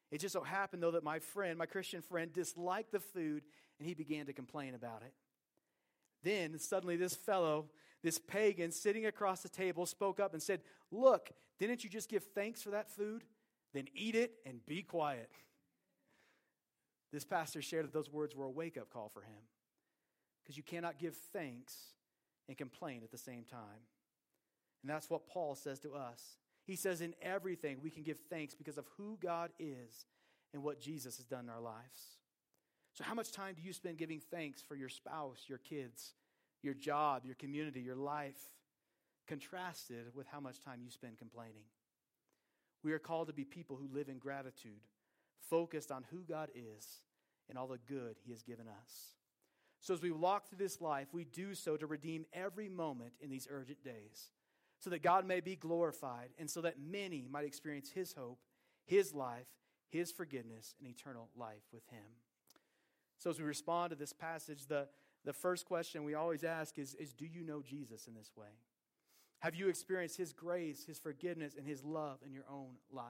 It 0.10 0.20
just 0.20 0.34
so 0.34 0.42
happened, 0.42 0.82
though, 0.82 0.92
that 0.92 1.04
my 1.04 1.20
friend, 1.20 1.60
my 1.60 1.68
Christian 1.68 2.02
friend, 2.02 2.34
disliked 2.34 2.92
the 2.92 3.00
food 3.00 3.44
and 3.78 3.88
he 3.88 3.94
began 3.94 4.26
to 4.26 4.34
complain 4.34 4.74
about 4.74 5.04
it. 5.06 5.14
Then 6.24 6.58
suddenly, 6.58 6.98
this 6.98 7.14
fellow 7.14 7.66
this 8.02 8.18
pagan 8.18 8.72
sitting 8.72 9.06
across 9.06 9.42
the 9.42 9.50
table 9.50 9.86
spoke 9.86 10.20
up 10.20 10.34
and 10.34 10.42
said, 10.42 10.62
Look, 10.92 11.30
didn't 11.60 11.84
you 11.84 11.90
just 11.90 12.10
give 12.10 12.24
thanks 12.34 12.64
for 12.64 12.72
that 12.72 12.90
food? 12.90 13.24
Then 13.74 13.86
eat 13.94 14.16
it 14.16 14.32
and 14.44 14.66
be 14.66 14.82
quiet. 14.82 15.30
This 17.14 17.26
pastor 17.26 17.62
shared 17.62 17.86
that 17.86 17.94
those 17.94 18.12
words 18.12 18.36
were 18.36 18.46
a 18.46 18.50
wake 18.50 18.78
up 18.78 18.90
call 18.90 19.10
for 19.14 19.22
him 19.22 19.44
because 20.44 20.58
you 20.58 20.64
cannot 20.64 20.98
give 20.98 21.16
thanks 21.32 21.76
and 22.48 22.58
complain 22.58 23.02
at 23.04 23.12
the 23.12 23.18
same 23.20 23.44
time. 23.44 23.86
And 24.82 24.90
that's 24.90 25.12
what 25.12 25.28
Paul 25.28 25.54
says 25.54 25.80
to 25.82 25.94
us. 25.94 26.38
He 26.68 26.76
says, 26.76 27.02
In 27.02 27.16
everything, 27.22 27.80
we 27.82 27.90
can 27.90 28.04
give 28.04 28.20
thanks 28.30 28.54
because 28.54 28.78
of 28.78 28.86
who 28.98 29.18
God 29.22 29.52
is 29.58 30.06
and 30.54 30.62
what 30.62 30.80
Jesus 30.80 31.18
has 31.18 31.26
done 31.26 31.46
in 31.46 31.50
our 31.50 31.62
lives. 31.62 32.18
So, 32.94 33.04
how 33.04 33.14
much 33.14 33.32
time 33.32 33.56
do 33.56 33.62
you 33.62 33.74
spend 33.74 33.98
giving 33.98 34.20
thanks 34.20 34.62
for 34.62 34.76
your 34.76 34.90
spouse, 34.90 35.46
your 35.48 35.60
kids, 35.60 36.14
your 36.62 36.74
job, 36.74 37.26
your 37.26 37.36
community, 37.36 37.80
your 37.80 37.96
life, 37.96 38.52
contrasted 39.28 40.14
with 40.14 40.28
how 40.28 40.40
much 40.40 40.62
time 40.62 40.80
you 40.84 40.90
spend 40.90 41.18
complaining. 41.18 41.66
We 42.84 42.94
are 42.94 43.00
called 43.00 43.28
to 43.28 43.34
be 43.34 43.44
people 43.44 43.76
who 43.76 43.94
live 43.94 44.10
in 44.10 44.18
gratitude 44.18 44.82
focused 45.50 45.92
on 45.92 46.06
who 46.12 46.20
God 46.28 46.50
is 46.56 47.02
and 47.50 47.58
all 47.58 47.68
the 47.68 47.78
good 47.78 48.16
He 48.24 48.32
has 48.32 48.42
given 48.42 48.68
us. 48.68 49.16
So, 49.80 49.94
as 49.94 50.02
we 50.02 50.12
walk 50.12 50.50
through 50.50 50.58
this 50.58 50.82
life, 50.82 51.08
we 51.14 51.24
do 51.24 51.54
so 51.54 51.78
to 51.78 51.86
redeem 51.86 52.26
every 52.34 52.68
moment 52.68 53.14
in 53.22 53.30
these 53.30 53.48
urgent 53.50 53.84
days, 53.84 54.32
so 54.80 54.90
that 54.90 55.04
God 55.04 55.26
may 55.26 55.40
be 55.40 55.56
glorified 55.56 56.30
and 56.38 56.50
so 56.50 56.62
that 56.62 56.80
many 56.80 57.28
might 57.30 57.46
experience 57.46 57.90
His 57.90 58.14
hope, 58.14 58.40
His 58.86 59.14
life, 59.14 59.48
His 59.90 60.12
forgiveness, 60.12 60.76
and 60.80 60.88
eternal 60.88 61.30
life 61.36 61.64
with 61.72 61.84
Him. 61.90 62.06
So, 63.18 63.30
as 63.30 63.40
we 63.40 63.46
respond 63.46 63.90
to 63.90 63.96
this 63.96 64.14
passage, 64.14 64.68
the, 64.68 64.88
the 65.26 65.34
first 65.34 65.66
question 65.66 66.04
we 66.04 66.14
always 66.14 66.44
ask 66.44 66.78
is, 66.78 66.94
is 66.96 67.14
Do 67.14 67.26
you 67.26 67.44
know 67.44 67.62
Jesus 67.62 68.08
in 68.08 68.14
this 68.14 68.32
way? 68.36 68.60
Have 69.40 69.56
you 69.56 69.70
experienced 69.70 70.18
His 70.18 70.34
grace, 70.34 70.86
His 70.86 71.00
forgiveness, 71.00 71.56
and 71.58 71.66
His 71.66 71.84
love 71.84 72.20
in 72.26 72.32
your 72.32 72.46
own 72.50 72.76
life? 72.92 73.06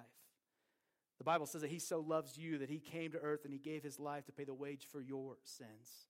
The 1.17 1.23
Bible 1.23 1.45
says 1.45 1.61
that 1.61 1.71
He 1.71 1.79
so 1.79 1.99
loves 1.99 2.37
you 2.37 2.59
that 2.59 2.69
He 2.69 2.79
came 2.79 3.11
to 3.11 3.19
earth 3.19 3.43
and 3.43 3.53
He 3.53 3.59
gave 3.59 3.83
His 3.83 3.99
life 3.99 4.25
to 4.25 4.31
pay 4.31 4.45
the 4.45 4.53
wage 4.53 4.87
for 4.89 5.01
your 5.01 5.37
sins. 5.43 6.07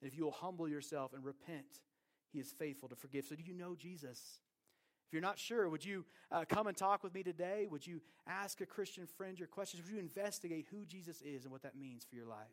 And 0.00 0.10
if 0.10 0.16
you 0.16 0.24
will 0.24 0.32
humble 0.32 0.68
yourself 0.68 1.12
and 1.12 1.24
repent, 1.24 1.80
He 2.32 2.40
is 2.40 2.52
faithful 2.52 2.88
to 2.88 2.96
forgive. 2.96 3.26
So, 3.26 3.36
do 3.36 3.42
you 3.42 3.54
know 3.54 3.74
Jesus? 3.76 4.40
If 5.10 5.14
you're 5.14 5.22
not 5.22 5.40
sure, 5.40 5.68
would 5.68 5.84
you 5.84 6.04
uh, 6.30 6.44
come 6.48 6.68
and 6.68 6.76
talk 6.76 7.02
with 7.02 7.12
me 7.12 7.24
today? 7.24 7.66
Would 7.68 7.84
you 7.84 8.00
ask 8.28 8.60
a 8.60 8.66
Christian 8.66 9.08
friend 9.08 9.36
your 9.36 9.48
questions? 9.48 9.82
Would 9.82 9.92
you 9.92 9.98
investigate 9.98 10.66
who 10.70 10.86
Jesus 10.86 11.20
is 11.20 11.42
and 11.42 11.50
what 11.50 11.64
that 11.64 11.76
means 11.76 12.04
for 12.08 12.14
your 12.14 12.26
life? 12.26 12.46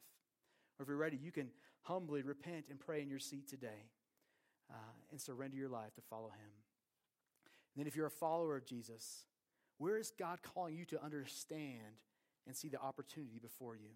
Or 0.80 0.82
if 0.82 0.88
you're 0.88 0.98
ready, 0.98 1.18
you 1.18 1.32
can 1.32 1.52
humbly 1.84 2.24
repent 2.24 2.66
and 2.72 2.80
pray 2.80 3.04
in 3.04 3.12
your 3.12 3.20
seat 3.20 3.48
today 3.48 3.92
uh, 4.72 4.74
and 5.12 5.22
surrender 5.22 5.56
your 5.56 5.70
life 5.70 5.94
to 5.98 6.02
follow 6.10 6.30
Him. 6.30 6.50
And 7.76 7.82
then, 7.84 7.86
if 7.86 7.96
you're 7.96 8.08
a 8.08 8.10
follower 8.10 8.58
of 8.58 8.66
Jesus, 8.66 9.26
where 9.78 10.00
is 10.00 10.12
God 10.18 10.40
calling 10.42 10.76
you 10.76 10.86
to 10.86 11.04
understand 11.04 12.02
and 12.48 12.56
see 12.56 12.70
the 12.70 12.82
opportunity 12.82 13.38
before 13.40 13.76
you? 13.76 13.92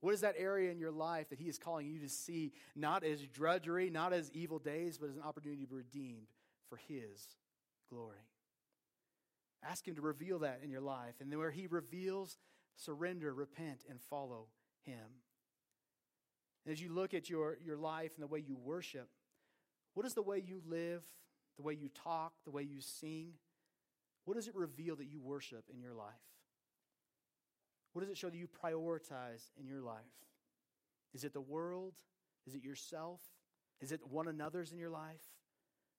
What 0.00 0.12
is 0.12 0.22
that 0.22 0.34
area 0.36 0.72
in 0.72 0.80
your 0.80 0.90
life 0.90 1.28
that 1.28 1.38
He 1.38 1.48
is 1.48 1.56
calling 1.56 1.86
you 1.86 2.00
to 2.00 2.08
see 2.08 2.50
not 2.74 3.04
as 3.04 3.20
drudgery, 3.20 3.90
not 3.90 4.12
as 4.12 4.28
evil 4.34 4.58
days, 4.58 4.98
but 4.98 5.08
as 5.08 5.14
an 5.14 5.22
opportunity 5.22 5.62
to 5.62 5.68
be 5.68 5.76
redeemed 5.76 6.26
for 6.68 6.80
His 6.88 7.28
glory? 7.92 8.18
Ask 9.62 9.86
Him 9.86 9.96
to 9.96 10.00
reveal 10.00 10.40
that 10.40 10.60
in 10.62 10.70
your 10.70 10.80
life. 10.80 11.14
And 11.20 11.30
then 11.30 11.38
where 11.38 11.50
He 11.50 11.66
reveals, 11.66 12.38
surrender, 12.76 13.34
repent, 13.34 13.84
and 13.88 14.00
follow 14.00 14.46
Him. 14.84 15.22
as 16.66 16.80
you 16.80 16.92
look 16.92 17.14
at 17.14 17.28
your, 17.28 17.58
your 17.64 17.76
life 17.76 18.12
and 18.16 18.22
the 18.22 18.28
way 18.28 18.38
you 18.38 18.56
worship, 18.56 19.08
what 19.94 20.06
is 20.06 20.14
the 20.14 20.22
way 20.22 20.38
you 20.38 20.62
live, 20.66 21.02
the 21.56 21.62
way 21.62 21.74
you 21.74 21.88
talk, 21.88 22.32
the 22.44 22.50
way 22.50 22.62
you 22.62 22.80
sing? 22.80 23.32
What 24.24 24.34
does 24.36 24.48
it 24.48 24.54
reveal 24.54 24.96
that 24.96 25.08
you 25.10 25.20
worship 25.20 25.64
in 25.72 25.80
your 25.80 25.94
life? 25.94 26.14
What 27.92 28.02
does 28.02 28.10
it 28.10 28.16
show 28.16 28.30
that 28.30 28.36
you 28.36 28.46
prioritize 28.46 29.50
in 29.58 29.66
your 29.66 29.80
life? 29.80 29.96
Is 31.12 31.24
it 31.24 31.32
the 31.32 31.40
world? 31.40 31.94
Is 32.46 32.54
it 32.54 32.62
yourself? 32.62 33.20
Is 33.80 33.92
it 33.92 34.00
one 34.08 34.28
another's 34.28 34.72
in 34.72 34.78
your 34.78 34.90
life? 34.90 35.22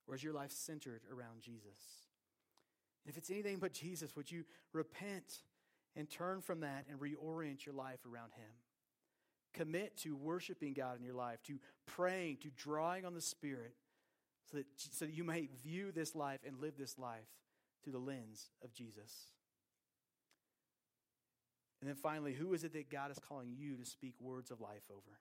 Or 0.07 0.15
is 0.15 0.23
your 0.23 0.33
life 0.33 0.51
centered 0.51 1.01
around 1.11 1.41
Jesus? 1.41 2.07
And 3.05 3.11
if 3.11 3.17
it's 3.17 3.29
anything 3.29 3.57
but 3.57 3.73
Jesus, 3.73 4.15
would 4.15 4.31
you 4.31 4.43
repent 4.73 5.41
and 5.95 6.09
turn 6.09 6.41
from 6.41 6.61
that 6.61 6.85
and 6.89 6.99
reorient 6.99 7.65
your 7.65 7.75
life 7.75 7.99
around 8.05 8.31
Him? 8.33 8.51
Commit 9.53 9.97
to 9.97 10.15
worshiping 10.15 10.73
God 10.73 10.97
in 10.97 11.03
your 11.03 11.15
life, 11.15 11.41
to 11.43 11.59
praying, 11.85 12.37
to 12.37 12.49
drawing 12.49 13.05
on 13.05 13.13
the 13.13 13.21
Spirit, 13.21 13.73
so 14.49 14.57
that, 14.57 14.65
so 14.77 15.05
that 15.05 15.13
you 15.13 15.23
may 15.23 15.49
view 15.63 15.91
this 15.91 16.15
life 16.15 16.39
and 16.45 16.59
live 16.59 16.77
this 16.77 16.97
life 16.97 17.27
through 17.83 17.93
the 17.93 17.99
lens 17.99 18.49
of 18.63 18.73
Jesus. 18.73 19.33
And 21.81 21.89
then 21.89 21.95
finally, 21.95 22.33
who 22.33 22.53
is 22.53 22.63
it 22.63 22.73
that 22.73 22.91
God 22.91 23.11
is 23.11 23.19
calling 23.27 23.53
you 23.57 23.75
to 23.75 23.85
speak 23.85 24.13
words 24.19 24.51
of 24.51 24.61
life 24.61 24.83
over? 24.89 25.19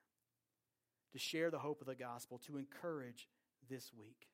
To 1.13 1.19
share 1.19 1.49
the 1.49 1.59
hope 1.59 1.81
of 1.81 1.87
the 1.87 1.95
gospel, 1.95 2.39
to 2.45 2.57
encourage 2.57 3.27
this 3.67 3.91
week? 3.97 4.30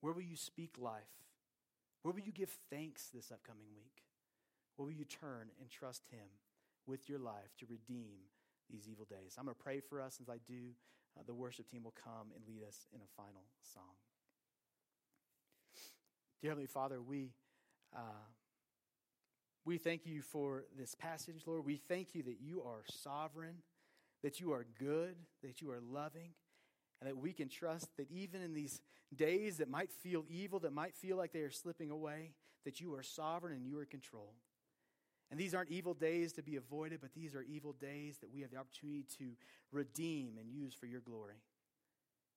Where 0.00 0.12
will 0.12 0.22
you 0.22 0.36
speak 0.36 0.76
life? 0.78 1.02
Where 2.02 2.12
will 2.12 2.20
you 2.20 2.32
give 2.32 2.50
thanks 2.70 3.08
this 3.12 3.30
upcoming 3.32 3.66
week? 3.74 4.02
Where 4.76 4.86
will 4.86 4.94
you 4.94 5.04
turn 5.04 5.48
and 5.60 5.70
trust 5.70 6.02
Him 6.10 6.28
with 6.86 7.08
your 7.08 7.18
life 7.18 7.56
to 7.58 7.66
redeem 7.66 8.16
these 8.70 8.88
evil 8.88 9.06
days? 9.06 9.36
I'm 9.38 9.46
going 9.46 9.56
to 9.56 9.62
pray 9.62 9.80
for 9.80 10.00
us 10.00 10.18
as 10.20 10.28
I 10.28 10.38
do. 10.46 10.74
Uh, 11.18 11.22
the 11.26 11.34
worship 11.34 11.70
team 11.70 11.82
will 11.84 11.94
come 12.04 12.28
and 12.34 12.44
lead 12.46 12.62
us 12.66 12.86
in 12.94 13.00
a 13.00 13.08
final 13.16 13.42
song. 13.72 13.96
Dear 16.40 16.50
Heavenly 16.50 16.66
Father, 16.66 17.00
we. 17.00 17.32
Uh, 17.94 18.24
we 19.66 19.78
thank 19.78 20.06
you 20.06 20.22
for 20.22 20.64
this 20.78 20.94
passage, 20.94 21.42
Lord. 21.44 21.64
We 21.66 21.74
thank 21.76 22.14
you 22.14 22.22
that 22.22 22.36
you 22.40 22.62
are 22.62 22.84
sovereign, 22.88 23.56
that 24.22 24.38
you 24.38 24.52
are 24.52 24.64
good, 24.78 25.16
that 25.42 25.60
you 25.60 25.72
are 25.72 25.80
loving, 25.80 26.30
and 27.00 27.08
that 27.08 27.16
we 27.16 27.32
can 27.32 27.48
trust 27.48 27.88
that 27.96 28.10
even 28.10 28.42
in 28.42 28.54
these 28.54 28.80
days 29.14 29.58
that 29.58 29.68
might 29.68 29.92
feel 29.92 30.24
evil, 30.28 30.58
that 30.60 30.72
might 30.72 30.94
feel 30.94 31.16
like 31.16 31.32
they 31.32 31.40
are 31.40 31.50
slipping 31.50 31.90
away, 31.90 32.32
that 32.64 32.80
you 32.80 32.94
are 32.94 33.02
sovereign 33.02 33.54
and 33.54 33.66
you 33.66 33.78
are 33.78 33.82
in 33.82 33.88
control. 33.88 34.32
And 35.30 35.40
these 35.40 35.54
aren't 35.54 35.70
evil 35.70 35.94
days 35.94 36.32
to 36.34 36.42
be 36.42 36.56
avoided, 36.56 37.00
but 37.00 37.12
these 37.12 37.34
are 37.34 37.42
evil 37.42 37.72
days 37.72 38.18
that 38.18 38.32
we 38.32 38.42
have 38.42 38.50
the 38.50 38.58
opportunity 38.58 39.04
to 39.18 39.32
redeem 39.72 40.38
and 40.38 40.48
use 40.50 40.74
for 40.74 40.86
your 40.86 41.00
glory. 41.00 41.42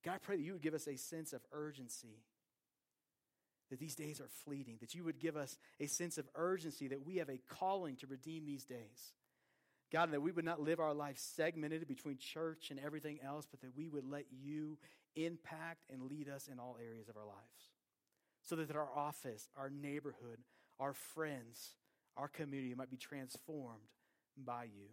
God, 0.03 0.15
I 0.15 0.17
pray 0.17 0.37
that 0.37 0.43
you 0.43 0.53
would 0.53 0.61
give 0.61 0.73
us 0.73 0.87
a 0.87 0.97
sense 0.97 1.33
of 1.33 1.41
urgency 1.51 2.23
that 3.69 3.79
these 3.79 3.95
days 3.95 4.19
are 4.19 4.29
fleeting, 4.43 4.77
that 4.81 4.95
you 4.95 5.03
would 5.03 5.19
give 5.19 5.37
us 5.37 5.57
a 5.79 5.85
sense 5.85 6.17
of 6.17 6.27
urgency, 6.35 6.87
that 6.87 7.05
we 7.05 7.17
have 7.17 7.29
a 7.29 7.39
calling 7.49 7.95
to 7.97 8.07
redeem 8.07 8.45
these 8.45 8.65
days. 8.65 9.13
God, 9.91 10.11
that 10.11 10.21
we 10.21 10.31
would 10.31 10.45
not 10.45 10.61
live 10.61 10.79
our 10.79 10.93
life 10.93 11.17
segmented 11.17 11.87
between 11.87 12.17
church 12.17 12.69
and 12.69 12.79
everything 12.79 13.19
else, 13.25 13.47
but 13.49 13.61
that 13.61 13.75
we 13.75 13.87
would 13.87 14.05
let 14.05 14.25
you 14.31 14.77
impact 15.15 15.85
and 15.91 16.03
lead 16.03 16.29
us 16.29 16.47
in 16.51 16.59
all 16.59 16.77
areas 16.83 17.09
of 17.09 17.17
our 17.17 17.25
lives. 17.25 17.71
So 18.43 18.55
that 18.55 18.75
our 18.75 18.89
office, 18.95 19.49
our 19.57 19.69
neighborhood, 19.69 20.39
our 20.79 20.93
friends, 20.93 21.75
our 22.15 22.27
community 22.27 22.73
might 22.75 22.91
be 22.91 22.97
transformed 22.97 23.89
by 24.37 24.65
you. 24.65 24.89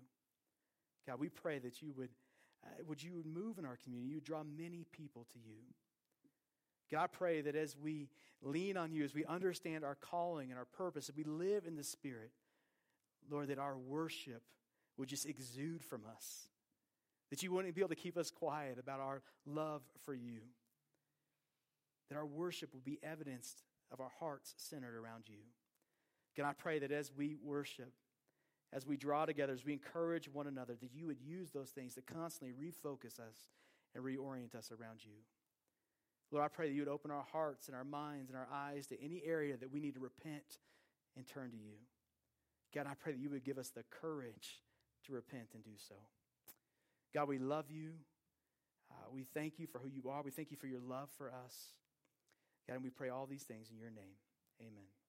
God, 1.07 1.21
we 1.21 1.29
pray 1.29 1.59
that 1.59 1.83
you 1.83 1.93
would, 1.97 2.11
uh, 2.65 2.83
would 2.87 3.03
you 3.03 3.23
move 3.25 3.59
in 3.59 3.65
our 3.65 3.79
community, 3.83 4.09
you 4.09 4.17
would 4.17 4.25
draw 4.25 4.43
many 4.43 4.87
people 4.93 5.27
to 5.33 5.39
you. 5.39 5.59
God, 6.91 7.03
I 7.03 7.07
pray 7.07 7.41
that 7.43 7.55
as 7.55 7.77
we 7.77 8.09
lean 8.43 8.77
on 8.77 8.93
you, 8.93 9.05
as 9.05 9.15
we 9.15 9.25
understand 9.25 9.85
our 9.85 9.95
calling 9.95 10.51
and 10.51 10.59
our 10.59 10.65
purpose, 10.65 11.09
as 11.09 11.17
we 11.17 11.25
live 11.25 11.67
in 11.67 11.77
the 11.77 11.85
Spirit, 11.85 12.31
Lord, 13.31 13.49
that 13.49 13.59
our 13.59 13.77
worship 13.77 14.43
would 14.97 15.09
just 15.09 15.27
exude 15.27 15.85
from 15.85 16.03
us. 16.11 16.49
That 17.31 17.43
you 17.43 17.53
wouldn't 17.53 17.75
be 17.75 17.81
able 17.81 17.89
to 17.89 17.97
keep 17.97 18.17
us 18.17 18.31
quiet 18.31 18.79
about 18.79 19.01
our 19.01 19.23
love 19.47 19.83
for 20.05 20.15
you. 20.15 20.41
That 22.09 22.17
our 22.17 22.27
worship 22.27 22.73
would 22.73 22.85
be 22.85 22.99
evidenced 23.03 23.63
of 23.93 24.01
our 24.01 24.13
hearts 24.21 24.55
centered 24.57 24.97
around 24.97 25.25
you. 25.27 25.43
God, 26.37 26.47
I 26.47 26.53
pray 26.53 26.79
that 26.81 26.93
as 26.93 27.11
we 27.17 27.37
worship, 27.43 27.93
as 28.73 28.87
we 28.87 28.97
draw 28.97 29.27
together, 29.27 29.53
as 29.53 29.65
we 29.65 29.73
encourage 29.73 30.29
one 30.29 30.47
another, 30.47 30.75
that 30.81 30.95
you 30.95 31.07
would 31.07 31.21
use 31.21 31.51
those 31.51 31.71
things 31.71 31.95
to 31.95 32.03
constantly 32.03 32.55
refocus 32.55 33.19
us 33.19 33.49
and 33.95 34.05
reorient 34.05 34.55
us 34.55 34.71
around 34.71 35.05
you. 35.05 35.15
Lord, 36.31 36.45
I 36.45 36.49
pray 36.49 36.69
that 36.69 36.75
you 36.75 36.83
would 36.83 36.91
open 36.91 37.11
our 37.11 37.25
hearts 37.33 37.69
and 37.69 37.77
our 37.77 37.85
minds 37.85 38.31
and 38.31 38.39
our 38.39 38.49
eyes 38.53 38.87
to 38.89 39.03
any 39.03 39.23
area 39.25 39.57
that 39.57 39.73
we 39.73 39.81
need 39.81 39.95
to 39.95 40.01
repent 40.01 40.59
and 41.17 41.27
turn 41.27 41.51
to 41.51 41.57
you. 41.57 41.77
God, 42.75 42.87
I 42.87 42.95
pray 42.95 43.13
that 43.13 43.21
you 43.21 43.31
would 43.31 43.45
give 43.45 43.59
us 43.59 43.71
the 43.71 43.85
courage 43.91 44.61
to 45.07 45.13
repent 45.13 45.49
and 45.55 45.65
do 45.65 45.73
so. 45.77 45.95
God, 47.15 47.29
we 47.29 47.39
love 47.39 47.71
you. 47.71 47.93
Uh, 48.91 49.11
we 49.13 49.25
thank 49.35 49.59
you 49.59 49.67
for 49.67 49.79
who 49.79 49.89
you 49.89 50.11
are. 50.11 50.23
We 50.23 50.31
thank 50.31 50.51
you 50.51 50.57
for 50.57 50.67
your 50.67 50.81
love 50.81 51.09
for 51.17 51.29
us. 51.29 51.75
God, 52.69 52.75
and 52.75 52.85
we 52.85 52.91
pray 52.91 53.09
all 53.09 53.27
these 53.27 53.45
things 53.45 53.71
in 53.71 53.79
your 53.79 53.91
name. 53.91 54.19
Amen. 54.61 55.06